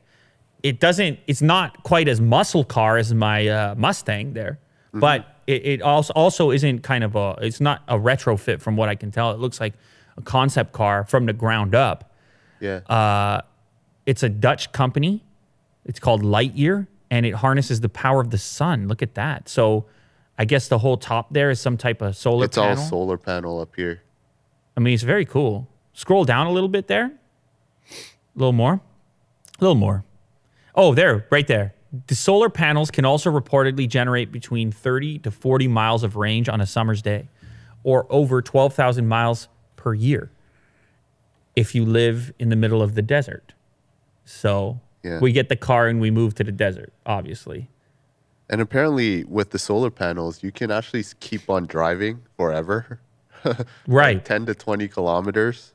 It 0.64 0.80
doesn't. 0.80 1.20
It's 1.28 1.42
not 1.42 1.84
quite 1.84 2.08
as 2.08 2.22
muscle 2.22 2.64
car 2.64 2.98
as 2.98 3.14
my 3.14 3.48
uh, 3.48 3.76
Mustang 3.76 4.34
there, 4.34 4.60
Mm-hmm. 4.90 5.00
but 5.02 5.26
it, 5.48 5.66
it 5.66 5.82
also 5.82 6.14
also 6.14 6.52
isn't 6.52 6.84
kind 6.84 7.04
of 7.04 7.16
a. 7.16 7.36
It's 7.42 7.60
not 7.60 7.82
a 7.88 7.98
retrofit 7.98 8.62
from 8.62 8.78
what 8.78 8.88
I 8.90 8.96
can 8.96 9.12
tell. 9.12 9.32
It 9.32 9.40
looks 9.40 9.60
like 9.60 9.74
a 10.18 10.22
concept 10.22 10.74
car 10.74 11.04
from 11.06 11.26
the 11.26 11.34
ground 11.34 11.76
up. 11.76 12.12
Yeah, 12.60 12.78
Uh, 12.90 13.42
It's 14.06 14.24
a 14.24 14.30
Dutch 14.30 14.72
company. 14.72 15.24
It's 15.86 16.00
called 16.00 16.24
Lightyear, 16.24 16.88
and 17.12 17.26
it 17.26 17.36
harnesses 17.36 17.82
the 17.82 17.90
power 17.90 18.22
of 18.22 18.30
the 18.30 18.38
sun. 18.38 18.88
Look 18.88 19.02
at 19.02 19.16
that. 19.16 19.50
So, 19.50 19.86
I 20.38 20.46
guess 20.46 20.68
the 20.70 20.78
whole 20.80 20.98
top 20.98 21.34
there 21.34 21.50
is 21.50 21.60
some 21.60 21.78
type 21.78 22.02
of 22.02 22.16
solar 22.16 22.46
it's 22.46 22.58
panel. 22.58 22.78
all 22.82 22.90
solar 22.90 23.18
panel 23.18 23.60
up 23.60 23.76
here. 23.76 24.02
I 24.76 24.80
mean, 24.80 24.94
it's 24.94 25.04
very 25.04 25.26
cool. 25.26 25.68
Scroll 25.94 26.24
down 26.26 26.48
a 26.48 26.52
little 26.52 26.70
bit 26.70 26.88
there. 26.88 27.06
A 27.92 27.94
little 28.36 28.54
more. 28.54 28.74
A 29.60 29.62
little 29.64 29.76
more. 29.76 30.04
Oh, 30.76 30.94
there, 30.94 31.26
right 31.32 31.48
there. 31.48 31.74
The 32.08 32.16
solar 32.16 32.50
panels 32.50 32.92
can 32.92 33.04
also 33.04 33.32
reportedly 33.32 33.88
generate 33.90 34.32
between 34.32 34.72
30 34.72 35.20
to 35.20 35.32
40 35.32 35.68
miles 35.68 36.04
of 36.04 36.16
range 36.16 36.48
on 36.50 36.62
a 36.62 36.66
summer's 36.66 37.02
day, 37.02 37.28
or 37.84 38.06
over 38.10 38.42
12,000 38.42 39.08
miles 39.08 39.48
per 39.78 39.94
year 39.94 40.30
if 41.56 41.74
you 41.74 41.86
live 41.86 42.34
in 42.38 42.50
the 42.50 42.56
middle 42.58 42.82
of 42.82 42.94
the 42.96 43.02
desert. 43.02 43.54
So 44.26 44.80
Yeah. 45.04 45.20
we 45.20 45.32
get 45.32 45.48
the 45.50 45.56
car 45.56 45.88
and 45.88 46.02
we 46.02 46.12
move 46.12 46.36
to 46.36 46.44
the 46.44 46.52
desert, 46.52 46.92
obviously. 47.06 47.70
And 48.50 48.62
apparently, 48.62 49.24
with 49.24 49.50
the 49.52 49.60
solar 49.60 49.90
panels, 49.90 50.44
you 50.44 50.52
can 50.52 50.72
actually 50.72 51.04
keep 51.20 51.50
on 51.50 51.66
driving 51.66 52.24
forever. 52.36 53.00
Right. 53.88 54.24
10 54.26 54.46
to 54.48 54.56
20 54.56 54.88
kilometers. 54.90 55.72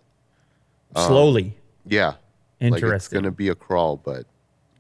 Slowly. 0.95 1.45
Um, 1.45 1.53
yeah. 1.87 2.15
Like 2.61 2.83
it's 2.83 3.09
going 3.09 3.25
to 3.25 3.31
be 3.31 3.49
a 3.49 3.55
crawl, 3.55 3.97
but 3.97 4.27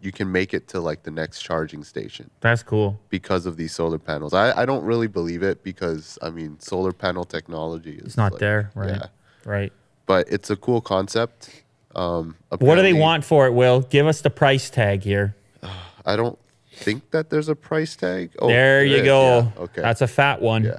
you 0.02 0.10
can 0.12 0.30
make 0.30 0.52
it 0.52 0.66
to 0.68 0.80
like 0.80 1.04
the 1.04 1.10
next 1.10 1.40
charging 1.42 1.84
station 1.84 2.28
That's 2.40 2.62
cool. 2.62 2.98
because 3.08 3.46
of 3.46 3.56
these 3.56 3.72
solar 3.72 3.98
panels. 3.98 4.34
I, 4.34 4.62
I 4.62 4.66
don't 4.66 4.84
really 4.84 5.06
believe 5.06 5.42
it 5.44 5.62
because, 5.62 6.18
I 6.20 6.30
mean, 6.30 6.58
solar 6.58 6.92
panel 6.92 7.24
technology 7.24 7.94
is 7.98 8.06
It's 8.06 8.16
not 8.16 8.32
like- 8.32 8.40
there, 8.40 8.70
right? 8.74 8.90
Yeah. 8.96 9.06
Right. 9.44 9.72
But 10.06 10.28
it's 10.28 10.50
a 10.50 10.56
cool 10.56 10.80
concept. 10.80 11.62
Um, 11.94 12.36
What 12.48 12.58
do 12.58 12.66
they 12.66 12.72
apparently- 12.72 12.92
want 13.00 13.24
for 13.24 13.46
it, 13.46 13.52
Will? 13.52 13.80
Give 13.82 14.06
us 14.08 14.20
the 14.22 14.30
price 14.30 14.68
tag 14.70 15.02
here. 15.04 15.36
I 16.04 16.16
don't 16.16 16.38
think 16.74 17.10
that 17.12 17.30
there's 17.30 17.48
a 17.48 17.54
price 17.54 17.94
tag. 17.94 18.32
Oh, 18.40 18.48
there 18.48 18.84
you 18.84 18.96
is, 18.96 19.04
go. 19.04 19.52
yeah, 19.56 19.62
Okay. 19.62 19.82
That's 19.82 20.00
a 20.00 20.08
fat 20.08 20.40
one. 20.42 20.64
yeah. 20.64 20.78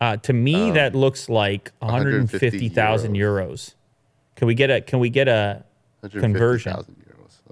Uh, 0.00 0.16
to 0.18 0.32
me, 0.32 0.70
that 0.72 0.94
looks 0.94 1.28
like 1.28 1.70
150,000 1.80 3.14
euros. 3.14 3.74
Can 4.36 4.46
we 4.48 4.54
get 4.54 4.70
a 4.70 4.80
can 4.80 4.98
we 4.98 5.10
get 5.10 5.28
a 5.28 5.64
conversion? 6.10 6.72
150,000 6.72 6.96
euros. 6.96 7.01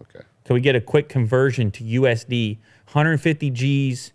Okay. 0.02 0.24
Can 0.44 0.54
we 0.54 0.60
get 0.60 0.74
a 0.74 0.80
quick 0.80 1.08
conversion 1.08 1.70
to 1.72 1.84
USD? 1.84 2.58
150 2.86 3.50
G's 3.50 4.12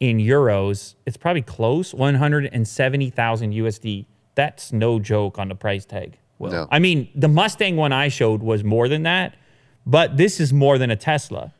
in 0.00 0.18
euros. 0.18 0.94
It's 1.06 1.16
probably 1.16 1.42
close. 1.42 1.92
170,000 1.94 3.52
USD. 3.52 4.06
That's 4.34 4.72
no 4.72 4.98
joke 4.98 5.38
on 5.38 5.48
the 5.48 5.54
price 5.54 5.84
tag. 5.84 6.18
Well, 6.38 6.52
No. 6.52 6.68
I 6.70 6.78
mean, 6.78 7.08
the 7.14 7.28
Mustang 7.28 7.76
one 7.76 7.92
I 7.92 8.08
showed 8.08 8.42
was 8.42 8.64
more 8.64 8.88
than 8.88 9.02
that, 9.04 9.34
but 9.86 10.16
this 10.16 10.40
is 10.40 10.52
more 10.52 10.78
than 10.78 10.90
a 10.90 10.96
Tesla. 10.96 11.52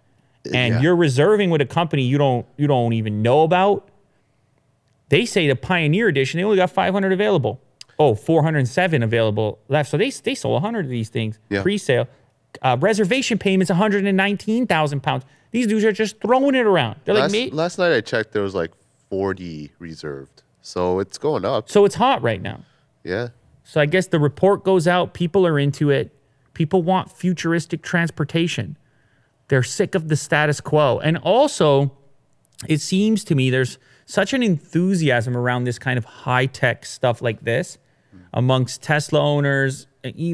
Uh, 0.46 0.50
and 0.54 0.74
Yeah. 0.74 0.80
you're 0.80 0.96
reserving 0.96 1.50
with 1.50 1.60
a 1.60 1.66
company 1.66 2.02
you 2.02 2.18
don't 2.18 2.46
you 2.56 2.66
don't 2.66 2.92
even 2.94 3.22
know 3.22 3.42
about. 3.42 3.88
They 5.08 5.26
say 5.26 5.46
the 5.46 5.54
Pioneer 5.56 6.08
Edition, 6.08 6.38
they 6.38 6.44
only 6.44 6.56
got 6.56 6.70
500 6.70 7.12
available. 7.12 7.60
Oh, 7.98 8.14
407 8.14 9.02
available 9.02 9.58
left. 9.68 9.90
So 9.90 9.98
they, 9.98 10.10
they 10.10 10.34
sold 10.34 10.54
100 10.54 10.86
of 10.86 10.90
these 10.90 11.10
things 11.10 11.38
Yeah. 11.50 11.62
pre-sale. 11.62 12.08
Uh, 12.60 12.76
reservation 12.80 13.38
payments 13.38 13.70
119,000 13.70 15.00
pounds. 15.02 15.24
These 15.52 15.66
dudes 15.66 15.84
are 15.84 15.92
just 15.92 16.20
throwing 16.20 16.54
it 16.54 16.66
around. 16.66 17.00
They're 17.04 17.14
like 17.14 17.22
Last, 17.22 17.32
me. 17.32 17.50
last 17.50 17.78
night 17.78 17.92
I 17.92 18.00
checked, 18.00 18.32
there 18.32 18.42
was 18.42 18.54
like 18.54 18.72
40 19.10 19.72
reserved. 19.78 20.42
So 20.60 20.98
it's 21.00 21.18
going 21.18 21.44
up. 21.44 21.70
So 21.70 21.84
it's 21.84 21.94
hot 21.96 22.22
right 22.22 22.40
now. 22.40 22.60
Yeah. 23.04 23.28
So 23.64 23.80
I 23.80 23.86
guess 23.86 24.06
the 24.06 24.18
report 24.18 24.64
goes 24.64 24.86
out. 24.86 25.14
People 25.14 25.46
are 25.46 25.58
into 25.58 25.90
it. 25.90 26.14
People 26.54 26.82
want 26.82 27.10
futuristic 27.10 27.82
transportation. 27.82 28.76
They're 29.48 29.62
sick 29.62 29.94
of 29.94 30.08
the 30.08 30.16
status 30.16 30.60
quo. 30.60 30.98
And 30.98 31.16
also, 31.18 31.92
it 32.68 32.80
seems 32.80 33.24
to 33.24 33.34
me 33.34 33.50
there's 33.50 33.78
such 34.06 34.32
an 34.32 34.42
enthusiasm 34.42 35.36
around 35.36 35.64
this 35.64 35.78
kind 35.78 35.98
of 35.98 36.04
high 36.04 36.46
tech 36.46 36.84
stuff 36.86 37.22
like 37.22 37.42
this 37.44 37.78
amongst 38.34 38.82
Tesla 38.82 39.20
owners, 39.20 39.86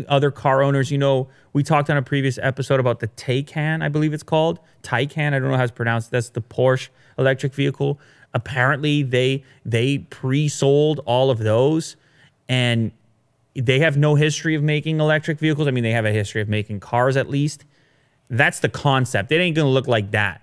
other 0.09 0.31
car 0.31 0.63
owners. 0.63 0.91
You 0.91 0.99
know, 0.99 1.29
we 1.53 1.63
talked 1.63 1.91
on 1.91 1.97
a 1.97 2.03
previous 2.03 2.39
episode 2.43 2.81
about 2.81 3.01
the 3.01 3.09
Taycan, 3.09 3.83
I 3.83 3.89
believe 3.89 4.13
it's 4.13 4.23
called 4.23 4.61
Taycan. 4.83 5.35
I 5.35 5.39
don't 5.39 5.51
know 5.51 5.57
how 5.57 5.65
it's 5.65 5.73
pronounced. 5.73 6.11
That's 6.11 6.31
the 6.31 6.41
Porsche 6.41 6.89
electric 7.19 7.55
vehicle. 7.55 8.01
Apparently, 8.35 9.03
they 9.03 9.43
they 9.65 9.99
pre-sold 9.99 11.01
all 11.07 11.31
of 11.31 11.39
those, 11.39 11.97
and 12.49 12.93
they 13.55 13.81
have 13.81 13.97
no 13.97 14.15
history 14.15 14.55
of 14.55 14.63
making 14.63 15.01
electric 15.01 15.39
vehicles. 15.39 15.67
I 15.67 15.71
mean, 15.71 15.85
they 15.85 15.93
have 15.93 16.05
a 16.05 16.13
history 16.13 16.41
of 16.41 16.49
making 16.49 16.81
cars 16.81 17.17
at 17.17 17.29
least. 17.29 17.65
That's 18.31 18.61
the 18.61 18.69
concept. 18.69 19.33
It 19.33 19.37
ain't 19.37 19.57
gonna 19.57 19.71
look 19.71 19.89
like 19.89 20.11
that. 20.13 20.43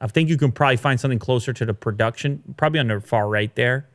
I 0.00 0.06
think 0.08 0.28
you 0.28 0.36
can 0.36 0.52
probably 0.52 0.76
find 0.76 1.00
something 1.00 1.18
closer 1.18 1.52
to 1.52 1.64
the 1.64 1.74
production, 1.74 2.42
probably 2.56 2.80
on 2.80 2.88
the 2.88 3.00
far 3.00 3.28
right 3.28 3.54
there. 3.54 3.88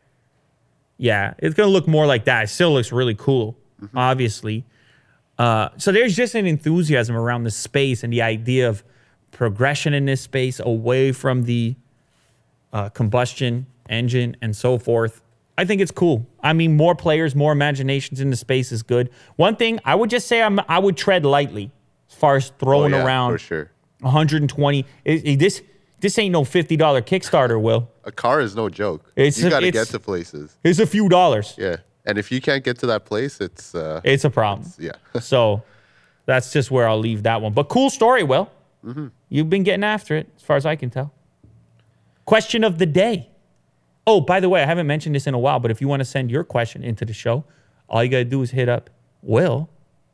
Yeah, 0.98 1.34
it's 1.38 1.54
gonna 1.54 1.70
look 1.70 1.88
more 1.88 2.08
like 2.08 2.26
that. 2.26 2.46
It 2.46 2.48
still 2.48 2.74
looks 2.74 2.92
really 2.92 3.16
cool, 3.16 3.56
obviously. 3.96 4.66
Uh, 5.38 5.70
so 5.78 5.92
there's 5.92 6.16
just 6.16 6.36
an 6.36 6.46
enthusiasm 6.48 7.16
around 7.16 7.44
the 7.44 7.52
space 7.52 8.04
and 8.04 8.12
the 8.12 8.22
idea 8.22 8.68
of 8.68 8.84
progression 9.32 9.94
in 9.94 10.06
this 10.06 10.22
space 10.22 10.60
away 10.60 11.12
from 11.12 11.44
the 11.44 11.76
uh, 12.74 12.90
combustion 12.90 13.66
engine 13.90 14.36
and 14.42 14.56
so 14.56 14.78
forth. 14.78 15.22
I 15.60 15.66
think 15.66 15.82
it's 15.82 15.92
cool. 15.92 16.26
I 16.42 16.54
mean, 16.54 16.76
more 16.76 16.96
players, 16.96 17.36
more 17.36 17.52
imaginations 17.52 18.20
in 18.22 18.30
the 18.30 18.36
space 18.36 18.72
is 18.72 18.84
good. 18.84 19.10
One 19.38 19.56
thing 19.56 19.80
I 19.86 19.96
would 19.96 20.10
just 20.10 20.28
say, 20.28 20.42
I'm, 20.42 20.60
I 20.68 20.80
would 20.80 20.98
tread 20.98 21.26
lightly 21.26 21.72
as 22.10 22.16
far 22.16 22.36
as 22.36 22.52
throwing 22.60 22.94
Oh, 22.94 22.98
yeah, 22.98 23.06
around 23.06 23.32
For 23.34 23.38
sure. 23.40 23.72
120. 24.02 24.86
It- 25.06 25.26
it- 25.26 25.40
this 25.40 25.62
this 26.00 26.20
ain't 26.20 26.32
no 26.32 26.44
$50 26.44 26.78
Kickstarter, 26.78 27.60
Will. 27.60 27.90
A 28.04 28.12
car 28.12 28.40
is 28.40 28.56
no 28.56 28.70
joke. 28.70 29.12
It's 29.16 29.40
you 29.42 29.50
got 29.50 29.62
to 29.62 29.72
get 29.72 29.88
to 29.88 30.00
places. 30.00 30.56
It's 30.64 30.78
a 30.78 30.86
few 30.86 31.10
dollars. 31.10 31.56
Yeah. 31.58 31.78
And 32.08 32.18
if 32.18 32.32
you 32.32 32.40
can't 32.42 32.64
get 32.64 32.80
to 32.80 32.88
that 32.88 33.06
place, 33.06 33.40
it's, 33.42 33.76
uh, 33.76 34.00
It's 34.04 34.24
a 34.24 34.30
problem. 34.30 34.72
yeah. 34.80 34.94
so 35.22 35.62
that's 36.26 36.52
just 36.54 36.72
where 36.72 36.88
I'll 36.88 36.98
leave 36.98 37.24
that 37.24 37.42
one. 37.42 37.54
But 37.54 37.66
cool 37.70 37.90
story, 37.90 38.24
Will. 38.24 38.50
Mm-hmm. 38.84 39.08
You've 39.30 39.50
been 39.50 39.64
getting 39.64 39.84
after 39.84 40.16
it, 40.16 40.28
as 40.38 40.42
far 40.42 40.56
as 40.56 40.66
I 40.66 40.76
can 40.78 40.90
tell. 40.90 41.12
Question 42.26 42.64
of 42.64 42.78
the 42.78 42.86
day. 42.86 43.30
Oh, 44.06 44.22
by 44.22 44.40
the 44.40 44.48
way, 44.48 44.64
I 44.64 44.66
haven't 44.66 44.88
mentioned 44.88 45.16
this 45.16 45.28
in 45.28 45.34
a 45.34 45.40
while, 45.40 45.60
but 45.60 45.70
if 45.70 45.82
you 45.82 45.88
want 45.90 46.00
to 46.00 46.06
send 46.06 46.32
your 46.32 46.46
question 46.46 46.82
into 46.82 47.04
the 47.04 47.14
show, 47.14 47.44
all 47.90 48.02
you 48.04 48.10
got 48.10 48.18
to 48.20 48.24
do 48.26 48.42
is 48.42 48.52
hit 48.52 48.70
up 48.70 48.90
Will 49.22 49.70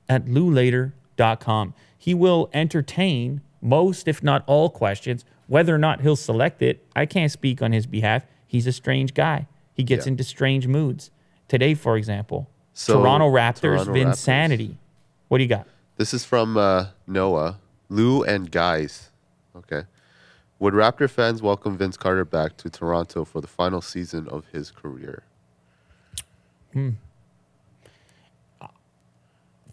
at 0.10 0.26
loulater.com. 0.26 1.74
He 1.98 2.14
will 2.16 2.50
entertain 2.54 3.42
most, 3.62 4.08
if 4.08 4.24
not 4.24 4.44
all, 4.48 4.70
questions. 4.70 5.26
Whether 5.48 5.76
or 5.76 5.78
not 5.78 6.02
he'll 6.02 6.16
select 6.16 6.62
it, 6.64 6.84
I 6.96 7.06
can't 7.06 7.32
speak 7.32 7.62
on 7.62 7.72
his 7.72 7.86
behalf. 7.86 8.26
He's 8.48 8.66
a 8.66 8.72
strange 8.72 9.14
guy. 9.14 9.48
He 9.76 9.84
gets 9.84 10.06
Yeah. 10.08 10.12
into 10.14 10.24
strange 10.24 10.68
moods. 10.68 11.12
Today, 11.54 11.76
for 11.76 11.98
example, 11.98 12.50
So, 12.74 12.96
Toronto 12.96 13.30
Raptors, 13.30 13.86
Toronto 13.86 13.94
Vinsanity. 13.94 14.74
What 15.28 15.38
do 15.38 15.44
you 15.44 15.48
got? 15.48 15.68
This 15.98 16.12
is 16.12 16.26
from 16.26 16.58
uh, 16.58 16.88
Noah, 17.06 17.60
Lou, 17.90 18.24
and 18.24 18.50
Guys. 18.50 19.12
Okay. 19.56 19.84
Would 20.58 20.74
Raptor 20.74 21.08
fans 21.08 21.44
welcome 21.44 21.78
Vince 21.78 21.96
Carter 21.96 22.26
back 22.26 22.58
to 22.58 22.72
Toronto 22.72 23.24
for 23.24 23.40
the 23.40 23.46
final 23.46 23.82
season 23.82 24.28
of 24.30 24.46
his 24.52 24.72
career? 24.72 25.22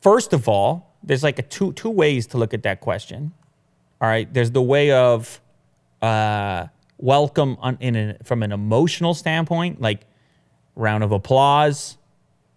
first 0.03 0.35
of 0.35 0.51
all, 0.51 0.95
there's 1.03 1.23
like 1.23 1.39
a 1.39 1.43
two 1.43 1.73
two 1.73 1.89
ways 1.89 2.27
to 2.27 2.37
look 2.37 2.53
at 2.53 2.63
that 2.65 2.83
question. 2.83 3.33
All 4.03 4.09
right, 4.09 4.31
there's 4.31 4.51
the 4.51 4.61
way 4.61 4.93
of 4.93 5.41
uh, 6.03 6.67
welcome 6.99 7.57
on, 7.61 7.79
in 7.81 7.97
a, 7.97 8.17
from 8.23 8.43
an 8.43 8.53
emotional 8.53 9.15
standpoint, 9.15 9.81
like 9.81 10.03
round 10.77 11.05
of 11.05 11.13
applause, 11.13 11.97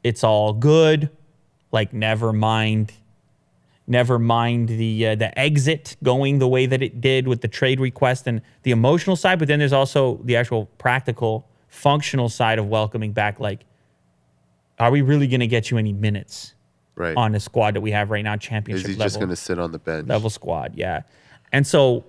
it's 0.03 0.23
all 0.23 0.53
good, 0.53 1.09
like 1.71 1.93
never 1.93 2.33
mind, 2.33 2.93
never 3.87 4.19
mind 4.19 4.69
the 4.69 5.07
uh, 5.07 5.15
the 5.15 5.37
exit 5.37 5.95
going 6.03 6.39
the 6.39 6.47
way 6.47 6.65
that 6.65 6.81
it 6.81 7.01
did 7.01 7.27
with 7.27 7.41
the 7.41 7.47
trade 7.47 7.79
request 7.79 8.27
and 8.27 8.41
the 8.63 8.71
emotional 8.71 9.15
side. 9.15 9.39
But 9.39 9.47
then 9.47 9.59
there's 9.59 9.73
also 9.73 10.19
the 10.23 10.35
actual 10.35 10.65
practical, 10.77 11.47
functional 11.67 12.29
side 12.29 12.59
of 12.59 12.67
welcoming 12.67 13.11
back, 13.11 13.39
like. 13.39 13.65
Are 14.79 14.89
we 14.89 15.01
really 15.01 15.27
going 15.27 15.39
to 15.39 15.47
get 15.47 15.69
you 15.69 15.77
any 15.77 15.93
minutes? 15.93 16.55
Right. 16.95 17.15
on 17.15 17.31
the 17.31 17.39
squad 17.39 17.73
that 17.73 17.81
we 17.81 17.91
have 17.91 18.11
right 18.11 18.23
now, 18.23 18.35
championship 18.37 18.89
is 18.89 18.95
he 18.95 18.99
level, 18.99 19.05
just 19.05 19.17
going 19.17 19.29
to 19.29 19.35
sit 19.35 19.57
on 19.57 19.71
the 19.71 19.79
bench? 19.79 20.07
level 20.07 20.29
squad. 20.29 20.73
Yeah. 20.75 21.01
And 21.51 21.65
so 21.65 22.05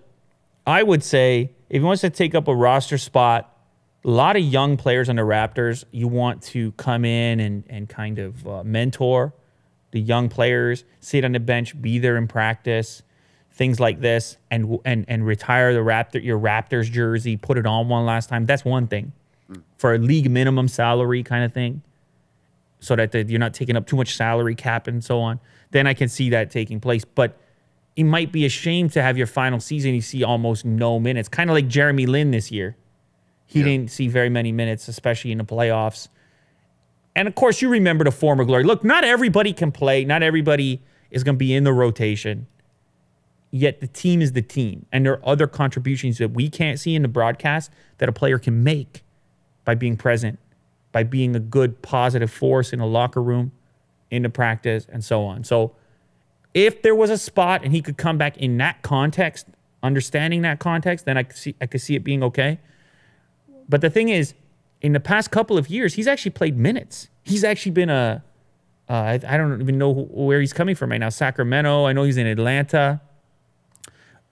I 0.67 0.83
would 0.83 1.03
say 1.03 1.53
if 1.71 1.81
he 1.81 1.85
wants 1.85 2.01
to 2.03 2.11
take 2.11 2.35
up 2.35 2.49
a 2.49 2.55
roster 2.55 2.99
spot, 2.99 3.54
a 4.05 4.11
lot 4.11 4.37
of 4.37 4.43
young 4.43 4.77
players 4.77 5.09
on 5.09 5.17
the 5.17 5.23
Raptors, 5.23 5.85
you 5.91 6.09
want 6.09 6.43
to 6.43 6.73
come 6.73 7.05
in 7.05 7.41
and, 7.41 7.65
and 7.69 7.89
kind 7.89 8.19
of 8.19 8.47
uh, 8.47 8.63
mentor 8.65 9.33
the 9.93 10.01
young 10.01 10.29
players, 10.29 10.85
sit 10.99 11.25
on 11.25 11.33
the 11.33 11.41
bench, 11.41 11.81
be 11.81 12.01
there 12.01 12.17
in 12.17 12.27
practice, 12.27 13.03
things 13.53 13.79
like 13.79 14.01
this, 14.01 14.37
and 14.51 14.81
and 14.85 15.05
and 15.07 15.25
retire 15.25 15.73
the 15.73 15.79
Raptor 15.79 16.23
your 16.23 16.39
Raptors 16.39 16.91
jersey, 16.91 17.37
put 17.37 17.57
it 17.57 17.65
on 17.65 17.89
one 17.89 18.05
last 18.05 18.29
time. 18.29 18.45
That's 18.45 18.65
one 18.65 18.89
thing 18.89 19.13
for 19.77 19.95
a 19.95 19.99
league 19.99 20.29
minimum 20.29 20.67
salary 20.67 21.23
kind 21.23 21.45
of 21.45 21.53
thing 21.53 21.83
so 22.81 22.97
that 22.97 23.13
the, 23.13 23.23
you're 23.23 23.39
not 23.39 23.55
taking 23.55 23.77
up 23.77 23.87
too 23.87 23.97
much 23.97 24.17
salary 24.17 24.55
cap 24.55 24.89
and 24.89 25.03
so 25.03 25.21
on, 25.21 25.39
then 25.71 25.87
I 25.87 25.95
can 25.95 26.09
see 26.09 26.31
that 26.31 26.51
taking 26.51 26.81
place. 26.81 27.05
But 27.05 27.39
it 27.95 28.05
might 28.05 28.33
be 28.33 28.45
a 28.45 28.49
shame 28.49 28.89
to 28.91 29.03
have 29.03 29.17
your 29.17 29.27
final 29.27 29.61
season, 29.61 29.95
you 29.95 30.03
see 30.03 30.25
almost 30.25 30.65
no 30.65 30.99
minutes, 30.99 31.29
kind 31.29 31.49
of 31.51 31.55
like 31.55 31.69
Jeremy 31.69 32.07
Lin 32.07 32.33
this 32.33 32.51
year. 32.51 32.77
He 33.55 33.61
Yeah. 33.61 33.67
didn't 33.67 33.91
see 33.93 34.09
very 34.09 34.29
many 34.29 34.51
minutes, 34.51 34.89
especially 34.89 35.31
in 35.31 35.39
the 35.39 35.45
playoffs. 35.45 36.09
And 37.15 37.29
of 37.29 37.37
course, 37.37 37.63
you 37.63 37.69
remember 37.69 38.03
the 38.03 38.11
former 38.11 38.45
glory. 38.45 38.65
Look, 38.65 38.83
not 38.83 39.05
everybody 39.05 39.53
can 39.53 39.71
play, 39.71 40.05
not 40.05 40.25
everybody 40.25 40.83
is 41.13 41.23
going 41.23 41.37
to 41.37 41.39
be 41.39 41.55
in 41.55 41.63
the 41.63 41.73
rotation. 41.73 42.49
Yet 43.53 43.81
the 43.81 43.87
team 43.87 44.21
is 44.21 44.33
the 44.33 44.43
team. 44.43 44.87
And 44.91 45.07
there 45.07 45.13
are 45.13 45.29
other 45.29 45.47
contributions 45.47 46.19
that 46.19 46.33
we 46.33 46.49
can't 46.49 46.81
see 46.81 46.97
in 46.97 47.03
the 47.03 47.09
broadcast 47.09 47.71
that 47.99 48.09
a 48.09 48.13
player 48.13 48.41
can 48.41 48.65
make 48.65 49.05
by 49.65 49.77
being 49.77 49.97
present, 49.97 50.41
by 50.91 51.05
being 51.05 51.37
a 51.37 51.41
good 51.41 51.81
positive 51.81 52.33
force 52.33 52.73
in 52.73 52.81
a 52.81 52.87
locker 52.87 53.23
room, 53.23 53.53
into 54.11 54.29
practice, 54.29 54.85
and 54.93 55.05
so 55.05 55.23
on. 55.25 55.45
So 55.45 55.77
if 56.55 56.83
there 56.83 56.97
was 56.97 57.11
a 57.11 57.19
spot 57.19 57.63
and 57.63 57.73
he 57.73 57.81
could 57.81 57.97
come 57.97 58.19
back 58.19 58.37
in 58.37 58.57
that 58.59 58.83
context, 58.83 59.47
understanding 59.85 60.43
that 60.43 60.59
context, 60.59 61.05
then 61.05 61.17
I 61.17 61.23
could 61.23 61.37
see 61.37 61.55
I 61.61 61.67
could 61.67 61.81
see 61.81 61.95
it 61.95 62.03
being 62.03 62.25
okay. 62.25 62.59
But 63.69 63.81
the 63.81 63.91
thing 63.91 64.09
is, 64.09 64.35
in 64.81 64.93
the 64.93 65.01
past 65.01 65.31
couple 65.31 65.57
of 65.57 65.69
years, 65.71 65.95
he's 65.95 66.07
actually 66.07 66.33
played 66.33 66.57
minutes. 66.59 67.09
He's 67.23 67.45
actually 67.45 67.73
been 67.73 67.91
a 67.91 68.23
uh, 68.89 68.93
I, 68.93 69.13
I 69.27 69.37
don't 69.39 69.63
even 69.63 69.79
know 69.79 69.95
who- 69.95 70.03
where 70.11 70.41
he's 70.41 70.53
coming 70.53 70.75
from 70.75 70.91
right 70.91 70.99
now. 71.01 71.09
Sacramento. 71.09 71.87
I 71.87 71.95
know 71.95 72.03
he's 72.03 72.19
in 72.19 72.27
Atlanta, 72.27 73.01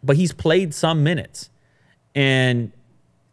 but 0.03 0.16
he's 0.16 0.33
played 0.33 0.74
some 0.74 1.03
minutes, 1.03 1.49
and 2.14 2.70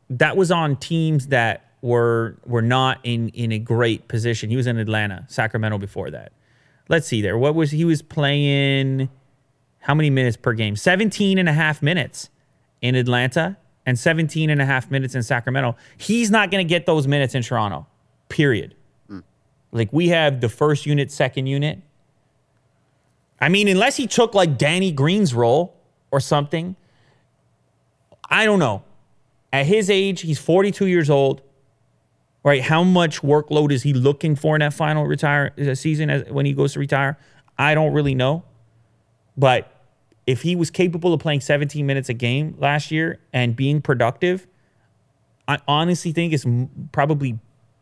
that 0.10 0.38
was 0.38 0.50
on 0.52 0.78
teams 0.78 1.28
that 1.28 1.66
were 1.82 2.38
were 2.46 2.62
not 2.62 3.00
in 3.04 3.30
in 3.30 3.52
a 3.52 3.60
great 3.60 4.08
position. 4.08 4.50
He 4.50 4.56
was 4.56 4.68
in 4.68 4.78
Atlanta, 4.78 5.26
Sacramento 5.28 5.78
before 5.78 6.10
that. 6.12 6.32
Let's 6.88 7.06
see 7.08 7.22
there. 7.22 7.38
What 7.38 7.54
was 7.54 7.72
he 7.72 7.84
was 7.86 8.02
playing 8.02 9.10
how 9.80 9.94
many 9.94 10.10
minutes 10.10 10.38
per 10.38 10.54
game? 10.54 10.76
17 10.76 11.38
and 11.38 11.48
a 11.50 11.54
half 11.54 11.82
minutes 11.82 12.30
in 12.82 12.96
Atlanta 12.96 13.58
and 13.90 13.98
17 13.98 14.50
and 14.50 14.62
a 14.62 14.66
half 14.66 14.90
minutes 14.90 15.16
in 15.16 15.24
Sacramento. 15.24 15.76
He's 15.98 16.30
not 16.32 16.52
going 16.52 16.66
to 16.66 16.70
get 16.70 16.86
those 16.86 17.08
minutes 17.08 17.36
in 17.36 17.42
Toronto. 17.44 17.88
Period. 18.30 18.76
Like 19.72 19.92
we 19.92 20.10
have 20.10 20.42
the 20.42 20.50
first 20.50 20.86
unit, 20.86 21.12
second 21.12 21.48
unit. 21.48 21.80
I 23.40 23.50
mean, 23.50 23.68
unless 23.68 23.96
he 23.98 24.08
took 24.08 24.34
like 24.34 24.58
Danny 24.58 24.92
Green's 24.92 25.34
role 25.34 25.76
or 26.12 26.20
something, 26.20 26.76
I 28.30 28.46
don't 28.46 28.60
know. 28.60 28.84
At 29.52 29.66
his 29.66 29.90
age, 29.90 30.22
he's 30.22 30.40
42 30.40 30.88
years 30.88 31.10
old. 31.10 31.42
Right? 32.44 32.62
How 32.62 32.84
much 32.84 33.22
workload 33.22 33.72
is 33.72 33.84
he 33.84 33.94
looking 33.94 34.36
for 34.36 34.56
in 34.56 34.62
that 34.62 34.74
final 34.74 35.06
retire 35.06 35.52
uh, 35.60 35.76
season 35.76 36.10
as, 36.10 36.24
when 36.32 36.46
he 36.46 36.54
goes 36.54 36.74
to 36.74 36.80
retire? 36.80 37.18
I 37.58 37.76
don't 37.76 37.92
really 37.94 38.16
know. 38.16 38.44
But 39.38 39.79
if 40.30 40.44
he 40.44 40.56
was 40.56 40.70
capable 40.70 41.12
of 41.12 41.20
playing 41.20 41.42
17 41.42 41.84
minutes 41.88 42.08
a 42.08 42.14
game 42.14 42.56
last 42.60 42.92
year 42.92 43.20
and 43.34 43.56
being 43.56 43.82
productive, 43.82 44.46
I 45.48 45.58
honestly 45.68 46.12
think 46.12 46.34
it's 46.34 46.46
probably 46.92 47.40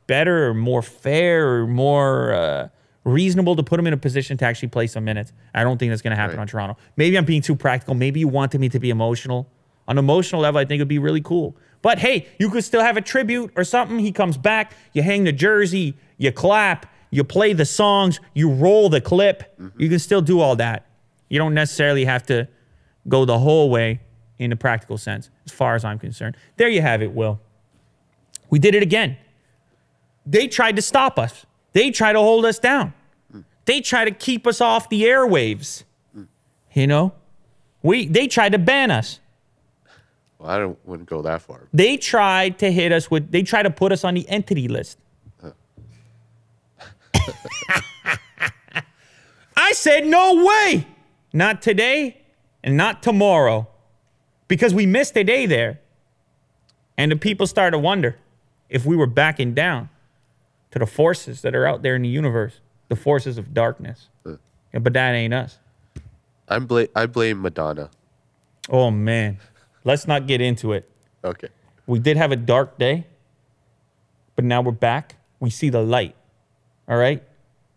better 0.08 0.48
or 0.48 0.54
more 0.54 0.82
fair 0.82 1.56
or 1.56 1.68
more 1.68 2.32
uh, 2.34 2.70
reasonable 3.04 3.58
to 3.58 3.64
put 3.64 3.78
him 3.78 3.86
in 3.86 3.92
a 3.92 3.98
position 3.98 4.38
to 4.38 4.46
actually 4.46 4.70
play 4.70 4.88
some 4.88 5.04
minutes. 5.04 5.34
I 5.54 5.64
don't 5.64 5.78
think 5.78 5.92
that's 5.92 6.02
going 6.02 6.12
to 6.12 6.16
happen 6.16 6.38
Right. 6.38 6.42
on 6.44 6.48
Toronto. 6.48 6.78
Maybe 6.96 7.18
I'm 7.18 7.26
being 7.26 7.42
too 7.42 7.56
practical. 7.58 7.96
Maybe 7.96 8.22
you 8.22 8.30
wanted 8.30 8.62
me 8.62 8.70
to 8.70 8.80
be 8.80 8.92
emotional. 8.92 9.50
On 9.90 9.98
an 9.98 10.04
emotional 10.06 10.42
level, 10.42 10.60
I 10.60 10.64
think 10.64 10.78
it'd 10.80 10.88
be 10.88 11.00
really 11.00 11.22
cool. 11.22 11.58
But 11.82 12.00
hey, 12.00 12.28
you 12.40 12.50
could 12.50 12.64
still 12.64 12.82
have 12.82 12.96
a 12.96 13.02
tribute 13.02 13.52
or 13.58 13.66
something. 13.66 14.00
He 14.00 14.14
comes 14.14 14.38
back, 14.38 14.72
you 14.94 15.02
hang 15.04 15.26
the 15.26 15.34
jersey, 15.34 15.98
you 16.18 16.32
clap, 16.32 16.86
you 17.12 17.26
play 17.26 17.52
the 17.52 17.66
songs, 17.66 18.22
you 18.34 18.50
roll 18.50 18.88
the 18.88 19.02
clip. 19.02 19.54
You 19.78 19.90
can 19.90 20.00
still 20.00 20.22
do 20.22 20.40
all 20.40 20.56
that. 20.56 20.86
You 21.30 21.40
don't 21.40 21.54
necessarily 21.54 22.06
have 22.06 22.26
to 22.28 22.48
go 23.08 23.26
the 23.26 23.40
whole 23.40 23.70
way 23.70 24.02
in 24.40 24.52
a 24.52 24.56
practical 24.56 24.98
sense, 24.98 25.30
as 25.46 25.52
far 25.52 25.76
as 25.76 25.84
I'm 25.84 26.00
concerned. 26.00 26.38
There 26.58 26.70
you 26.70 26.82
have 26.82 27.02
it, 27.02 27.12
Will. 27.12 27.40
We 28.50 28.60
did 28.60 28.76
it 28.76 28.84
again. 28.84 29.18
They 30.26 30.48
tried 30.48 30.76
to 30.76 30.82
stop 30.82 31.18
us. 31.18 31.46
They 31.74 31.92
tried 31.92 32.14
to 32.14 32.20
hold 32.20 32.46
us 32.46 32.60
down. 32.60 32.94
They 33.66 33.82
tried 33.82 34.06
to 34.06 34.12
keep 34.12 34.48
us 34.48 34.62
off 34.62 34.88
the 34.90 35.04
airwaves. 35.04 35.84
You 36.74 36.88
know? 36.88 37.14
We 37.82 38.08
they 38.08 38.28
tried 38.28 38.54
to 38.54 38.58
ban 38.60 38.92
us. 38.92 39.20
Well, 40.40 40.50
I 40.50 40.58
don't 40.60 40.78
wouldn't 40.86 41.10
go 41.10 41.22
that 41.24 41.42
far. 41.42 41.68
They 41.74 41.98
tried 41.98 42.60
to 42.60 42.72
hit 42.72 42.92
us 42.92 43.10
with 43.12 43.32
they 43.32 43.44
tried 43.44 43.64
to 43.64 43.70
put 43.70 43.92
us 43.92 44.04
on 44.04 44.14
the 44.14 44.28
entity 44.30 44.68
list. 44.68 44.98
I 49.58 49.74
said 49.74 50.06
no 50.06 50.46
way. 50.46 50.88
Not 51.34 51.62
today 51.62 52.22
and 52.64 52.78
not 52.78 53.04
tomorrow. 53.04 53.68
Because 54.48 54.74
we 54.74 54.86
missed 54.86 55.18
a 55.18 55.24
day 55.24 55.46
there. 55.46 55.80
And 56.98 57.12
the 57.12 57.16
people 57.16 57.46
started 57.48 57.72
to 57.72 57.80
wonder 57.80 58.16
if 58.70 58.86
we 58.86 58.96
were 58.96 59.08
backing 59.08 59.54
down 59.54 59.90
to 60.72 60.80
the 60.80 60.86
forces 60.86 61.42
that 61.42 61.56
are 61.56 61.66
out 61.66 61.82
there 61.82 61.96
in 61.96 62.02
the 62.02 62.10
universe, 62.10 62.60
the 62.88 62.96
forces 62.96 63.38
of 63.38 63.54
darkness. 63.54 64.08
Uh. 64.26 64.38
Yeah, 64.74 64.80
but 64.80 64.94
that 64.94 65.14
ain't 65.14 65.34
us. 65.34 65.60
I'm 66.48 66.66
bla- 66.66 66.88
I 66.96 67.06
blame 67.06 67.42
Madonna. 67.42 67.90
Oh 68.70 68.90
man. 68.92 69.40
Let's 69.84 70.08
not 70.08 70.28
get 70.28 70.42
into 70.42 70.74
it. 70.74 70.90
Okay. 71.24 71.48
We 71.86 72.00
did 72.00 72.18
have 72.18 72.32
a 72.32 72.36
dark 72.36 72.78
day, 72.78 73.06
but 74.36 74.44
now 74.44 74.62
we're 74.62 74.72
back. 74.72 75.16
We 75.40 75.50
see 75.50 75.70
the 75.70 75.82
light. 75.82 76.16
All 76.88 76.98
right? 76.98 77.24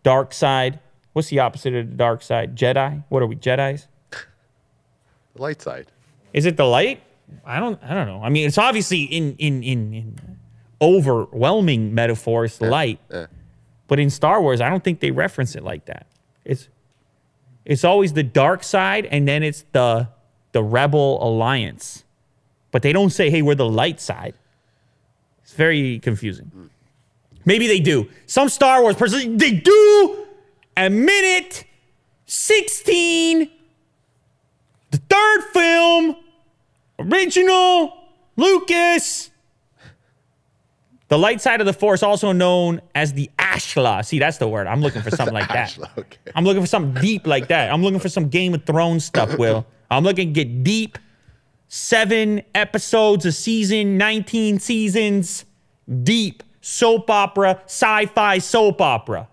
Dark 0.03 0.33
side. 0.33 0.79
What's 1.13 1.29
the 1.29 1.39
opposite 1.39 1.73
of 1.75 1.89
the 1.89 1.95
dark 1.95 2.21
side? 2.21 2.55
Jedi? 2.55 3.03
What 3.09 3.21
are 3.21 3.27
we, 3.27 3.35
Jedis? 3.35 3.87
The 4.11 5.41
light 5.41 5.61
side. 5.61 5.87
Is 6.33 6.45
it 6.45 6.57
the 6.57 6.65
light? 6.65 7.01
I 7.45 7.59
don't 7.59 7.81
I 7.83 7.93
don't 7.93 8.07
know. 8.07 8.21
I 8.23 8.29
mean, 8.29 8.47
it's 8.47 8.57
obviously 8.57 9.03
in 9.03 9.35
in 9.37 9.63
in, 9.63 9.93
in 9.93 10.37
overwhelming 10.81 11.93
metaphors, 11.93 12.57
the 12.57 12.67
light. 12.67 12.99
Yeah. 13.09 13.27
But 13.87 13.99
in 13.99 14.09
Star 14.09 14.41
Wars, 14.41 14.61
I 14.61 14.69
don't 14.69 14.83
think 14.83 14.99
they 14.99 15.11
reference 15.11 15.55
it 15.55 15.63
like 15.63 15.85
that. 15.85 16.07
It's 16.45 16.69
it's 17.65 17.83
always 17.83 18.13
the 18.13 18.23
dark 18.23 18.63
side 18.63 19.05
and 19.05 19.27
then 19.27 19.43
it's 19.43 19.65
the 19.71 20.09
the 20.51 20.63
rebel 20.63 21.23
alliance. 21.25 22.03
But 22.71 22.81
they 22.81 22.93
don't 22.93 23.09
say, 23.09 23.29
"Hey, 23.29 23.41
we're 23.41 23.55
the 23.55 23.69
light 23.69 23.99
side." 23.99 24.33
It's 25.43 25.53
very 25.53 25.99
confusing. 25.99 26.45
Hmm. 26.47 26.65
Maybe 27.43 27.67
they 27.67 27.79
do. 27.79 28.07
Some 28.27 28.49
Star 28.49 28.81
Wars 28.81 28.95
person 28.95 29.37
they 29.37 29.51
do 29.51 30.20
admit 30.77 31.05
minute 31.23 31.65
16. 32.25 33.49
The 34.91 34.97
third 34.97 35.41
film, 35.53 36.15
original, 36.99 37.93
Lucas. 38.35 39.29
The 41.07 41.17
light 41.17 41.41
side 41.41 41.59
of 41.59 41.65
the 41.65 41.73
force, 41.73 42.03
also 42.03 42.31
known 42.31 42.81
as 42.95 43.11
the 43.13 43.29
Ashla. 43.37 44.05
See, 44.05 44.19
that's 44.19 44.37
the 44.37 44.47
word. 44.47 44.67
I'm 44.67 44.81
looking 44.81 45.01
for 45.01 45.11
something 45.11 45.33
like 45.33 45.47
that. 45.49 45.69
Ashla, 45.71 45.97
okay. 45.97 46.17
I'm 46.35 46.45
looking 46.45 46.61
for 46.61 46.67
something 46.67 47.01
deep 47.01 47.27
like 47.27 47.49
that. 47.49 47.71
I'm 47.71 47.83
looking 47.83 47.99
for 47.99 48.09
some 48.09 48.29
Game 48.29 48.53
of 48.53 48.65
Thrones 48.65 49.03
stuff, 49.03 49.37
Will. 49.37 49.65
I'm 49.89 50.03
looking 50.03 50.33
to 50.33 50.43
get 50.43 50.63
deep. 50.63 50.97
Seven 51.67 52.41
episodes 52.55 53.25
a 53.25 53.31
season, 53.31 53.97
19 53.97 54.59
seasons, 54.59 55.45
deep 56.03 56.43
soap 56.61 57.09
opera, 57.09 57.61
sci 57.65 58.05
fi 58.07 58.37
soap 58.37 58.81
opera. 58.81 59.27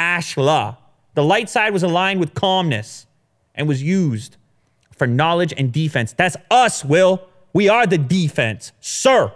Ashla. 0.00 0.78
The 1.14 1.22
light 1.22 1.50
side 1.50 1.72
was 1.72 1.82
aligned 1.82 2.20
with 2.20 2.32
calmness 2.34 3.06
and 3.54 3.68
was 3.68 3.82
used 3.82 4.36
for 4.96 5.06
knowledge 5.06 5.52
and 5.56 5.70
defense. 5.70 6.14
That's 6.14 6.36
us, 6.50 6.84
Will. 6.84 7.22
We 7.52 7.68
are 7.68 7.86
the 7.86 7.98
defense, 7.98 8.72
sir. 8.80 9.32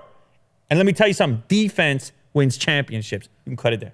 And 0.70 0.78
let 0.78 0.86
me 0.86 0.92
tell 0.92 1.06
you 1.06 1.14
something 1.14 1.42
defense 1.48 2.12
wins 2.32 2.56
championships. 2.56 3.28
You 3.44 3.50
can 3.50 3.56
cut 3.56 3.74
it 3.74 3.80
there. 3.80 3.92